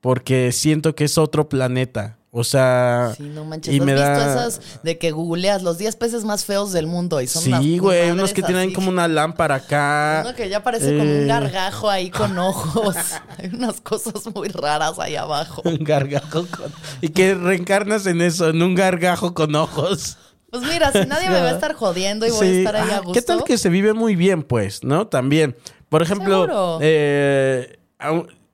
Porque 0.00 0.50
siento 0.50 0.94
que 0.96 1.04
es 1.04 1.16
otro 1.18 1.48
planeta. 1.48 2.18
O 2.34 2.42
sea... 2.44 3.12
Sí, 3.16 3.24
no 3.24 3.44
manches. 3.44 3.72
y 3.74 3.78
¿Has 3.78 3.84
me 3.86 3.92
visto 3.92 4.08
da- 4.08 4.46
esas 4.48 4.60
de 4.82 4.98
que 4.98 5.10
googleas 5.12 5.62
los 5.62 5.76
10 5.78 5.94
peces 5.96 6.24
más 6.24 6.44
feos 6.46 6.72
del 6.72 6.86
mundo? 6.88 7.20
Y 7.20 7.26
son 7.28 7.42
Sí, 7.42 7.78
güey, 7.78 8.10
unos 8.10 8.32
que 8.32 8.42
tienen 8.42 8.72
como 8.72 8.88
una 8.88 9.06
lámpara 9.06 9.56
acá. 9.56 10.22
Uno 10.24 10.34
que 10.34 10.48
ya 10.48 10.62
parece 10.64 10.96
como 10.98 11.04
Eh. 11.08 11.20
un 11.20 11.28
gargajo 11.28 11.90
ahí 11.90 12.10
con 12.10 12.36
ojos. 12.38 12.96
Hay 13.38 13.50
unas 13.54 13.80
cosas 13.82 14.14
muy 14.34 14.48
raras 14.48 14.98
ahí 14.98 15.14
abajo. 15.14 15.62
Un 15.64 15.84
gargajo 15.84 16.46
con... 16.46 16.72
Y 17.02 17.10
que 17.10 17.34
reencarnas 17.34 18.06
en 18.06 18.20
eso, 18.22 18.48
en 18.48 18.62
un 18.62 18.74
gargajo 18.74 19.34
con 19.34 19.54
ojos. 19.54 20.16
Pues 20.50 20.62
mira, 20.64 20.90
si 20.90 21.06
nadie 21.06 21.28
me 21.28 21.38
va 21.40 21.50
a 21.50 21.52
estar 21.54 21.74
jodiendo 21.74 22.26
y 22.26 22.30
voy 22.30 22.46
a 22.46 22.50
estar 22.50 22.76
ahí 22.76 22.88
Ah, 22.90 22.96
a 22.96 23.00
gusto. 23.00 23.12
¿Qué 23.12 23.22
tal 23.22 23.44
que 23.44 23.58
se 23.58 23.68
vive 23.68 23.92
muy 23.92 24.16
bien, 24.16 24.42
pues, 24.42 24.82
no? 24.82 25.06
También. 25.06 25.54
Por 25.92 26.00
ejemplo, 26.00 26.78
eh, 26.80 27.76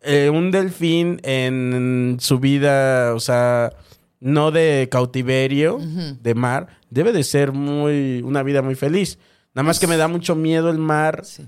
eh, 0.02 0.28
un 0.28 0.50
delfín 0.50 1.20
en 1.22 2.16
su 2.18 2.40
vida, 2.40 3.14
o 3.14 3.20
sea, 3.20 3.72
no 4.18 4.50
de 4.50 4.88
cautiverio, 4.90 5.78
de 6.20 6.34
mar, 6.34 6.66
debe 6.90 7.12
de 7.12 7.22
ser 7.22 7.52
muy 7.52 8.22
una 8.24 8.42
vida 8.42 8.60
muy 8.60 8.74
feliz. 8.74 9.20
Nada 9.54 9.62
más 9.68 9.78
que 9.78 9.86
me 9.86 9.96
da 9.96 10.08
mucho 10.08 10.34
miedo 10.34 10.68
el 10.68 10.78
mar 10.78 11.20
Sí. 11.24 11.46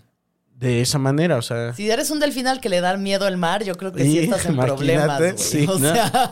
De 0.61 0.83
esa 0.83 0.99
manera, 0.99 1.39
o 1.39 1.43
sea. 1.43 1.73
Si 1.73 1.91
eres 1.91 2.11
un 2.11 2.21
delfín 2.21 2.47
al 2.47 2.61
que 2.61 2.69
le 2.69 2.83
da 2.83 2.95
miedo 2.99 3.27
el 3.27 3.39
mar, 3.39 3.65
yo 3.65 3.75
creo 3.77 3.93
que 3.93 4.03
sí 4.05 4.13
Sí, 4.13 4.19
estás 4.19 4.45
en 4.45 4.57
problemas, 4.59 5.19
güey. 5.19 5.33
sí, 5.39 5.67
o 5.67 5.79
¿no? 5.79 5.91
sea, 5.95 6.31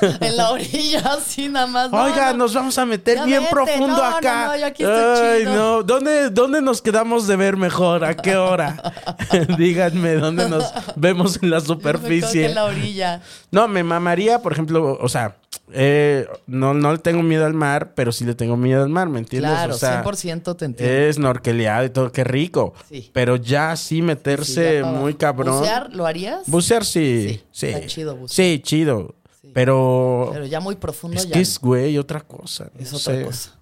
en 0.20 0.36
la 0.36 0.50
orilla, 0.52 1.00
así 1.18 1.48
nada 1.48 1.66
más. 1.66 1.92
Oiga, 1.92 2.30
no. 2.32 2.38
nos 2.38 2.54
vamos 2.54 2.78
a 2.78 2.86
meter 2.86 3.18
bien 3.24 3.40
vete, 3.42 3.52
profundo 3.52 4.02
acá. 4.04 4.46
no, 4.46 4.56
yo 4.56 4.66
aquí 4.66 4.84
estoy 4.84 5.04
Ay, 5.28 5.38
chido. 5.40 5.54
no. 5.56 5.82
¿Dónde, 5.82 6.30
¿Dónde 6.30 6.62
nos 6.62 6.80
quedamos 6.80 7.26
de 7.26 7.34
ver 7.34 7.56
mejor? 7.56 8.04
¿A 8.04 8.14
qué 8.16 8.36
hora? 8.36 8.80
Díganme 9.58 10.14
dónde 10.14 10.48
nos 10.48 10.72
vemos 10.94 11.38
en 11.42 11.50
la 11.50 11.60
superficie. 11.60 12.46
en 12.46 12.54
la 12.54 12.64
orilla. 12.64 13.20
No, 13.50 13.66
me 13.66 13.82
mamaría, 13.82 14.38
por 14.40 14.52
ejemplo, 14.52 14.96
o 15.00 15.08
sea, 15.08 15.36
eh, 15.72 16.26
no, 16.46 16.74
no 16.74 16.92
le 16.92 16.98
tengo 16.98 17.22
miedo 17.22 17.46
al 17.46 17.54
mar, 17.54 17.92
pero 17.94 18.12
sí 18.12 18.24
le 18.24 18.34
tengo 18.34 18.56
miedo 18.56 18.82
al 18.82 18.88
mar, 18.88 19.08
¿me 19.08 19.18
entiendes? 19.18 19.50
Claro, 19.52 19.74
o 19.74 19.78
sea, 19.78 20.02
100% 20.04 20.56
te 20.56 20.64
entiendo. 20.64 20.94
es 20.94 21.18
norqueleado 21.18 21.84
y 21.84 21.90
todo, 21.90 22.10
qué 22.12 22.24
rico. 22.24 22.74
Sí. 22.88 23.10
Pero 23.12 23.36
ya 23.36 23.76
sí 23.76 23.96
Sí, 23.96 24.02
meterse 24.02 24.80
ya 24.80 24.86
muy 24.86 25.14
cabrón. 25.14 25.58
¿Bucear 25.58 25.92
lo 25.94 26.06
harías? 26.06 26.42
Bucear 26.46 26.84
sí. 26.84 27.28
Sí, 27.28 27.42
Sí. 27.52 27.66
está 27.68 27.86
chido 27.86 28.16
bucear. 28.16 28.34
Sí, 28.34 28.60
chido. 28.62 29.14
Pero, 29.52 30.30
Pero 30.32 30.46
ya 30.46 30.60
muy 30.60 30.76
profundo 30.76 31.16
es 31.16 31.26
ya 31.26 31.32
que 31.34 31.40
es, 31.40 31.58
güey, 31.58 31.98
otra 31.98 32.20
cosa. 32.20 32.70
Es 32.78 32.92
no 32.92 32.98
otra 32.98 33.14
sé. 33.16 33.24
cosa. 33.24 33.56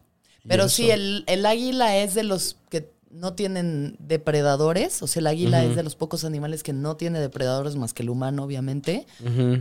Pero 0.46 0.68
sí, 0.68 0.90
el, 0.90 1.24
el 1.26 1.44
águila 1.46 1.96
es 1.96 2.14
de 2.14 2.22
los 2.24 2.56
que 2.70 2.90
no 3.10 3.32
tienen 3.34 3.96
depredadores. 3.98 5.02
O 5.02 5.06
sea, 5.06 5.20
el 5.20 5.26
águila 5.28 5.64
es 5.64 5.76
de 5.76 5.82
los 5.82 5.94
pocos 5.96 6.24
animales 6.24 6.62
que 6.62 6.72
no 6.72 6.96
tiene 6.96 7.20
depredadores 7.20 7.76
más 7.76 7.92
que 7.94 8.02
el 8.02 8.10
humano, 8.10 8.44
obviamente. 8.44 9.06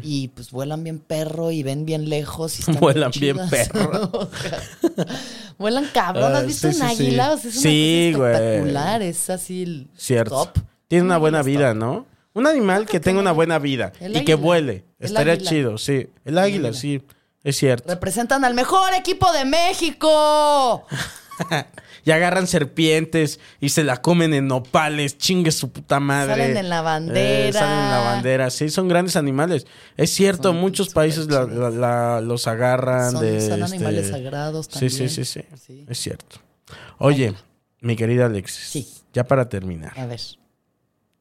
Y 0.03 0.29
pues 0.29 0.51
vuelan 0.51 0.83
bien 0.83 0.99
perro 0.99 1.51
y 1.51 1.63
ven 1.63 1.85
bien 1.85 2.09
lejos. 2.09 2.57
Y 2.57 2.61
están 2.61 2.79
Vuelan 2.79 3.11
bien 3.19 3.37
perro. 3.49 4.09
O 4.13 4.27
sea, 4.41 4.61
vuelan 5.57 5.85
cabrón. 5.93 6.35
¿Has 6.35 6.45
visto 6.45 6.71
sí, 6.71 6.81
un 6.81 6.89
sí, 6.89 7.03
águila? 7.03 7.31
O 7.33 7.37
sea, 7.37 7.49
es 7.49 7.55
una 7.55 7.61
Sí, 7.61 8.09
cosa 8.13 8.17
güey. 8.19 8.33
espectacular. 8.35 9.01
Es 9.01 9.29
así 9.29 9.63
el 9.63 9.87
Cierto. 9.95 10.35
top. 10.45 10.63
Tiene 10.87 11.01
Un 11.03 11.07
una 11.07 11.17
buena 11.17 11.39
águila 11.39 11.59
vida, 11.59 11.69
top. 11.73 11.77
¿no? 11.79 12.05
Un 12.33 12.47
animal 12.47 12.85
que 12.85 12.99
tenga 12.99 13.19
una 13.19 13.31
buena 13.31 13.57
vida 13.59 13.91
El 13.99 14.11
y 14.15 14.23
que 14.25 14.33
águila. 14.33 14.35
vuele. 14.35 14.85
El 14.99 15.05
Estaría 15.07 15.33
águila. 15.33 15.49
chido, 15.49 15.77
sí. 15.77 16.07
El 16.25 16.37
águila, 16.37 16.73
sí. 16.73 17.01
Es 17.43 17.57
cierto. 17.57 17.89
Representan 17.89 18.43
al 18.45 18.53
mejor 18.53 18.93
equipo 18.93 19.31
de 19.31 19.45
México. 19.45 20.85
Y 22.05 22.11
agarran 22.11 22.47
serpientes 22.47 23.39
y 23.59 23.67
se 23.69 23.83
la 23.83 24.01
comen 24.01 24.33
en 24.33 24.47
nopales. 24.47 25.17
Chingue 25.17 25.51
su 25.51 25.71
puta 25.73 25.99
madre. 25.99 26.31
Salen 26.43 26.57
en 26.57 26.69
la 26.69 26.81
bandera. 26.81 27.49
Eh, 27.49 27.51
salen 27.51 27.79
en 27.83 27.91
la 27.91 27.99
bandera. 27.99 28.49
Sí, 28.49 28.69
son 28.69 28.87
grandes 28.87 29.17
animales. 29.17 29.67
Es 29.97 30.11
cierto, 30.11 30.49
Son 30.49 30.57
muchos 30.57 30.89
países 30.93 31.27
la- 31.27 31.45
chidos. 31.45 31.73
la- 31.75 32.15
la- 32.15 32.21
los 32.21 32.47
agarran 32.47 33.11
Son, 33.11 33.21
de. 33.21 33.41
son 33.41 33.61
este, 33.61 33.75
animales 33.75 34.09
sagrados 34.09 34.69
también. 34.69 34.89
sí, 34.91 35.09
sí, 35.09 35.25
sí, 35.25 35.41
Sí. 35.65 35.85
Es 35.89 35.97
cierto. 35.99 36.37
Oye, 36.97 37.33
mi 37.81 37.97
querida 37.97 38.27
Alexis. 38.27 38.69
Sí. 38.69 38.87
Ya 39.11 39.25
para 39.25 39.49
terminar. 39.49 39.91
A 39.99 40.05
ver. 40.05 40.21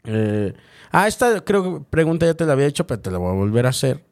Eh, 0.05 0.55
ah, 0.93 1.09
esta 1.09 1.41
creo 1.45 1.79
que 1.81 1.85
pregunta 1.91 2.27
ya 2.27 2.35
te 2.35 2.45
la 2.47 2.53
había 2.53 2.67
hecho, 2.67 2.87
pero 2.87 3.01
te 3.01 3.11
la 3.11 3.19
voy 3.19 3.31
a 3.31 3.35
volver 3.35 3.67
a 3.67 3.71
hacer. 3.71 4.05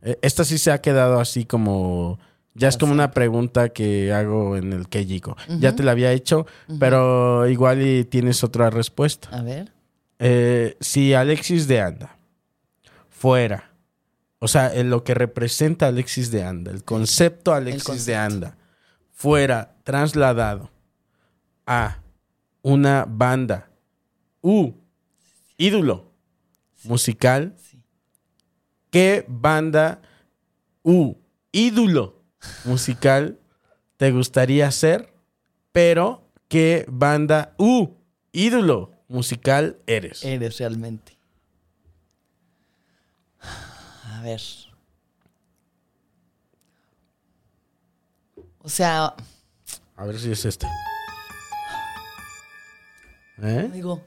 Eh, 0.00 0.18
esta 0.22 0.44
sí 0.44 0.56
se 0.56 0.70
ha 0.72 0.80
quedado 0.80 1.20
así 1.20 1.44
como. 1.44 2.18
Ya 2.54 2.68
es 2.68 2.76
como 2.76 2.92
una 2.92 3.10
pregunta 3.10 3.70
que 3.70 4.12
hago 4.12 4.56
en 4.56 4.72
el 4.72 4.88
Kejiko. 4.88 5.36
Ya 5.58 5.74
te 5.74 5.82
la 5.82 5.90
había 5.90 6.12
hecho, 6.12 6.46
pero 6.78 7.48
igual 7.48 7.82
y 7.82 8.04
tienes 8.04 8.44
otra 8.44 8.70
respuesta. 8.70 9.28
A 9.32 9.42
ver. 9.42 9.72
Eh, 10.20 10.76
si 10.80 11.14
Alexis 11.14 11.66
de 11.66 11.80
Anda 11.80 12.16
fuera, 13.08 13.72
o 14.38 14.46
sea, 14.46 14.72
en 14.72 14.88
lo 14.90 15.02
que 15.02 15.14
representa 15.14 15.88
Alexis 15.88 16.30
de 16.30 16.44
Anda, 16.44 16.70
el 16.70 16.84
concepto 16.84 17.52
Alexis 17.52 17.82
de 18.06 18.14
concepto. 18.14 18.20
Anda, 18.20 18.56
fuera 19.10 19.74
trasladado 19.82 20.70
a 21.66 21.98
una 22.62 23.04
banda, 23.08 23.68
u 24.42 24.72
ídolo 25.56 26.12
musical, 26.84 27.54
Sí. 27.58 27.82
¿qué 28.90 29.24
banda, 29.28 30.00
u 30.82 31.14
ídolo 31.50 32.22
musical 32.64 33.38
te 33.96 34.10
gustaría 34.10 34.70
ser? 34.70 35.12
Pero, 35.72 36.28
¿qué 36.48 36.84
banda, 36.88 37.54
u 37.58 37.88
ídolo 38.32 38.92
musical 39.08 39.78
eres? 39.86 40.24
Eres 40.24 40.58
realmente. 40.58 41.16
A 43.40 44.20
ver. 44.22 44.40
O 48.60 48.68
sea, 48.68 49.14
A 49.96 50.04
ver 50.06 50.18
si 50.18 50.30
es 50.32 50.44
este. 50.44 50.66
¿Eh? 53.42 53.68
digo, 53.72 54.02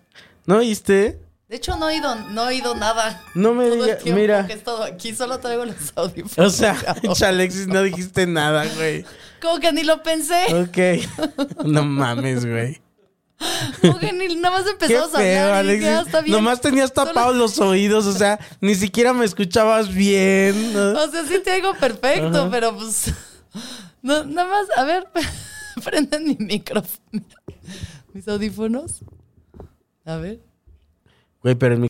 ¿No 0.45 0.57
oíste? 0.57 1.19
De 1.49 1.55
hecho 1.55 1.77
no 1.77 1.89
he 1.89 1.95
oído, 1.95 2.15
no 2.31 2.43
he 2.43 2.47
oído 2.47 2.75
nada. 2.75 3.21
No 3.33 3.53
me 3.53 3.69
digas, 3.69 4.03
mira. 4.05 4.45
que 4.47 4.53
he 4.53 4.55
estado 4.55 4.83
aquí, 4.83 5.15
solo 5.15 5.39
traigo 5.39 5.65
los 5.65 5.75
audífonos. 5.95 6.37
O 6.53 6.55
sea, 6.55 6.75
Alexis, 7.29 7.67
no 7.67 7.81
dijiste 7.83 8.27
nada, 8.27 8.65
güey. 8.75 9.05
Como 9.41 9.59
que 9.59 9.71
ni 9.71 9.83
lo 9.83 10.01
pensé. 10.03 10.45
Ok. 10.53 11.63
No 11.65 11.83
mames, 11.83 12.45
güey. 12.45 12.81
Como 13.81 13.99
que 13.99 14.11
ni 14.13 14.35
nada 14.35 14.57
más 14.57 14.63
Qué 14.63 14.71
empezamos 14.71 15.13
a 15.13 15.17
feo, 15.19 15.43
hablar 15.45 15.65
y 15.65 15.67
Alexis. 15.69 15.87
"Ah, 15.89 16.03
está 16.05 16.21
bien". 16.21 16.35
Nomás 16.35 16.59
tenías 16.59 16.91
Solo- 16.93 17.07
tapados 17.07 17.35
los 17.35 17.59
oídos, 17.59 18.07
o 18.07 18.13
sea, 18.13 18.39
ni 18.61 18.73
siquiera 18.73 19.13
me 19.13 19.25
escuchabas 19.25 19.93
bien. 19.93 20.73
¿no? 20.73 20.99
O 21.03 21.11
sea, 21.11 21.23
sí 21.25 21.39
te 21.43 21.53
digo 21.53 21.73
perfecto, 21.75 22.41
Ajá. 22.41 22.49
pero 22.49 22.75
pues. 22.75 23.13
No, 24.01 24.23
nada 24.23 24.47
más, 24.49 24.65
a 24.75 24.83
ver, 24.85 25.07
prenden 25.83 26.25
mi 26.25 26.35
micrófono. 26.39 27.23
Mis 28.13 28.27
audífonos. 28.27 29.01
A 30.05 30.15
ver. 30.15 30.39
Güey, 31.47 31.55
pero 31.55 31.75
en 31.75 31.81
mi... 31.83 31.87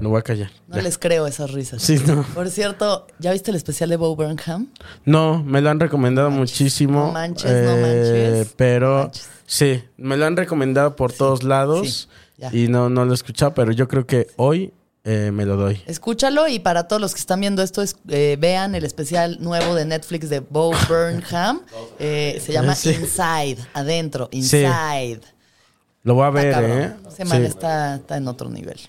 No 0.00 0.08
voy 0.08 0.18
a 0.20 0.22
callar. 0.22 0.50
No 0.66 0.76
Ya. 0.76 0.82
les 0.82 0.96
creo 0.96 1.26
esas 1.26 1.50
risas. 1.50 1.82
Sí, 1.82 2.00
no. 2.06 2.22
Por 2.34 2.48
cierto, 2.48 3.06
¿ya 3.18 3.32
viste 3.32 3.50
el 3.50 3.56
especial 3.58 3.90
de 3.90 3.96
Bo 3.96 4.16
Burnham? 4.16 4.68
No, 5.04 5.44
me 5.44 5.60
lo 5.60 5.68
han 5.68 5.78
recomendado 5.78 6.30
No 6.30 6.36
manches, 6.38 6.58
muchísimo. 6.58 7.06
no 7.08 7.12
manches, 7.12 7.52
no 7.66 7.76
manches, 7.76 8.54
Pero 8.56 8.88
no 8.96 9.02
manches. 9.02 9.28
sí, 9.44 9.84
me 9.98 10.16
lo 10.16 10.24
han 10.24 10.38
recomendado 10.38 10.96
por 10.96 11.12
todos 11.12 11.42
lados. 11.42 12.08
sí, 12.50 12.64
y 12.64 12.68
no, 12.68 12.88
no 12.88 13.04
lo 13.04 13.10
he 13.12 13.14
escuchado, 13.14 13.52
pero 13.52 13.72
yo 13.72 13.86
creo 13.88 14.06
que 14.06 14.28
hoy 14.36 14.72
eh, 15.04 15.30
me 15.32 15.44
lo 15.44 15.56
doy. 15.56 15.82
Escúchalo 15.86 16.48
y 16.48 16.60
para 16.60 16.88
todos 16.88 17.02
los 17.02 17.12
que 17.12 17.20
están 17.20 17.40
viendo 17.40 17.62
esto, 17.62 17.82
es- 17.82 17.96
eh, 18.08 18.36
vean 18.40 18.74
el 18.74 18.84
especial 18.84 19.36
nuevo 19.40 19.74
de 19.74 19.84
Netflix 19.84 20.30
de 20.30 20.40
Bo 20.40 20.72
Burnham. 20.88 21.60
Eh, 21.98 22.40
se 22.44 22.52
llama 22.54 22.74
Sí. 22.76 22.90
Inside, 22.98 23.58
adentro, 23.74 24.28
Inside. 24.32 25.20
Lo 26.02 26.14
voy 26.14 26.24
a 26.26 26.30
ver. 26.30 26.54
¿eh? 26.64 26.92
Ese 27.08 27.24
man 27.24 27.40
Sí. 27.40 27.46
está, 27.46 27.96
está 27.96 28.16
en 28.16 28.28
otro 28.28 28.48
nivel. 28.50 28.80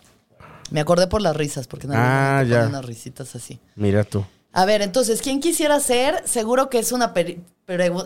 Me 0.71 0.79
acordé 0.79 1.07
por 1.07 1.21
las 1.21 1.35
risas, 1.35 1.67
porque 1.67 1.85
algún 1.87 1.99
Ah, 2.01 2.43
ya. 2.47 2.65
unas 2.67 2.83
risitas 2.85 3.35
así. 3.35 3.59
Mira 3.75 4.03
tú. 4.03 4.25
A 4.53 4.65
ver, 4.65 4.81
entonces, 4.81 5.21
¿quién 5.21 5.39
quisiera 5.39 5.79
ser? 5.79 6.21
Seguro 6.25 6.69
que 6.69 6.79
es 6.79 6.91
una 6.91 7.13
pregu- 7.13 7.39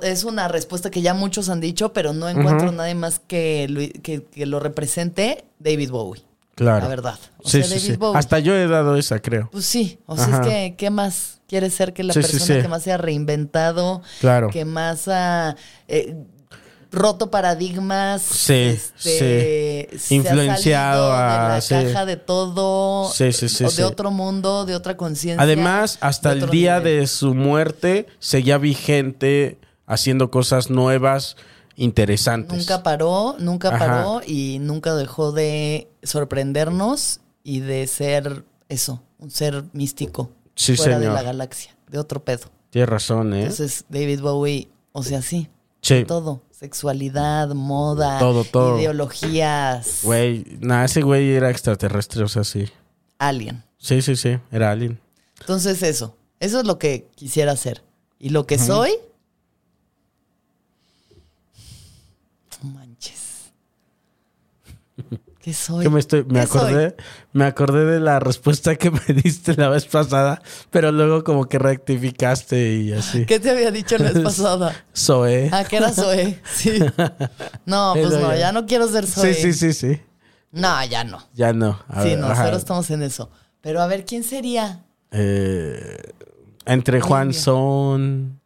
es 0.04 0.24
una 0.24 0.48
respuesta 0.48 0.90
que 0.92 1.02
ya 1.02 1.14
muchos 1.14 1.50
han 1.50 1.60
dicho, 1.60 1.92
pero 1.94 2.14
no 2.14 2.28
encuentro 2.30 2.72
nadie 2.72 2.96
más 2.96 3.20
que 3.20 3.68
lo, 3.70 3.82
que, 4.02 4.24
que 4.24 4.46
lo 4.46 4.60
represente, 4.60 5.46
David 5.60 5.92
Bowie. 5.92 6.24
Claro. 6.56 6.82
La 6.84 6.88
verdad. 6.88 7.20
O 7.38 7.44
sí, 7.48 7.62
sea, 7.62 7.64
sí, 7.64 7.70
David 7.76 7.92
sí. 7.92 7.98
Bowie. 7.98 8.18
Hasta 8.20 8.40
yo 8.40 8.56
he 8.56 8.68
dado 8.68 8.96
esa, 8.98 9.20
creo. 9.20 9.50
Pues 9.52 9.66
sí, 9.66 10.00
o 10.06 10.16
sea, 10.16 10.26
Ajá. 10.26 10.42
es 10.42 10.48
que, 10.48 10.76
¿qué 10.78 10.90
más 10.90 11.40
quiere 11.48 11.70
ser 11.70 11.94
que 11.94 12.04
la 12.04 12.14
persona 12.14 12.62
que 12.62 12.68
más 12.68 12.84
se 12.84 12.92
ha 12.92 12.98
reinventado? 12.98 14.02
Claro. 14.20 14.50
Que 14.50 14.66
más 14.66 15.08
ha 15.08 15.56
eh, 15.88 16.16
roto 16.92 17.30
paradigmas. 17.32 18.22
Sí, 18.22 18.54
este, 18.54 19.90
sí. 19.92 19.98
se 20.00 20.14
ha 20.14 20.18
Influenciado 20.18 21.10
salido 21.10 21.14
a- 21.14 21.44
De 21.44 21.50
la 21.56 21.62
sí. 21.62 21.74
caja 21.76 22.06
de 22.06 22.18
todo. 22.18 23.12
Sí, 23.12 23.32
sí, 23.34 23.50
sí, 23.50 23.64
o 23.66 23.70
sí. 23.70 23.78
De 23.78 23.84
otro 23.84 24.12
mundo, 24.12 24.66
de 24.66 24.76
otra 24.76 24.96
conciencia. 24.98 25.42
Además, 25.44 25.98
hasta 26.02 26.34
de 26.36 26.42
el 26.42 26.50
día 26.50 26.80
nivel. 26.80 27.02
de 27.02 27.08
su 27.08 27.34
muerte, 27.34 28.08
seguía 28.20 28.58
vigente, 28.58 29.60
haciendo 29.86 30.32
cosas 30.32 30.70
nuevas, 30.70 31.36
interesantes. 31.76 32.58
Nunca 32.58 32.84
paró, 32.84 33.36
nunca 33.40 33.70
Ajá. 33.70 33.80
paró 33.80 34.22
y 34.26 34.58
nunca 34.60 34.96
dejó 34.96 35.32
de 35.32 35.88
sorprendernos 36.04 37.20
y 37.44 37.60
de 37.62 37.88
ser 37.88 38.44
eso, 38.70 39.02
un 39.20 39.32
ser 39.32 39.64
místico. 39.74 40.32
Sí, 40.56 40.76
fuera 40.76 40.98
de 40.98 41.04
señor. 41.06 41.16
la 41.16 41.24
galaxia, 41.24 41.76
de 41.90 42.00
otro 42.00 42.24
pedo. 42.24 42.48
Tienes 42.70 42.90
razón, 42.90 43.34
¿eh? 43.34 43.42
Entonces, 43.44 43.86
David 43.90 44.22
Bowie, 44.22 44.68
o 44.92 45.04
sea, 45.04 45.22
sí, 45.22 45.48
sí. 45.82 46.04
todo. 46.06 46.42
Sexualidad, 46.58 47.50
moda, 47.50 48.18
Todo, 48.18 48.44
todo. 48.44 48.80
ideologías, 48.80 50.00
Güey, 50.02 50.44
nada, 50.60 50.86
ese 50.86 51.04
güey 51.04 51.30
era 51.34 51.52
extraterrestre, 51.52 52.24
o 52.24 52.28
sea, 52.28 52.44
sí. 52.44 52.66
alien. 53.20 53.64
Sí, 53.78 54.02
sí, 54.02 54.16
sí, 54.16 54.40
era 54.52 54.72
alien. 54.72 55.00
Entonces, 55.40 55.84
eso. 55.84 56.18
Eso 56.40 56.60
es 56.60 56.66
lo 56.66 56.80
que 56.80 57.10
quisiera 57.16 57.52
hacer. 57.52 57.84
Y 58.18 58.30
lo 58.30 58.48
que 58.48 58.58
soy. 58.58 58.92
No 62.64 62.72
manches. 62.72 63.52
¿Qué 65.48 65.54
soy? 65.54 65.82
Que 65.82 65.90
me 65.90 66.02
estoy, 66.02 66.26
me 66.26 66.42
acordé, 66.42 66.98
me 67.32 67.46
acordé 67.46 67.86
de 67.86 68.02
la 68.02 68.20
respuesta 68.20 68.76
que 68.76 68.92
me 69.08 69.14
diste 69.14 69.56
la 69.56 69.70
vez 69.70 69.86
pasada, 69.86 70.42
pero 70.72 70.92
luego 70.92 71.24
como 71.24 71.48
que 71.48 71.58
rectificaste 71.58 72.74
y 72.76 72.92
así. 72.92 73.26
¿Qué 73.26 73.40
te 73.40 73.52
había 73.52 73.72
dicho 73.72 73.98
la 73.98 74.12
vez 74.12 74.20
pasada? 74.26 74.76
Zoe. 74.94 75.50
Ah, 75.54 75.64
que 75.64 75.78
era 75.78 75.94
Zoe. 75.94 76.42
Sí. 76.54 76.80
No, 77.66 77.94
pues 77.96 78.10
no, 78.12 78.36
ya. 78.36 78.52
no 78.52 78.66
quiero 78.66 78.90
ser 78.90 79.08
Zoe. 79.08 79.34
Sí, 79.34 79.42
sí, 79.42 79.54
sí, 79.54 79.74
sí. 79.74 80.02
No, 80.52 80.84
ya 80.84 81.06
no. 81.06 81.26
Ya 81.34 81.54
no. 81.54 81.80
A 81.88 82.02
Sí, 82.04 82.10
ver, 82.10 82.20
no, 82.20 82.28
ajá. 82.28 82.44
cero 82.44 82.58
estamos 82.58 82.90
en 82.92 83.02
eso. 83.04 83.30
Pero 83.62 83.82
a 83.82 83.88
ver, 83.88 84.04
¿quién 84.06 84.26
sería? 84.26 84.84
Eh, 85.12 85.98
entre 86.66 87.00
Juan. 87.00 87.34
Son, 87.34 88.37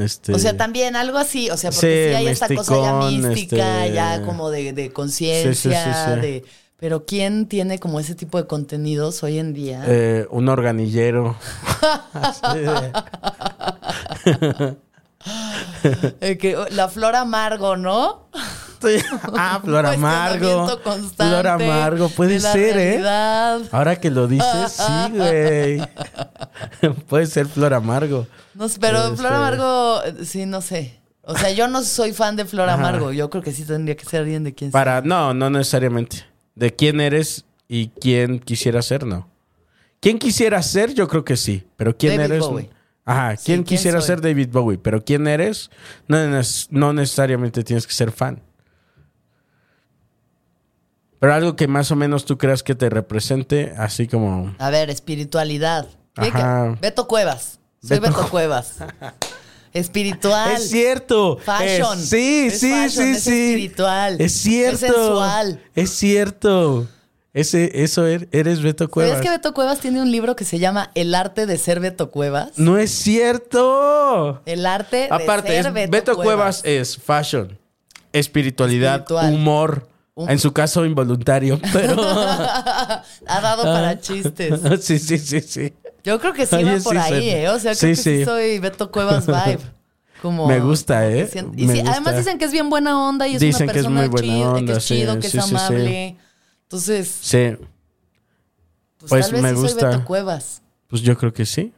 este. 0.00 0.32
O 0.34 0.38
sea, 0.38 0.56
también 0.56 0.96
algo 0.96 1.18
así, 1.18 1.50
o 1.50 1.56
sea, 1.56 1.70
porque 1.70 2.06
Sí, 2.06 2.10
sí, 2.10 2.14
hay 2.16 2.26
esta 2.28 2.48
cosa 2.54 2.74
ya 2.80 2.92
misticón, 2.94 3.28
mística, 3.30 3.84
este- 3.86 3.94
ya 3.96 4.22
como 4.22 4.50
de, 4.50 4.72
de 4.72 4.92
conciencia, 4.92 6.14
Sí, 6.14 6.20
de... 6.20 6.44
Pero 6.76 7.06
¿quién 7.06 7.46
tiene 7.46 7.78
como 7.78 7.98
ese 8.00 8.14
tipo 8.14 8.36
de 8.36 8.46
contenidos 8.46 9.22
hoy 9.22 9.38
en 9.38 9.54
día? 9.54 9.84
eh, 9.86 10.26
un 10.30 10.48
organillero. 10.48 11.36
De- 16.20 16.38
que, 16.38 16.56
la 16.70 16.88
flor 16.88 17.16
amargo, 17.16 17.76
¿no? 17.76 18.28
ah, 19.36 19.60
Flor 19.62 19.86
Amargo. 19.86 20.78
Flor 21.16 21.46
Amargo, 21.46 22.08
puede 22.10 22.40
ser, 22.40 22.78
¿eh? 22.78 23.04
Ahora 23.70 23.96
que 23.96 24.10
lo 24.10 24.26
dices, 24.26 24.72
sí, 24.72 25.12
güey. 25.16 25.82
puede 27.08 27.26
ser 27.26 27.46
Flor 27.46 27.74
Amargo. 27.74 28.26
No 28.54 28.66
pero 28.80 29.16
Flor 29.16 29.32
Amargo, 29.32 30.00
sí, 30.24 30.46
no 30.46 30.60
sé. 30.60 31.00
O 31.22 31.36
sea, 31.36 31.50
yo 31.50 31.68
no 31.68 31.82
soy 31.82 32.12
fan 32.12 32.36
de 32.36 32.44
Flor 32.44 32.68
Ajá. 32.68 32.78
Amargo. 32.78 33.12
Yo 33.12 33.30
creo 33.30 33.42
que 33.42 33.52
sí 33.52 33.64
tendría 33.64 33.96
que 33.96 34.04
ser 34.04 34.20
alguien 34.20 34.44
de 34.44 34.54
quien 34.54 34.70
Para, 34.70 35.00
no, 35.00 35.32
no 35.32 35.48
necesariamente. 35.50 36.24
De 36.54 36.74
quién 36.74 37.00
eres 37.00 37.44
y 37.66 37.88
quién 37.88 38.38
quisiera 38.38 38.82
ser, 38.82 39.06
no. 39.06 39.28
¿Quién 40.00 40.18
quisiera 40.18 40.62
ser? 40.62 40.92
Yo 40.92 41.08
creo 41.08 41.24
que 41.24 41.36
sí. 41.38 41.66
Pero 41.76 41.96
quién 41.96 42.16
David 42.18 42.32
eres. 42.32 42.40
Bowie. 42.46 42.70
Ajá, 43.06 43.36
Sí, 43.36 43.44
¿quién 43.46 43.62
¿quién 43.64 43.78
quisiera 43.78 44.00
soy? 44.00 44.06
ser 44.08 44.20
David 44.20 44.48
Bowie? 44.50 44.78
Pero 44.78 45.02
quién 45.04 45.26
eres, 45.26 45.70
no, 46.08 46.18
no 46.70 46.92
necesariamente 46.92 47.62
tienes 47.64 47.86
que 47.86 47.92
ser 47.94 48.12
fan. 48.12 48.40
Pero 51.24 51.34
algo 51.34 51.56
que 51.56 51.68
más 51.68 51.90
o 51.90 51.96
menos 51.96 52.26
tú 52.26 52.36
creas 52.36 52.62
que 52.62 52.74
te 52.74 52.90
represente, 52.90 53.72
así 53.78 54.06
como. 54.06 54.54
A 54.58 54.68
ver, 54.68 54.90
espiritualidad. 54.90 55.88
Ajá. 56.16 56.76
Beto 56.82 57.08
Cuevas. 57.08 57.60
Soy 57.82 57.98
Beto 57.98 58.14
Beto, 58.14 58.28
Cuevas. 58.28 58.74
Espiritual. 59.72 60.52
Es 60.52 60.68
cierto. 60.68 61.38
Fashion. 61.42 61.98
Es- 61.98 62.08
sí, 62.10 62.46
Es 62.48 62.60
sí, 62.60 62.70
fashion, 62.70 62.90
sí, 63.06 63.10
es 63.12 63.22
sí. 63.22 63.30
espiritual. 63.52 64.16
Es 64.20 64.32
cierto. 64.32 64.74
Es 64.74 64.80
sensual. 64.80 65.62
Es 65.74 65.90
cierto. 65.92 66.88
Ese, 67.32 67.82
eso 67.82 68.06
er- 68.06 68.28
eres 68.30 68.60
Beto 68.62 68.90
Cuevas. 68.90 69.12
¿Sabes 69.14 69.24
que 69.26 69.30
Beto 69.34 69.54
Cuevas 69.54 69.80
tiene 69.80 70.02
un 70.02 70.10
libro 70.12 70.36
que 70.36 70.44
se 70.44 70.58
llama 70.58 70.90
El 70.94 71.14
arte 71.14 71.46
de 71.46 71.56
ser 71.56 71.80
Beto 71.80 72.10
Cuevas? 72.10 72.50
No 72.58 72.76
es 72.76 72.90
cierto. 72.90 74.42
El 74.44 74.66
arte 74.66 74.96
de 74.96 75.08
Aparte, 75.10 75.48
ser 75.48 75.66
es- 75.68 75.72
Beto, 75.72 75.90
Beto, 75.90 76.16
Cuevas. 76.16 76.60
es 76.64 76.98
fashion, 76.98 77.58
espiritualidad, 78.12 78.96
Espiritual. 78.96 79.34
humor. 79.34 79.93
Um- 80.16 80.28
En 80.30 80.38
su 80.38 80.52
caso, 80.52 80.84
involuntario, 80.86 81.60
pero. 81.72 82.00
ha 82.02 83.02
dado 83.26 83.64
para 83.64 83.98
chistes. 84.00 84.60
sí, 84.84 84.98
sí, 84.98 85.18
sí, 85.18 85.40
sí. 85.40 85.72
Yo 86.04 86.20
creo 86.20 86.32
que 86.32 86.46
sí 86.46 86.54
Oye, 86.56 86.76
va 86.76 86.82
por 86.82 86.92
sí, 86.94 86.98
ahí. 86.98 87.30
¿eh? 87.30 87.48
O 87.48 87.58
sea, 87.58 87.74
creo 87.74 87.74
Sí, 87.74 87.86
que 87.88 87.96
sí, 87.96 88.18
sí. 88.18 88.24
soy 88.24 88.58
Beto 88.58 88.90
Cuevas 88.90 89.26
vibe. 89.26 89.58
Como, 90.22 90.46
Me 90.46 90.58
gusta, 90.60 91.06
¿eh? 91.10 91.28
Y 91.56 91.66
Me 91.66 91.72
sí, 91.74 91.80
además 91.80 91.98
gusta. 91.98 92.18
dicen 92.18 92.38
que 92.38 92.44
es 92.46 92.52
bien 92.52 92.70
buena 92.70 92.98
onda 93.08 93.26
y 93.28 93.34
es 93.34 93.40
Dicen 93.40 93.64
una 93.64 93.72
que 93.72 93.78
es 93.80 93.84
persona 93.84 94.00
muy 94.00 94.08
buena 94.08 94.26
chida, 94.28 94.36
que 94.44 94.58
onda, 94.58 94.72
es 94.78 94.84
chido, 94.86 95.18
que 95.20 95.26
es 95.26 95.34
amable. 95.38 96.16
Entonces, 96.62 97.08
Sí, 97.20 97.56
pues, 98.98 99.10
Pues 99.10 99.26
tal 99.26 99.32
vez 99.32 99.42
me 99.42 99.48
sí 99.50 99.54
soy 99.56 99.62
gusta. 99.64 99.86
Beto 99.90 100.04
Cuevas. 100.04 100.62
pues 100.88 101.02
yo 101.02 101.18
creo 101.18 101.32
que 101.34 101.44
sí. 101.44 101.72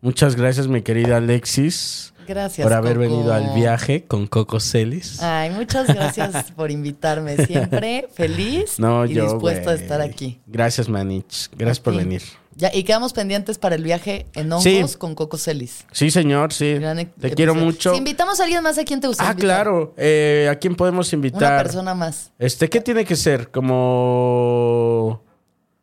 Muchas 0.00 0.34
gracias, 0.34 0.66
mi 0.66 0.80
querida 0.82 1.18
Alexis, 1.18 2.11
Gracias, 2.26 2.64
por 2.64 2.72
haber 2.72 2.94
Coco. 2.96 3.08
venido 3.08 3.32
al 3.32 3.50
viaje 3.54 4.04
con 4.04 4.26
Coco 4.26 4.60
Celis. 4.60 5.22
Ay, 5.22 5.50
muchas 5.50 5.86
gracias 5.88 6.50
por 6.56 6.70
invitarme. 6.70 7.36
Siempre 7.46 8.08
feliz 8.14 8.78
no, 8.78 9.04
y 9.06 9.14
yo. 9.14 9.24
dispuesto 9.24 9.70
a 9.70 9.74
estar 9.74 10.00
aquí. 10.00 10.40
Gracias, 10.46 10.88
Manich. 10.88 11.48
Gracias 11.56 11.80
por 11.80 11.94
venir. 11.96 12.22
Ya, 12.54 12.70
y 12.74 12.82
quedamos 12.84 13.14
pendientes 13.14 13.56
para 13.56 13.76
el 13.76 13.82
viaje 13.82 14.26
en 14.34 14.52
hongos 14.52 14.62
Sí. 14.62 14.84
con 14.98 15.14
Coco 15.14 15.38
Celis. 15.38 15.86
Sí, 15.90 16.10
señor, 16.10 16.52
sí. 16.52 16.74
Gran 16.74 17.10
Te 17.18 17.30
quiero 17.32 17.54
mucho. 17.54 17.92
Si 17.92 17.96
invitamos 17.98 18.40
a 18.40 18.44
alguien 18.44 18.62
más, 18.62 18.76
¿a 18.76 18.84
quién 18.84 19.00
te 19.00 19.06
gusta 19.08 19.24
Ah, 19.26 19.30
invitar? 19.32 19.46
claro. 19.64 19.94
Eh, 19.96 20.48
¿A 20.50 20.56
quién 20.56 20.74
podemos 20.76 21.08
Una 21.12 21.16
invitar? 21.16 21.62
persona 21.62 21.94
más. 21.94 22.30
Este, 22.38 22.68
¿qué 22.68 22.82
tiene 22.82 23.06
que 23.06 23.16
ser? 23.16 23.50
Como. 23.50 25.22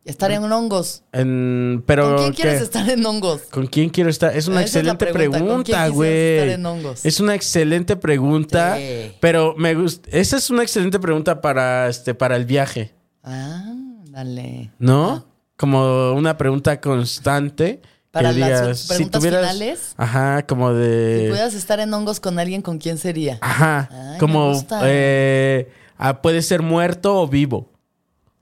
Estar 0.05 0.31
en 0.31 0.43
hongos. 0.51 1.03
En, 1.11 1.83
pero, 1.85 2.15
¿Con 2.15 2.17
quién 2.23 2.33
quieres 2.33 2.57
¿qué? 2.59 2.63
estar 2.63 2.89
en 2.89 3.05
hongos? 3.05 3.41
¿Con 3.51 3.67
quién 3.67 3.89
quiero 3.89 4.09
estar? 4.09 4.35
Es 4.35 4.47
una 4.47 4.63
Esa 4.63 4.79
excelente 4.79 5.05
pregunta, 5.05 5.39
¿con 5.39 5.45
quién 5.47 5.47
pregunta, 5.47 5.63
quisieras 5.65 5.91
güey. 5.91 6.37
estar 6.37 6.49
en 6.49 6.65
hongos? 6.65 7.05
Es 7.05 7.19
una 7.19 7.35
excelente 7.35 7.95
pregunta. 7.95 8.77
Sí. 8.77 9.11
Pero 9.19 9.53
me 9.57 9.75
gusta. 9.75 10.09
Esa 10.11 10.37
es 10.37 10.49
una 10.49 10.63
excelente 10.63 10.99
pregunta 10.99 11.41
para 11.41 11.87
este, 11.89 12.15
para 12.15 12.35
el 12.37 12.45
viaje, 12.45 12.93
Ah, 13.23 13.71
dale. 14.05 14.71
¿no? 14.79 15.25
Como 15.57 16.13
una 16.13 16.37
pregunta 16.37 16.79
constante. 16.81 17.81
Para 18.11 18.33
que 18.33 18.39
las 18.39 18.49
digas, 18.49 18.85
preguntas 18.87 19.21
si 19.21 19.29
tuvieras, 19.29 19.51
finales. 19.53 19.93
Ajá, 19.97 20.47
como 20.47 20.71
Si 20.71 20.77
de. 20.79 21.27
pudieras 21.29 21.53
estar 21.53 21.79
en 21.79 21.93
hongos 21.93 22.19
con 22.19 22.39
alguien, 22.39 22.63
¿con 22.63 22.79
quién 22.79 22.97
sería? 22.97 23.37
Ajá. 23.41 23.87
Ay, 23.91 24.13
me 24.13 24.17
como 24.17 24.53
gusta. 24.53 24.79
eh, 24.85 25.69
ah, 25.97 26.19
puede 26.23 26.41
ser 26.41 26.63
muerto 26.63 27.15
o 27.21 27.27
vivo. 27.27 27.69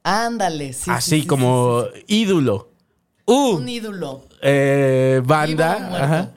Ándale, 0.09 0.73
sí. 0.73 0.83
sí, 0.85 0.91
Así 0.91 1.09
sí, 1.11 1.21
sí, 1.21 1.27
como 1.27 1.83
sí, 1.93 2.03
ídolo. 2.07 2.71
Uh, 3.25 3.57
Un 3.57 3.67
ídolo. 3.67 4.23
eh, 4.41 5.21
banda. 5.25 5.73
Ajá. 6.03 6.31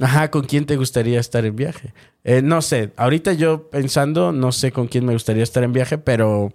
Ajá, 0.00 0.30
¿con 0.30 0.42
quién 0.44 0.66
te 0.66 0.76
gustaría 0.76 1.20
estar 1.20 1.44
en 1.44 1.54
viaje? 1.54 1.94
Eh, 2.24 2.42
no 2.42 2.60
sé, 2.62 2.90
ahorita 2.96 3.32
yo 3.34 3.70
pensando, 3.70 4.32
no 4.32 4.50
sé 4.50 4.72
con 4.72 4.88
quién 4.88 5.04
me 5.06 5.12
gustaría 5.12 5.44
estar 5.44 5.62
en 5.62 5.72
viaje, 5.72 5.98
pero 5.98 6.52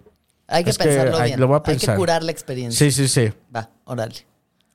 Hay 0.47 0.65
que 0.65 0.73
pensarlo 0.73 1.23
bien. 1.23 1.39
lo 1.39 1.47
voy 1.47 1.57
a 1.65 1.69
Hay 1.71 1.77
que 1.77 1.95
curar 1.95 2.23
la 2.23 2.31
experiencia. 2.31 2.77
sí, 2.77 2.91
sí, 2.91 3.07
sí. 3.07 3.31
Va, 3.55 3.69
órale. 3.85 4.15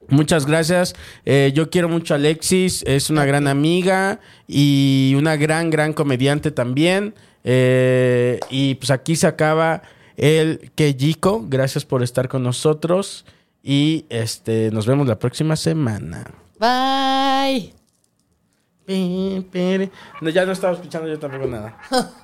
Muchas 0.08 0.46
gracias. 0.46 0.94
Eh, 1.26 1.52
yo 1.54 1.68
quiero 1.68 1.88
mucho 1.90 2.14
a 2.14 2.16
Alexis, 2.16 2.82
es 2.86 3.10
una 3.10 3.26
gran 3.26 3.46
amiga 3.48 4.20
y 4.46 5.14
una 5.18 5.36
gran, 5.36 5.68
gran 5.68 5.92
comediante 5.92 6.50
también. 6.50 7.14
Eh, 7.42 8.40
y 8.48 8.76
pues 8.76 8.90
aquí 8.90 9.16
se 9.16 9.26
acaba 9.26 9.82
el 10.16 10.70
Keyiko. 10.74 11.44
Gracias 11.48 11.84
por 11.84 12.02
estar 12.02 12.28
con 12.28 12.42
nosotros 12.42 13.24
y 13.62 14.06
este 14.08 14.70
nos 14.70 14.86
vemos 14.86 15.06
la 15.06 15.18
próxima 15.18 15.56
semana. 15.56 16.30
Bye. 16.58 17.74
No, 20.20 20.30
ya 20.30 20.44
no 20.44 20.52
estaba 20.52 20.74
escuchando 20.74 21.08
yo 21.08 21.18
tampoco 21.18 21.46
nada. 21.46 21.78